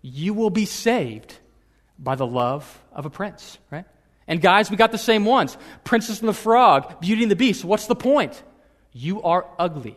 You 0.00 0.32
will 0.32 0.48
be 0.48 0.64
saved 0.64 1.36
by 1.98 2.14
the 2.14 2.26
love 2.26 2.82
of 2.90 3.04
a 3.04 3.10
prince, 3.10 3.58
right? 3.70 3.84
And 4.26 4.40
guys, 4.40 4.70
we 4.70 4.78
got 4.78 4.92
the 4.92 4.98
same 4.98 5.26
ones 5.26 5.58
Princess 5.84 6.20
and 6.20 6.28
the 6.28 6.32
Frog, 6.32 7.00
Beauty 7.02 7.22
and 7.22 7.30
the 7.30 7.36
Beast. 7.36 7.64
What's 7.66 7.86
the 7.86 7.94
point? 7.94 8.42
You 8.92 9.22
are 9.22 9.46
ugly. 9.58 9.96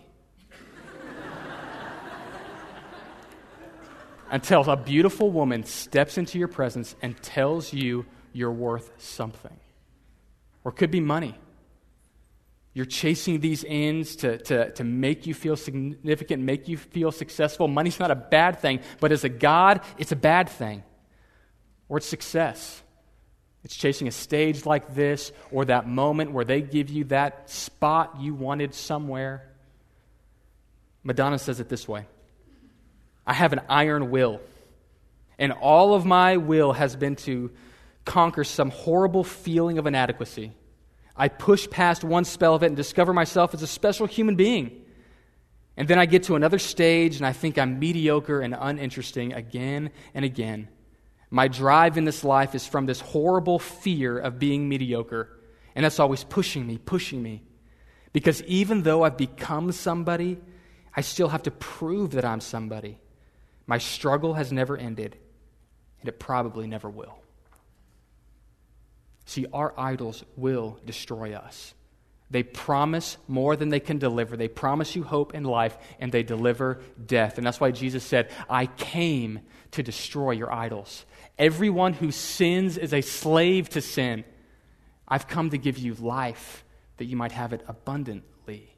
Until 4.29 4.69
a 4.69 4.75
beautiful 4.75 5.31
woman 5.31 5.63
steps 5.63 6.17
into 6.17 6.37
your 6.37 6.47
presence 6.47 6.95
and 7.01 7.21
tells 7.21 7.71
you 7.73 8.05
you're 8.33 8.51
worth 8.51 8.91
something. 8.97 9.57
Or 10.63 10.71
it 10.71 10.75
could 10.75 10.91
be 10.91 10.99
money. 10.99 11.35
You're 12.73 12.85
chasing 12.85 13.39
these 13.39 13.65
ends 13.67 14.17
to, 14.17 14.37
to, 14.37 14.71
to 14.73 14.83
make 14.83 15.25
you 15.25 15.33
feel 15.33 15.55
significant, 15.55 16.43
make 16.43 16.67
you 16.67 16.77
feel 16.77 17.11
successful. 17.11 17.67
Money's 17.67 17.99
not 17.99 18.11
a 18.11 18.15
bad 18.15 18.59
thing, 18.59 18.81
but 18.99 19.11
as 19.11 19.23
a 19.23 19.29
God, 19.29 19.81
it's 19.97 20.11
a 20.11 20.15
bad 20.15 20.49
thing. 20.49 20.83
Or 21.89 21.97
it's 21.97 22.05
success. 22.05 22.83
It's 23.63 23.75
chasing 23.75 24.07
a 24.07 24.11
stage 24.11 24.65
like 24.65 24.93
this 24.93 25.31
or 25.51 25.65
that 25.65 25.87
moment 25.87 26.31
where 26.31 26.45
they 26.45 26.61
give 26.61 26.89
you 26.89 27.05
that 27.05 27.49
spot 27.49 28.21
you 28.21 28.35
wanted 28.35 28.75
somewhere. 28.75 29.49
Madonna 31.03 31.39
says 31.39 31.59
it 31.59 31.69
this 31.69 31.87
way 31.87 32.05
I 33.27 33.33
have 33.33 33.53
an 33.53 33.61
iron 33.69 34.09
will, 34.09 34.41
and 35.37 35.51
all 35.51 35.93
of 35.93 36.05
my 36.05 36.37
will 36.37 36.71
has 36.71 36.95
been 36.95 37.17
to 37.17 37.51
conquer 38.05 38.45
some 38.45 38.71
horrible 38.71 39.25
feeling 39.25 39.77
of 39.77 39.85
inadequacy. 39.85 40.53
I 41.15 41.27
push 41.27 41.69
past 41.69 42.03
one 42.03 42.23
spell 42.23 42.55
of 42.55 42.63
it 42.63 42.67
and 42.67 42.75
discover 42.75 43.11
myself 43.11 43.53
as 43.53 43.61
a 43.61 43.67
special 43.67 44.07
human 44.07 44.35
being. 44.35 44.83
And 45.75 45.87
then 45.87 45.99
I 45.99 46.05
get 46.05 46.23
to 46.23 46.35
another 46.35 46.57
stage 46.57 47.17
and 47.17 47.25
I 47.25 47.33
think 47.33 47.57
I'm 47.57 47.79
mediocre 47.79 48.39
and 48.39 48.55
uninteresting 48.57 49.33
again 49.33 49.91
and 50.13 50.23
again. 50.23 50.69
My 51.29 51.47
drive 51.47 51.97
in 51.97 52.05
this 52.05 52.23
life 52.23 52.55
is 52.55 52.65
from 52.65 52.85
this 52.85 53.01
horrible 53.01 53.59
fear 53.59 54.17
of 54.17 54.39
being 54.39 54.69
mediocre. 54.69 55.37
And 55.75 55.83
that's 55.83 55.99
always 55.99 56.23
pushing 56.23 56.65
me, 56.65 56.77
pushing 56.77 57.21
me. 57.21 57.43
Because 58.13 58.41
even 58.43 58.83
though 58.83 59.03
I've 59.03 59.17
become 59.17 59.71
somebody, 59.71 60.39
I 60.95 61.01
still 61.01 61.27
have 61.27 61.43
to 61.43 61.51
prove 61.51 62.11
that 62.11 62.25
I'm 62.25 62.39
somebody. 62.39 62.99
My 63.67 63.77
struggle 63.77 64.33
has 64.33 64.51
never 64.51 64.77
ended, 64.77 65.17
and 65.99 66.07
it 66.07 66.19
probably 66.19 66.67
never 66.67 66.89
will. 66.89 67.19
See, 69.25 69.45
our 69.51 69.73
idols 69.77 70.23
will 70.37 70.79
destroy 70.85 71.33
us. 71.35 71.73
They 72.29 72.43
promise 72.43 73.17
more 73.27 73.55
than 73.55 73.69
they 73.69 73.79
can 73.79 73.99
deliver. 73.99 74.35
They 74.35 74.47
promise 74.47 74.95
you 74.95 75.03
hope 75.03 75.33
and 75.33 75.45
life, 75.45 75.77
and 75.99 76.11
they 76.11 76.23
deliver 76.23 76.81
death. 77.05 77.37
And 77.37 77.45
that's 77.45 77.59
why 77.59 77.71
Jesus 77.71 78.03
said, 78.03 78.31
I 78.49 78.65
came 78.65 79.41
to 79.71 79.83
destroy 79.83 80.31
your 80.31 80.51
idols. 80.51 81.05
Everyone 81.37 81.93
who 81.93 82.11
sins 82.11 82.77
is 82.77 82.93
a 82.93 83.01
slave 83.01 83.69
to 83.69 83.81
sin. 83.81 84.23
I've 85.07 85.27
come 85.27 85.51
to 85.51 85.57
give 85.57 85.77
you 85.77 85.93
life 85.93 86.63
that 86.97 87.05
you 87.05 87.15
might 87.15 87.31
have 87.31 87.53
it 87.53 87.63
abundantly. 87.67 88.73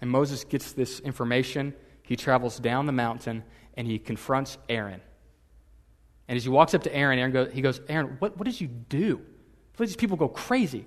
And 0.00 0.10
Moses 0.10 0.44
gets 0.44 0.72
this 0.72 1.00
information. 1.00 1.74
He 2.06 2.16
travels 2.16 2.58
down 2.58 2.86
the 2.86 2.92
mountain 2.92 3.44
and 3.76 3.86
he 3.86 3.98
confronts 3.98 4.56
Aaron. 4.68 5.00
And 6.28 6.36
as 6.36 6.44
he 6.44 6.48
walks 6.48 6.72
up 6.72 6.84
to 6.84 6.94
Aaron, 6.94 7.18
Aaron 7.18 7.32
goes, 7.32 7.52
he 7.52 7.60
goes, 7.60 7.80
Aaron, 7.88 8.16
what, 8.20 8.36
what 8.38 8.46
did 8.46 8.60
you 8.60 8.68
do? 8.68 9.20
These 9.76 9.96
people 9.96 10.16
go 10.16 10.28
crazy. 10.28 10.86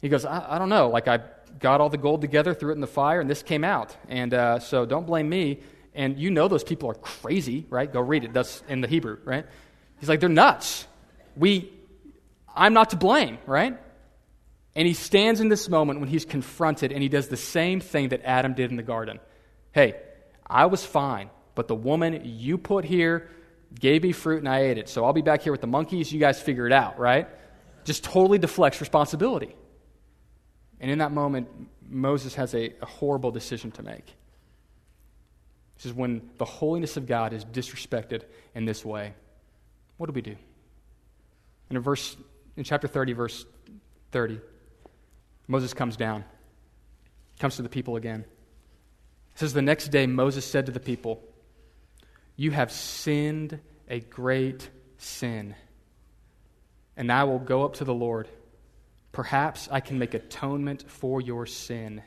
He 0.00 0.08
goes, 0.08 0.24
I, 0.24 0.56
I, 0.56 0.58
don't 0.58 0.68
know. 0.68 0.88
Like, 0.88 1.06
I 1.06 1.20
got 1.60 1.80
all 1.80 1.88
the 1.88 1.96
gold 1.96 2.20
together, 2.20 2.52
threw 2.52 2.70
it 2.70 2.74
in 2.74 2.80
the 2.80 2.86
fire, 2.88 3.20
and 3.20 3.30
this 3.30 3.42
came 3.42 3.62
out. 3.62 3.96
And 4.08 4.34
uh, 4.34 4.58
so 4.58 4.84
don't 4.84 5.06
blame 5.06 5.28
me. 5.28 5.60
And 5.94 6.18
you 6.18 6.30
know 6.30 6.48
those 6.48 6.64
people 6.64 6.90
are 6.90 6.94
crazy, 6.94 7.66
right? 7.70 7.90
Go 7.90 8.00
read 8.00 8.24
it. 8.24 8.32
That's 8.32 8.62
in 8.68 8.80
the 8.80 8.88
Hebrew, 8.88 9.18
right? 9.24 9.46
He's 10.00 10.08
like, 10.08 10.20
they're 10.20 10.28
nuts. 10.28 10.86
We, 11.36 11.70
I'm 12.54 12.72
not 12.72 12.90
to 12.90 12.96
blame, 12.96 13.38
right? 13.46 13.78
And 14.74 14.88
he 14.88 14.94
stands 14.94 15.40
in 15.40 15.48
this 15.48 15.68
moment 15.68 16.00
when 16.00 16.08
he's 16.08 16.24
confronted 16.24 16.92
and 16.92 17.02
he 17.02 17.08
does 17.08 17.28
the 17.28 17.36
same 17.36 17.80
thing 17.80 18.08
that 18.08 18.22
Adam 18.24 18.54
did 18.54 18.70
in 18.70 18.76
the 18.76 18.82
garden. 18.82 19.20
Hey, 19.72 19.96
I 20.52 20.66
was 20.66 20.84
fine, 20.84 21.30
but 21.54 21.66
the 21.66 21.74
woman 21.74 22.20
you 22.24 22.58
put 22.58 22.84
here 22.84 23.28
gave 23.78 24.02
me 24.02 24.12
fruit 24.12 24.38
and 24.38 24.48
I 24.48 24.60
ate 24.60 24.78
it. 24.78 24.88
So 24.88 25.04
I'll 25.04 25.14
be 25.14 25.22
back 25.22 25.42
here 25.42 25.52
with 25.52 25.62
the 25.62 25.66
monkeys. 25.66 26.12
You 26.12 26.20
guys 26.20 26.40
figure 26.40 26.66
it 26.66 26.72
out, 26.72 26.98
right? 26.98 27.26
Just 27.84 28.04
totally 28.04 28.38
deflects 28.38 28.80
responsibility. 28.80 29.56
And 30.78 30.90
in 30.90 30.98
that 30.98 31.10
moment, 31.10 31.48
Moses 31.88 32.34
has 32.34 32.54
a, 32.54 32.74
a 32.82 32.86
horrible 32.86 33.30
decision 33.30 33.70
to 33.72 33.82
make. 33.82 34.04
This 35.76 35.86
is 35.86 35.94
when 35.94 36.28
the 36.36 36.44
holiness 36.44 36.96
of 36.96 37.06
God 37.06 37.32
is 37.32 37.44
disrespected 37.44 38.22
in 38.54 38.66
this 38.66 38.84
way. 38.84 39.14
What 39.96 40.06
do 40.06 40.12
we 40.12 40.22
do? 40.22 40.36
In 41.70 41.76
a 41.76 41.80
verse 41.80 42.16
in 42.56 42.64
chapter 42.64 42.88
30, 42.88 43.14
verse 43.14 43.46
30, 44.10 44.40
Moses 45.48 45.72
comes 45.72 45.96
down, 45.96 46.24
comes 47.38 47.56
to 47.56 47.62
the 47.62 47.68
people 47.68 47.96
again. 47.96 48.24
It 49.34 49.38
says, 49.38 49.52
The 49.52 49.62
next 49.62 49.88
day 49.88 50.06
Moses 50.06 50.44
said 50.44 50.66
to 50.66 50.72
the 50.72 50.80
people, 50.80 51.22
You 52.36 52.50
have 52.50 52.72
sinned 52.72 53.60
a 53.88 54.00
great 54.00 54.68
sin, 54.98 55.54
and 56.96 57.10
I 57.10 57.24
will 57.24 57.38
go 57.38 57.64
up 57.64 57.74
to 57.74 57.84
the 57.84 57.94
Lord. 57.94 58.28
Perhaps 59.12 59.68
I 59.70 59.80
can 59.80 59.98
make 59.98 60.14
atonement 60.14 60.84
for 60.88 61.20
your 61.20 61.46
sin. 61.46 62.02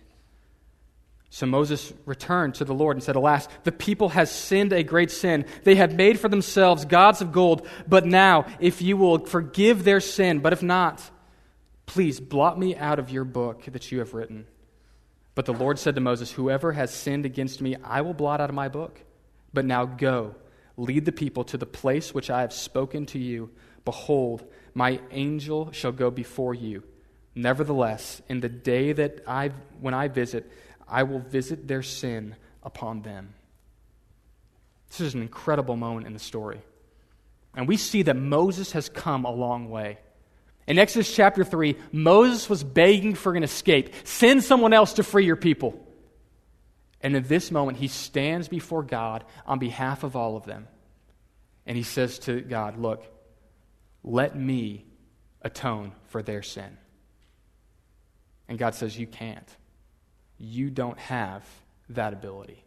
So 1.29 1.45
Moses 1.45 1.91
returned 2.05 2.55
to 2.55 2.65
the 2.65 2.73
Lord 2.73 2.95
and 2.95 3.03
said, 3.03 3.17
Alas, 3.17 3.49
the 3.63 3.71
people 3.73 4.09
has 4.09 4.31
sinned 4.31 4.71
a 4.71 4.83
great 4.83 5.11
sin. 5.11 5.45
They 5.63 5.75
have 5.75 5.93
made 5.93 6.19
for 6.19 6.29
themselves 6.29 6.85
gods 6.85 7.21
of 7.21 7.31
gold. 7.31 7.67
But 7.87 8.05
now, 8.05 8.45
if 8.59 8.81
you 8.81 8.95
will 8.95 9.19
forgive 9.25 9.83
their 9.83 9.99
sin, 9.99 10.39
but 10.39 10.53
if 10.53 10.63
not, 10.63 11.01
please 11.87 12.19
blot 12.19 12.57
me 12.57 12.75
out 12.75 12.99
of 12.99 13.09
your 13.09 13.25
book 13.25 13.65
that 13.65 13.91
you 13.91 13.99
have 13.99 14.13
written. 14.13 14.47
But 15.35 15.45
the 15.45 15.53
Lord 15.53 15.77
said 15.77 15.95
to 15.95 16.01
Moses, 16.01 16.31
Whoever 16.31 16.71
has 16.71 16.93
sinned 16.93 17.25
against 17.25 17.61
me, 17.61 17.75
I 17.83 18.01
will 18.01 18.13
blot 18.13 18.41
out 18.41 18.49
of 18.49 18.55
my 18.55 18.69
book. 18.69 19.01
But 19.53 19.65
now 19.65 19.85
go, 19.85 20.35
lead 20.77 21.05
the 21.05 21.11
people 21.11 21.43
to 21.45 21.57
the 21.57 21.65
place 21.65 22.13
which 22.13 22.29
I 22.29 22.41
have 22.41 22.53
spoken 22.53 23.05
to 23.07 23.19
you. 23.19 23.51
Behold, 23.83 24.45
my 24.73 24.99
angel 25.11 25.71
shall 25.71 25.91
go 25.91 26.09
before 26.09 26.53
you. 26.53 26.83
Nevertheless, 27.35 28.21
in 28.29 28.39
the 28.39 28.49
day 28.49 28.93
that 28.93 29.23
I 29.27 29.51
when 29.81 29.93
I 29.93 30.07
visit, 30.07 30.49
I 30.87 31.03
will 31.03 31.19
visit 31.19 31.67
their 31.67 31.83
sin 31.83 32.35
upon 32.63 33.01
them. 33.01 33.33
This 34.89 35.01
is 35.01 35.13
an 35.13 35.21
incredible 35.21 35.75
moment 35.75 36.07
in 36.07 36.13
the 36.13 36.19
story. 36.19 36.61
And 37.55 37.67
we 37.67 37.77
see 37.77 38.03
that 38.03 38.15
Moses 38.15 38.71
has 38.71 38.89
come 38.89 39.25
a 39.25 39.31
long 39.31 39.69
way. 39.69 39.97
In 40.67 40.79
Exodus 40.79 41.13
chapter 41.13 41.43
3, 41.43 41.75
Moses 41.91 42.49
was 42.49 42.63
begging 42.63 43.13
for 43.13 43.35
an 43.35 43.43
escape. 43.43 43.93
Send 44.03 44.43
someone 44.43 44.73
else 44.73 44.93
to 44.93 45.03
free 45.03 45.25
your 45.25 45.35
people. 45.35 45.79
And 47.01 47.15
in 47.15 47.23
this 47.23 47.51
moment, 47.51 47.77
he 47.77 47.87
stands 47.87 48.47
before 48.47 48.81
God 48.81 49.23
on 49.45 49.59
behalf 49.59 50.03
of 50.03 50.15
all 50.15 50.35
of 50.37 50.45
them. 50.45 50.67
And 51.67 51.77
he 51.77 51.83
says 51.83 52.19
to 52.19 52.41
God, 52.41 52.77
Look, 52.77 53.05
let 54.03 54.35
me 54.35 54.85
atone 55.41 55.91
for 56.07 56.23
their 56.23 56.41
sin. 56.41 56.77
And 58.47 58.57
God 58.57 58.73
says, 58.73 58.97
You 58.97 59.05
can't 59.05 59.47
you 60.37 60.69
don't 60.69 60.99
have 60.99 61.43
that 61.89 62.13
ability. 62.13 62.63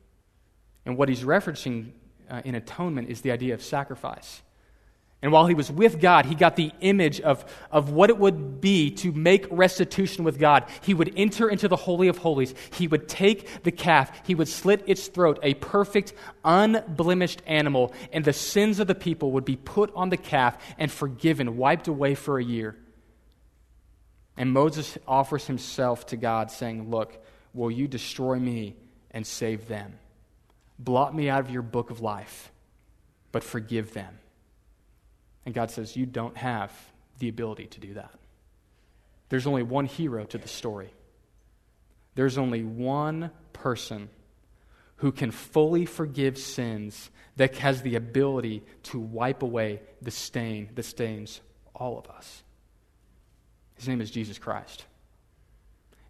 And 0.87 0.97
what 0.97 1.09
he's 1.09 1.23
referencing 1.23 1.93
uh, 2.31 2.43
in 2.45 2.55
atonement 2.55 3.11
is 3.11 3.21
the 3.21 3.31
idea 3.31 3.55
of 3.55 3.63
sacrifice. 3.63 4.43
And 5.21 5.33
while 5.33 5.47
he 5.47 5.55
was 5.55 5.71
with 5.71 6.01
God, 6.01 6.27
he 6.27 6.37
got 6.37 6.55
the 6.55 6.71
image 6.81 7.21
of, 7.21 7.45
of 7.73 7.91
what 7.91 8.09
it 8.09 8.19
would 8.19 8.61
be 8.61 8.93
to 8.93 9.11
make 9.11 9.47
restitution 9.51 10.23
with 10.23 10.39
God. 10.39 10.65
He 10.83 10.95
would 10.95 11.13
enter 11.17 11.49
into 11.49 11.67
the 11.67 11.75
Holy 11.75 12.07
of 12.07 12.19
Holies. 12.19 12.55
He 12.75 12.87
would 12.87 13.09
take 13.09 13.65
the 13.65 13.73
calf. 13.73 14.13
He 14.25 14.37
would 14.37 14.47
slit 14.47 14.85
its 14.87 15.09
throat, 15.09 15.41
a 15.43 15.55
perfect, 15.55 16.13
unblemished 16.45 17.43
animal, 17.47 17.93
and 18.13 18.25
the 18.25 18.33
sins 18.33 18.79
of 18.79 18.87
the 18.87 18.95
people 18.95 19.33
would 19.33 19.45
be 19.45 19.57
put 19.57 19.93
on 19.97 20.11
the 20.11 20.17
calf 20.17 20.57
and 20.79 20.91
forgiven, 20.91 21.57
wiped 21.57 21.89
away 21.89 22.15
for 22.15 22.39
a 22.39 22.45
year. 22.45 22.77
And 24.37 24.53
Moses 24.53 24.99
offers 25.09 25.49
himself 25.49 26.07
to 26.07 26.17
God, 26.17 26.53
saying, 26.53 26.91
Look, 26.91 27.21
will 27.53 27.73
you 27.73 27.89
destroy 27.89 28.39
me 28.39 28.77
and 29.11 29.27
save 29.27 29.67
them? 29.67 29.99
Blot 30.79 31.13
me 31.13 31.29
out 31.29 31.41
of 31.41 31.51
your 31.51 31.63
book 31.63 31.91
of 31.91 32.01
life, 32.01 32.53
but 33.33 33.43
forgive 33.43 33.93
them. 33.95 34.17
And 35.49 35.55
God 35.55 35.71
says, 35.71 35.97
You 35.97 36.05
don't 36.05 36.37
have 36.37 36.71
the 37.21 37.31
ability 37.31 37.69
to 37.69 37.81
do 37.81 37.95
that. 37.95 38.13
There's 39.31 39.47
only 39.47 39.63
one 39.63 39.87
hero 39.87 40.27
to 40.27 40.37
the 40.37 40.47
story. 40.47 40.93
There's 42.17 42.37
only 42.37 42.63
one 42.63 43.31
person 43.55 44.11
who 44.97 45.11
can 45.11 45.31
fully 45.31 45.87
forgive 45.87 46.37
sins 46.37 47.09
that 47.37 47.57
has 47.57 47.81
the 47.81 47.95
ability 47.95 48.63
to 48.83 49.01
wipe 49.01 49.43
away 49.43 49.81
the 50.03 50.11
stain 50.11 50.69
that 50.75 50.83
stains 50.83 51.41
all 51.75 51.99
of 51.99 52.09
us. 52.15 52.43
His 53.77 53.89
name 53.89 54.03
is 54.03 54.11
Jesus 54.11 54.39
Christ. 54.39 54.85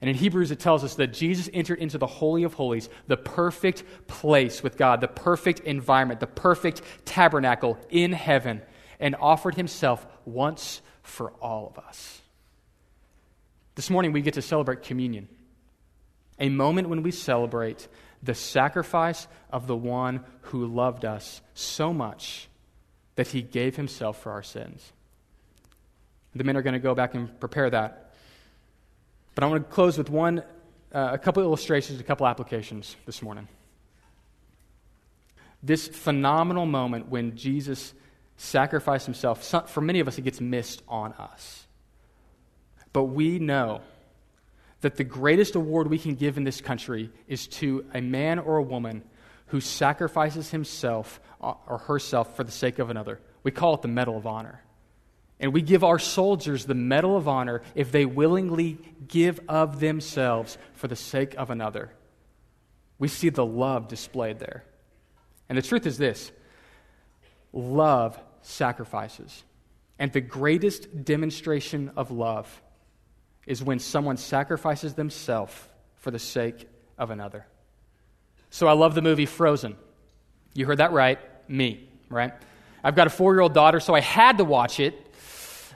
And 0.00 0.10
in 0.10 0.16
Hebrews, 0.16 0.50
it 0.50 0.58
tells 0.58 0.82
us 0.82 0.96
that 0.96 1.12
Jesus 1.12 1.48
entered 1.54 1.78
into 1.78 1.96
the 1.96 2.08
Holy 2.08 2.42
of 2.42 2.54
Holies, 2.54 2.88
the 3.06 3.16
perfect 3.16 3.84
place 4.08 4.64
with 4.64 4.76
God, 4.76 5.00
the 5.00 5.06
perfect 5.06 5.60
environment, 5.60 6.18
the 6.18 6.26
perfect 6.26 6.82
tabernacle 7.04 7.78
in 7.88 8.12
heaven, 8.12 8.62
and 9.00 9.14
offered 9.16 9.54
himself 9.54 10.06
once 10.24 10.80
for 11.02 11.30
all 11.40 11.66
of 11.66 11.84
us. 11.84 12.20
This 13.74 13.90
morning, 13.90 14.12
we 14.12 14.22
get 14.22 14.34
to 14.34 14.42
celebrate 14.42 14.82
communion. 14.82 15.28
a 16.40 16.48
moment 16.48 16.88
when 16.88 17.02
we 17.02 17.10
celebrate 17.10 17.88
the 18.22 18.34
sacrifice 18.34 19.26
of 19.50 19.66
the 19.66 19.76
one 19.76 20.24
who 20.42 20.66
loved 20.66 21.04
us 21.04 21.40
so 21.54 21.92
much 21.92 22.48
that 23.16 23.28
he 23.28 23.42
gave 23.42 23.76
himself 23.76 24.20
for 24.22 24.32
our 24.32 24.42
sins. 24.42 24.92
The 26.34 26.44
men 26.44 26.56
are 26.56 26.62
going 26.62 26.74
to 26.74 26.80
go 26.80 26.94
back 26.94 27.14
and 27.14 27.38
prepare 27.40 27.70
that. 27.70 28.12
But 29.34 29.44
I 29.44 29.46
want 29.46 29.68
to 29.68 29.72
close 29.72 29.98
with 29.98 30.10
one, 30.10 30.42
uh, 30.92 31.10
a 31.12 31.18
couple 31.18 31.42
illustrations, 31.42 32.00
a 32.00 32.04
couple 32.04 32.26
applications 32.26 32.96
this 33.06 33.22
morning. 33.22 33.48
This 35.62 35.88
phenomenal 35.88 36.66
moment 36.66 37.08
when 37.08 37.36
Jesus 37.36 37.94
sacrificed 38.38 39.04
himself, 39.04 39.68
for 39.68 39.80
many 39.80 40.00
of 40.00 40.08
us, 40.08 40.16
it 40.16 40.22
gets 40.22 40.40
missed 40.40 40.82
on 40.88 41.12
us. 41.14 41.66
But 42.92 43.04
we 43.04 43.38
know 43.38 43.82
that 44.80 44.96
the 44.96 45.04
greatest 45.04 45.56
award 45.56 45.88
we 45.88 45.98
can 45.98 46.14
give 46.14 46.38
in 46.38 46.44
this 46.44 46.60
country 46.60 47.10
is 47.26 47.48
to 47.48 47.84
a 47.92 48.00
man 48.00 48.38
or 48.38 48.56
a 48.56 48.62
woman 48.62 49.02
who 49.46 49.60
sacrifices 49.60 50.50
himself 50.50 51.20
uh, 51.40 51.54
or 51.66 51.78
herself 51.78 52.36
for 52.36 52.44
the 52.44 52.52
sake 52.52 52.78
of 52.78 52.90
another. 52.90 53.20
We 53.42 53.50
call 53.50 53.74
it 53.74 53.82
the 53.82 53.88
Medal 53.88 54.16
of 54.16 54.26
Honor. 54.26 54.62
And 55.40 55.52
we 55.52 55.62
give 55.62 55.82
our 55.82 55.98
soldiers 55.98 56.64
the 56.64 56.74
Medal 56.74 57.16
of 57.16 57.26
Honor 57.26 57.62
if 57.74 57.90
they 57.90 58.04
willingly 58.04 58.78
give 59.06 59.40
of 59.48 59.80
themselves 59.80 60.58
for 60.74 60.86
the 60.86 60.96
sake 60.96 61.34
of 61.36 61.50
another. 61.50 61.90
We 62.98 63.08
see 63.08 63.30
the 63.30 63.46
love 63.46 63.88
displayed 63.88 64.38
there. 64.38 64.64
And 65.48 65.58
the 65.58 65.62
truth 65.62 65.86
is 65.86 65.98
this 65.98 66.30
love 67.52 68.18
sacrifices. 68.48 69.44
And 69.98 70.12
the 70.12 70.20
greatest 70.20 71.04
demonstration 71.04 71.92
of 71.96 72.10
love 72.10 72.62
is 73.46 73.62
when 73.62 73.78
someone 73.78 74.16
sacrifices 74.16 74.94
themselves 74.94 75.54
for 75.96 76.10
the 76.10 76.18
sake 76.18 76.68
of 76.96 77.10
another. 77.10 77.46
So 78.50 78.66
I 78.66 78.72
love 78.72 78.94
the 78.94 79.02
movie 79.02 79.26
Frozen. 79.26 79.76
You 80.54 80.66
heard 80.66 80.78
that 80.78 80.92
right. 80.92 81.18
Me, 81.48 81.88
right? 82.08 82.32
I've 82.84 82.94
got 82.94 83.06
a 83.06 83.10
four 83.10 83.34
year 83.34 83.40
old 83.40 83.54
daughter, 83.54 83.80
so 83.80 83.94
I 83.94 84.00
had 84.00 84.38
to 84.38 84.44
watch 84.44 84.80
it, 84.80 84.94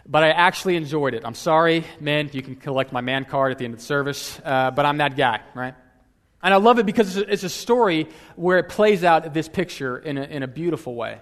but 0.06 0.22
I 0.22 0.30
actually 0.30 0.76
enjoyed 0.76 1.14
it. 1.14 1.24
I'm 1.24 1.34
sorry, 1.34 1.84
men, 2.00 2.30
you 2.32 2.42
can 2.42 2.56
collect 2.56 2.92
my 2.92 3.00
man 3.00 3.24
card 3.24 3.52
at 3.52 3.58
the 3.58 3.64
end 3.64 3.74
of 3.74 3.80
the 3.80 3.86
service, 3.86 4.40
uh, 4.44 4.70
but 4.70 4.84
I'm 4.86 4.98
that 4.98 5.16
guy, 5.16 5.40
right? 5.54 5.74
And 6.42 6.52
I 6.52 6.56
love 6.56 6.78
it 6.78 6.86
because 6.86 7.16
it's 7.16 7.44
a, 7.44 7.48
story 7.48 8.08
where 8.34 8.58
it 8.58 8.68
plays 8.68 9.04
out 9.04 9.32
this 9.32 9.48
picture 9.48 9.96
in 9.96 10.18
a, 10.18 10.22
in 10.22 10.42
a 10.42 10.48
beautiful 10.48 10.94
way. 10.94 11.20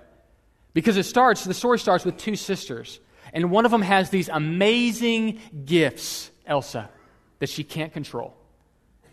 Because 0.72 0.96
it 0.96 1.04
starts, 1.04 1.44
the 1.44 1.54
story 1.54 1.78
starts 1.78 2.04
with 2.04 2.16
two 2.16 2.36
sisters, 2.36 3.00
and 3.32 3.50
one 3.50 3.64
of 3.64 3.70
them 3.70 3.82
has 3.82 4.10
these 4.10 4.28
amazing 4.28 5.40
gifts 5.64 6.30
Elsa 6.46 6.90
that 7.38 7.48
she 7.48 7.64
can't 7.64 7.92
control. 7.92 8.36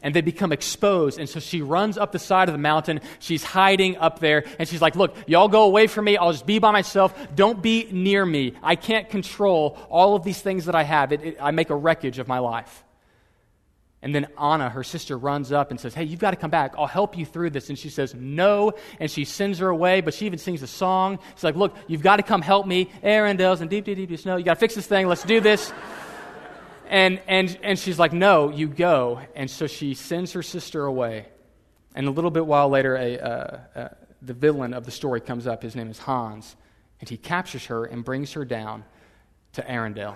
And 0.03 0.13
they 0.13 0.21
become 0.21 0.51
exposed. 0.51 1.19
And 1.19 1.27
so 1.27 1.39
she 1.39 1.61
runs 1.61 1.97
up 1.97 2.11
the 2.11 2.19
side 2.19 2.49
of 2.49 2.53
the 2.53 2.59
mountain. 2.59 3.01
She's 3.19 3.43
hiding 3.43 3.97
up 3.97 4.19
there. 4.19 4.45
And 4.59 4.69
she's 4.69 4.81
like, 4.81 4.95
Look, 4.95 5.15
y'all 5.25 5.47
go 5.47 5.63
away 5.63 5.87
from 5.87 6.05
me. 6.05 6.17
I'll 6.17 6.31
just 6.31 6.45
be 6.45 6.59
by 6.59 6.71
myself. 6.71 7.17
Don't 7.35 7.63
be 7.63 7.89
near 7.91 8.23
me. 8.23 8.53
I 8.61 8.75
can't 8.75 9.09
control 9.09 9.77
all 9.89 10.15
of 10.15 10.23
these 10.23 10.39
things 10.39 10.65
that 10.65 10.75
I 10.75 10.83
have. 10.83 11.11
It, 11.11 11.23
it, 11.23 11.37
I 11.41 11.49
make 11.49 11.71
a 11.71 11.75
wreckage 11.75 12.19
of 12.19 12.27
my 12.27 12.37
life. 12.39 12.83
And 14.01 14.13
then 14.13 14.27
Anna, 14.39 14.69
her 14.69 14.83
sister, 14.83 15.17
runs 15.17 15.51
up 15.51 15.71
and 15.71 15.79
says, 15.79 15.93
Hey, 15.93 16.03
you've 16.03 16.19
got 16.19 16.31
to 16.31 16.37
come 16.37 16.51
back. 16.51 16.75
I'll 16.77 16.85
help 16.85 17.17
you 17.17 17.25
through 17.25 17.49
this. 17.49 17.69
And 17.69 17.77
she 17.77 17.89
says, 17.89 18.13
No. 18.13 18.73
And 18.99 19.09
she 19.09 19.25
sends 19.25 19.59
her 19.59 19.69
away, 19.69 20.01
but 20.01 20.13
she 20.13 20.27
even 20.27 20.37
sings 20.37 20.61
a 20.61 20.67
song. 20.67 21.19
She's 21.35 21.43
like, 21.43 21.55
Look, 21.55 21.75
you've 21.87 22.03
got 22.03 22.17
to 22.17 22.23
come 22.23 22.41
help 22.41 22.67
me. 22.67 22.91
Arendelle's 23.03 23.61
and 23.61 23.69
deep, 23.69 23.85
deep, 23.85 23.97
deep, 23.97 24.09
deep 24.09 24.19
snow. 24.19 24.37
You 24.37 24.43
got 24.43 24.55
to 24.55 24.59
fix 24.59 24.75
this 24.75 24.85
thing. 24.87 25.07
Let's 25.07 25.23
do 25.23 25.39
this. 25.39 25.71
And, 26.89 27.19
and, 27.27 27.59
and 27.63 27.77
she's 27.77 27.99
like, 27.99 28.13
No, 28.13 28.49
you 28.49 28.69
go. 28.69 29.19
And 29.35 29.51
so 29.51 29.67
she 29.67 29.93
sends 29.93 30.31
her 30.31 30.41
sister 30.41 30.85
away. 30.85 31.25
And 31.95 32.07
a 32.07 32.11
little 32.11 32.31
bit 32.31 32.45
while 32.45 32.69
later, 32.69 32.95
a, 32.95 33.19
uh, 33.19 33.59
uh, 33.75 33.89
the 34.21 34.33
villain 34.33 34.73
of 34.73 34.85
the 34.85 34.91
story 34.91 35.19
comes 35.19 35.47
up. 35.47 35.63
His 35.63 35.75
name 35.75 35.89
is 35.89 35.99
Hans. 35.99 36.55
And 36.99 37.09
he 37.09 37.17
captures 37.17 37.65
her 37.65 37.85
and 37.85 38.05
brings 38.05 38.33
her 38.33 38.45
down 38.45 38.85
to 39.53 39.63
Arendelle. 39.63 40.15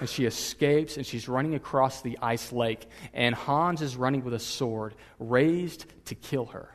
And 0.00 0.08
she 0.08 0.26
escapes 0.26 0.96
and 0.96 1.06
she's 1.06 1.28
running 1.28 1.54
across 1.54 2.02
the 2.02 2.18
ice 2.20 2.52
lake. 2.52 2.86
And 3.12 3.34
Hans 3.34 3.82
is 3.82 3.96
running 3.96 4.22
with 4.24 4.34
a 4.34 4.38
sword 4.38 4.94
raised 5.18 5.86
to 6.06 6.14
kill 6.14 6.46
her. 6.46 6.74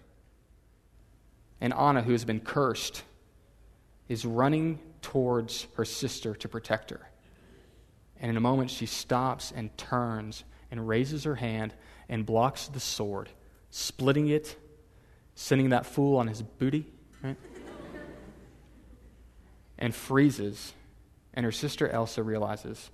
And 1.62 1.74
Anna, 1.74 2.02
who 2.02 2.12
has 2.12 2.26
been 2.26 2.42
cursed, 2.42 3.04
is 4.10 4.26
running 4.26 4.80
towards 5.02 5.68
her 5.76 5.86
sister 5.86 6.36
to 6.36 6.50
protect 6.50 6.90
her. 6.90 7.10
And 8.20 8.30
in 8.30 8.38
a 8.38 8.42
moment, 8.42 8.70
she 8.70 8.86
stops 8.86 9.54
and 9.56 9.76
turns 9.78 10.44
and 10.72 10.88
raises 10.88 11.24
her 11.24 11.36
hand 11.36 11.74
and 12.10 12.26
blocks 12.26 12.68
the 12.68 12.80
sword, 12.80 13.30
splitting 13.70 14.28
it, 14.28 14.58
sending 15.36 15.70
that 15.70 15.86
fool 15.86 16.18
on 16.18 16.28
his 16.28 16.42
booty, 16.42 16.92
right? 17.22 17.38
and 19.78 19.94
freezes. 19.94 20.74
And 21.34 21.46
her 21.46 21.52
sister 21.52 21.88
Elsa 21.88 22.24
realizes 22.24 22.92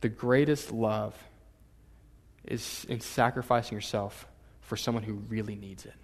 the 0.00 0.08
greatest 0.08 0.72
love 0.72 1.14
is 2.44 2.86
in 2.88 3.00
sacrificing 3.00 3.76
yourself 3.76 4.26
for 4.60 4.76
someone 4.76 5.02
who 5.02 5.14
really 5.14 5.56
needs 5.56 5.84
it. 5.84 5.94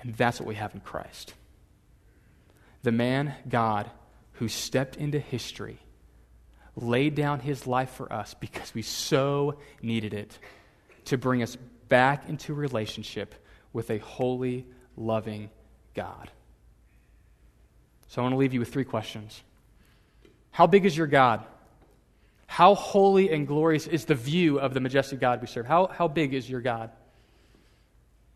And 0.00 0.14
that's 0.14 0.40
what 0.40 0.46
we 0.46 0.54
have 0.54 0.74
in 0.74 0.80
Christ. 0.80 1.34
The 2.82 2.92
man, 2.92 3.34
God, 3.48 3.90
who 4.32 4.48
stepped 4.48 4.96
into 4.96 5.18
history 5.18 5.78
laid 6.76 7.14
down 7.14 7.40
his 7.40 7.66
life 7.66 7.90
for 7.90 8.12
us 8.12 8.34
because 8.34 8.72
we 8.74 8.82
so 8.82 9.58
needed 9.82 10.14
it 10.14 10.38
to 11.06 11.18
bring 11.18 11.42
us 11.42 11.56
back 11.88 12.28
into 12.28 12.54
relationship 12.54 13.34
with 13.72 13.90
a 13.90 13.98
holy, 13.98 14.66
loving 14.96 15.50
God. 15.94 16.30
So 18.08 18.20
I 18.20 18.24
want 18.24 18.34
to 18.34 18.36
leave 18.36 18.54
you 18.54 18.60
with 18.60 18.72
three 18.72 18.84
questions. 18.84 19.42
How 20.50 20.66
big 20.66 20.86
is 20.86 20.96
your 20.96 21.06
God? 21.06 21.44
How 22.50 22.74
holy 22.74 23.30
and 23.30 23.46
glorious 23.46 23.86
is 23.86 24.06
the 24.06 24.16
view 24.16 24.58
of 24.58 24.74
the 24.74 24.80
majestic 24.80 25.20
God 25.20 25.40
we 25.40 25.46
serve? 25.46 25.66
How, 25.66 25.86
how 25.86 26.08
big 26.08 26.34
is 26.34 26.50
your 26.50 26.60
God? 26.60 26.90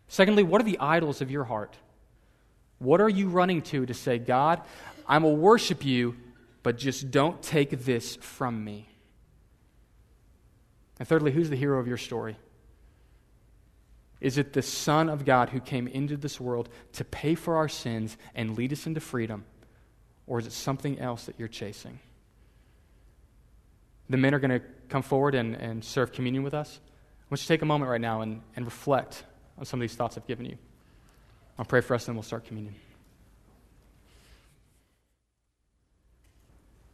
Secondly, 0.06 0.44
what 0.44 0.60
are 0.60 0.64
the 0.64 0.78
idols 0.78 1.20
of 1.20 1.30
your 1.30 1.44
heart? 1.44 1.74
What 2.78 3.00
are 3.00 3.08
you 3.08 3.28
running 3.28 3.62
to 3.62 3.86
to 3.86 3.94
say, 3.94 4.18
God, 4.18 4.60
I 5.08 5.18
will 5.18 5.36
worship 5.36 5.84
you 5.84 6.16
but 6.62 6.78
just 6.78 7.10
don't 7.10 7.42
take 7.42 7.70
this 7.84 8.16
from 8.16 8.64
me. 8.64 8.88
And 10.98 11.08
thirdly, 11.08 11.32
who's 11.32 11.50
the 11.50 11.56
hero 11.56 11.80
of 11.80 11.88
your 11.88 11.96
story? 11.96 12.36
Is 14.20 14.38
it 14.38 14.52
the 14.52 14.62
Son 14.62 15.08
of 15.08 15.24
God 15.24 15.50
who 15.50 15.58
came 15.58 15.88
into 15.88 16.16
this 16.16 16.40
world 16.40 16.68
to 16.92 17.04
pay 17.04 17.34
for 17.34 17.56
our 17.56 17.68
sins 17.68 18.16
and 18.34 18.56
lead 18.56 18.72
us 18.72 18.86
into 18.86 19.00
freedom? 19.00 19.44
Or 20.28 20.38
is 20.38 20.46
it 20.46 20.52
something 20.52 21.00
else 21.00 21.24
that 21.24 21.34
you're 21.38 21.48
chasing? 21.48 21.98
The 24.12 24.18
men 24.18 24.34
are 24.34 24.38
going 24.38 24.50
to 24.50 24.60
come 24.90 25.00
forward 25.00 25.34
and, 25.34 25.54
and 25.54 25.82
serve 25.82 26.12
communion 26.12 26.42
with 26.42 26.52
us. 26.52 26.80
I 26.84 27.24
want 27.30 27.40
you 27.40 27.44
to 27.44 27.48
take 27.48 27.62
a 27.62 27.64
moment 27.64 27.90
right 27.90 28.00
now 28.00 28.20
and, 28.20 28.42
and 28.54 28.66
reflect 28.66 29.24
on 29.56 29.64
some 29.64 29.80
of 29.80 29.82
these 29.88 29.94
thoughts 29.94 30.18
I've 30.18 30.26
given 30.26 30.44
you. 30.44 30.58
I'll 31.58 31.64
pray 31.64 31.80
for 31.80 31.94
us, 31.94 32.08
and 32.08 32.14
we'll 32.14 32.22
start 32.22 32.44
communion. 32.44 32.74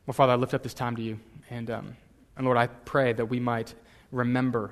Well, 0.07 0.15
Father, 0.15 0.35
I 0.35 0.37
lift 0.37 0.55
up 0.55 0.63
this 0.63 0.75
time 0.75 0.95
to 0.95 1.03
you. 1.03 1.19
And, 1.51 1.69
um, 1.73 1.97
and 2.37 2.45
Lord, 2.45 2.57
I 2.57 2.69
pray 2.69 3.13
that 3.13 3.27
we 3.27 3.41
might 3.41 3.75
remember 4.13 4.71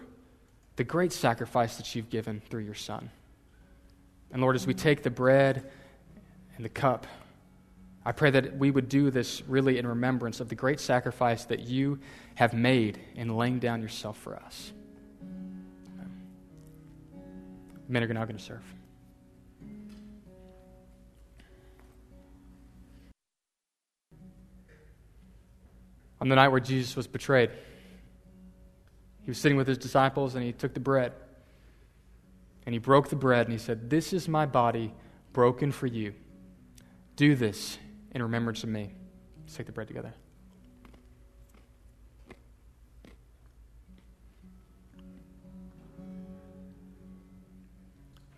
the 0.76 0.84
great 0.84 1.12
sacrifice 1.12 1.78
that 1.78 1.96
you've 1.96 2.10
given 2.10 2.40
through 2.48 2.62
your 2.62 2.74
Son. 2.74 3.10
And 4.30 4.40
Lord, 4.40 4.54
as 4.54 4.68
we 4.68 4.74
take 4.74 5.02
the 5.02 5.10
bread 5.10 5.68
and 6.54 6.64
the 6.64 6.68
cup, 6.68 7.08
I 8.06 8.12
pray 8.12 8.30
that 8.30 8.56
we 8.56 8.70
would 8.70 8.88
do 8.88 9.10
this 9.10 9.42
really 9.48 9.78
in 9.78 9.86
remembrance 9.86 10.38
of 10.38 10.48
the 10.48 10.54
great 10.54 10.78
sacrifice 10.78 11.44
that 11.46 11.58
you 11.58 11.98
have 12.36 12.54
made 12.54 13.00
in 13.16 13.36
laying 13.36 13.58
down 13.58 13.82
yourself 13.82 14.16
for 14.16 14.36
us. 14.36 14.72
Men 17.88 18.04
are 18.04 18.06
now 18.06 18.24
going 18.24 18.36
to 18.36 18.42
serve. 18.42 18.62
on 26.18 26.28
the 26.28 26.34
night 26.34 26.48
where 26.48 26.60
Jesus 26.60 26.96
was 26.96 27.06
betrayed. 27.06 27.50
He 29.22 29.30
was 29.30 29.38
sitting 29.38 29.56
with 29.56 29.66
his 29.68 29.78
disciples 29.78 30.34
and 30.34 30.42
he 30.42 30.52
took 30.52 30.74
the 30.74 30.80
bread. 30.80 31.12
And 32.64 32.72
he 32.72 32.78
broke 32.78 33.10
the 33.10 33.16
bread 33.16 33.46
and 33.46 33.52
he 33.52 33.58
said, 33.58 33.90
This 33.90 34.12
is 34.12 34.26
my 34.26 34.46
body 34.46 34.92
broken 35.32 35.70
for 35.72 35.86
you. 35.86 36.14
Do 37.16 37.34
this 37.34 37.78
in 38.16 38.22
remembrance 38.22 38.64
of 38.64 38.70
me. 38.70 38.94
Let's 39.42 39.54
take 39.54 39.66
the 39.66 39.72
bread 39.72 39.88
together. 39.88 40.14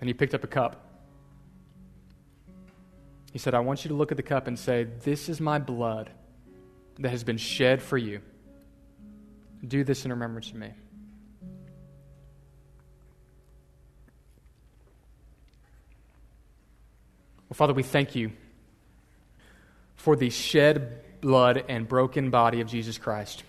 Then 0.01 0.09
he 0.09 0.15
picked 0.15 0.35
up 0.35 0.43
a 0.43 0.49
cup. 0.49 0.85
He 3.33 3.39
said, 3.39 3.55
I 3.55 3.61
want 3.61 3.85
you 3.85 3.89
to 3.91 3.95
look 3.95 4.11
at 4.11 4.17
the 4.17 4.23
cup 4.23 4.49
and 4.49 4.59
say, 4.59 4.83
This 5.05 5.29
is 5.29 5.41
my 5.41 5.61
blood 5.61 6.11
that 6.99 7.11
has 7.11 7.23
been 7.23 7.37
shed 7.37 7.81
for 7.81 7.97
you. 7.97 8.21
Do 9.67 9.85
this 9.85 10.05
in 10.05 10.11
remembrance 10.11 10.51
of 10.51 10.57
me. 10.57 10.73
Well, 17.49 17.55
Father, 17.55 17.75
we 17.75 17.85
thank 17.85 18.17
you 18.17 18.33
for 19.99 20.17
the 20.17 20.31
shed 20.31 21.21
blood 21.21 21.65
and 21.69 21.87
broken 21.87 22.31
body 22.31 22.63
of 22.63 22.69
Jesus 22.69 22.97
Christ, 22.97 23.45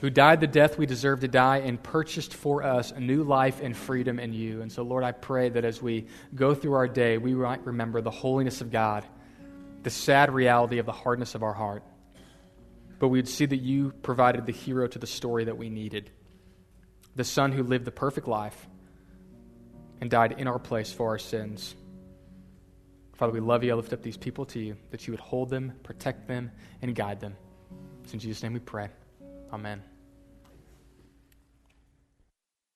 who 0.00 0.10
died 0.10 0.40
the 0.40 0.46
death 0.46 0.78
we 0.78 0.86
deserve 0.86 1.20
to 1.20 1.28
die 1.28 1.58
and 1.58 1.80
purchased 1.80 2.34
for 2.34 2.62
us 2.62 2.90
a 2.90 2.98
new 2.98 3.22
life 3.22 3.60
and 3.62 3.76
freedom 3.76 4.18
in 4.18 4.32
you. 4.32 4.62
And 4.62 4.72
so, 4.72 4.82
Lord, 4.82 5.04
I 5.04 5.12
pray 5.12 5.50
that 5.50 5.64
as 5.64 5.80
we 5.80 6.06
go 6.34 6.54
through 6.54 6.74
our 6.74 6.88
day, 6.88 7.18
we 7.18 7.34
might 7.34 7.64
remember 7.64 8.00
the 8.00 8.10
holiness 8.10 8.60
of 8.60 8.72
God, 8.72 9.04
the 9.82 9.90
sad 9.90 10.32
reality 10.32 10.78
of 10.78 10.86
the 10.86 10.92
hardness 10.92 11.34
of 11.34 11.42
our 11.42 11.54
heart. 11.54 11.82
But 12.98 13.08
we'd 13.08 13.28
see 13.28 13.46
that 13.46 13.56
you 13.56 13.92
provided 14.02 14.46
the 14.46 14.52
hero 14.52 14.88
to 14.88 14.98
the 14.98 15.06
story 15.06 15.44
that 15.44 15.56
we 15.56 15.68
needed 15.68 16.10
the 17.16 17.24
Son 17.24 17.50
who 17.50 17.64
lived 17.64 17.84
the 17.84 17.90
perfect 17.90 18.28
life 18.28 18.68
and 20.00 20.08
died 20.08 20.36
in 20.38 20.46
our 20.46 20.60
place 20.60 20.92
for 20.92 21.08
our 21.08 21.18
sins. 21.18 21.74
Father, 23.18 23.32
we 23.32 23.40
love 23.40 23.64
you. 23.64 23.72
I 23.72 23.74
lift 23.74 23.92
up 23.92 24.00
these 24.00 24.16
people 24.16 24.46
to 24.46 24.60
you, 24.60 24.76
that 24.90 25.06
you 25.06 25.12
would 25.12 25.20
hold 25.20 25.50
them, 25.50 25.72
protect 25.82 26.28
them, 26.28 26.52
and 26.82 26.94
guide 26.94 27.18
them. 27.18 27.36
It's 28.04 28.14
in 28.14 28.20
Jesus' 28.20 28.44
name 28.44 28.52
we 28.52 28.60
pray. 28.60 28.88
Amen. 29.52 29.82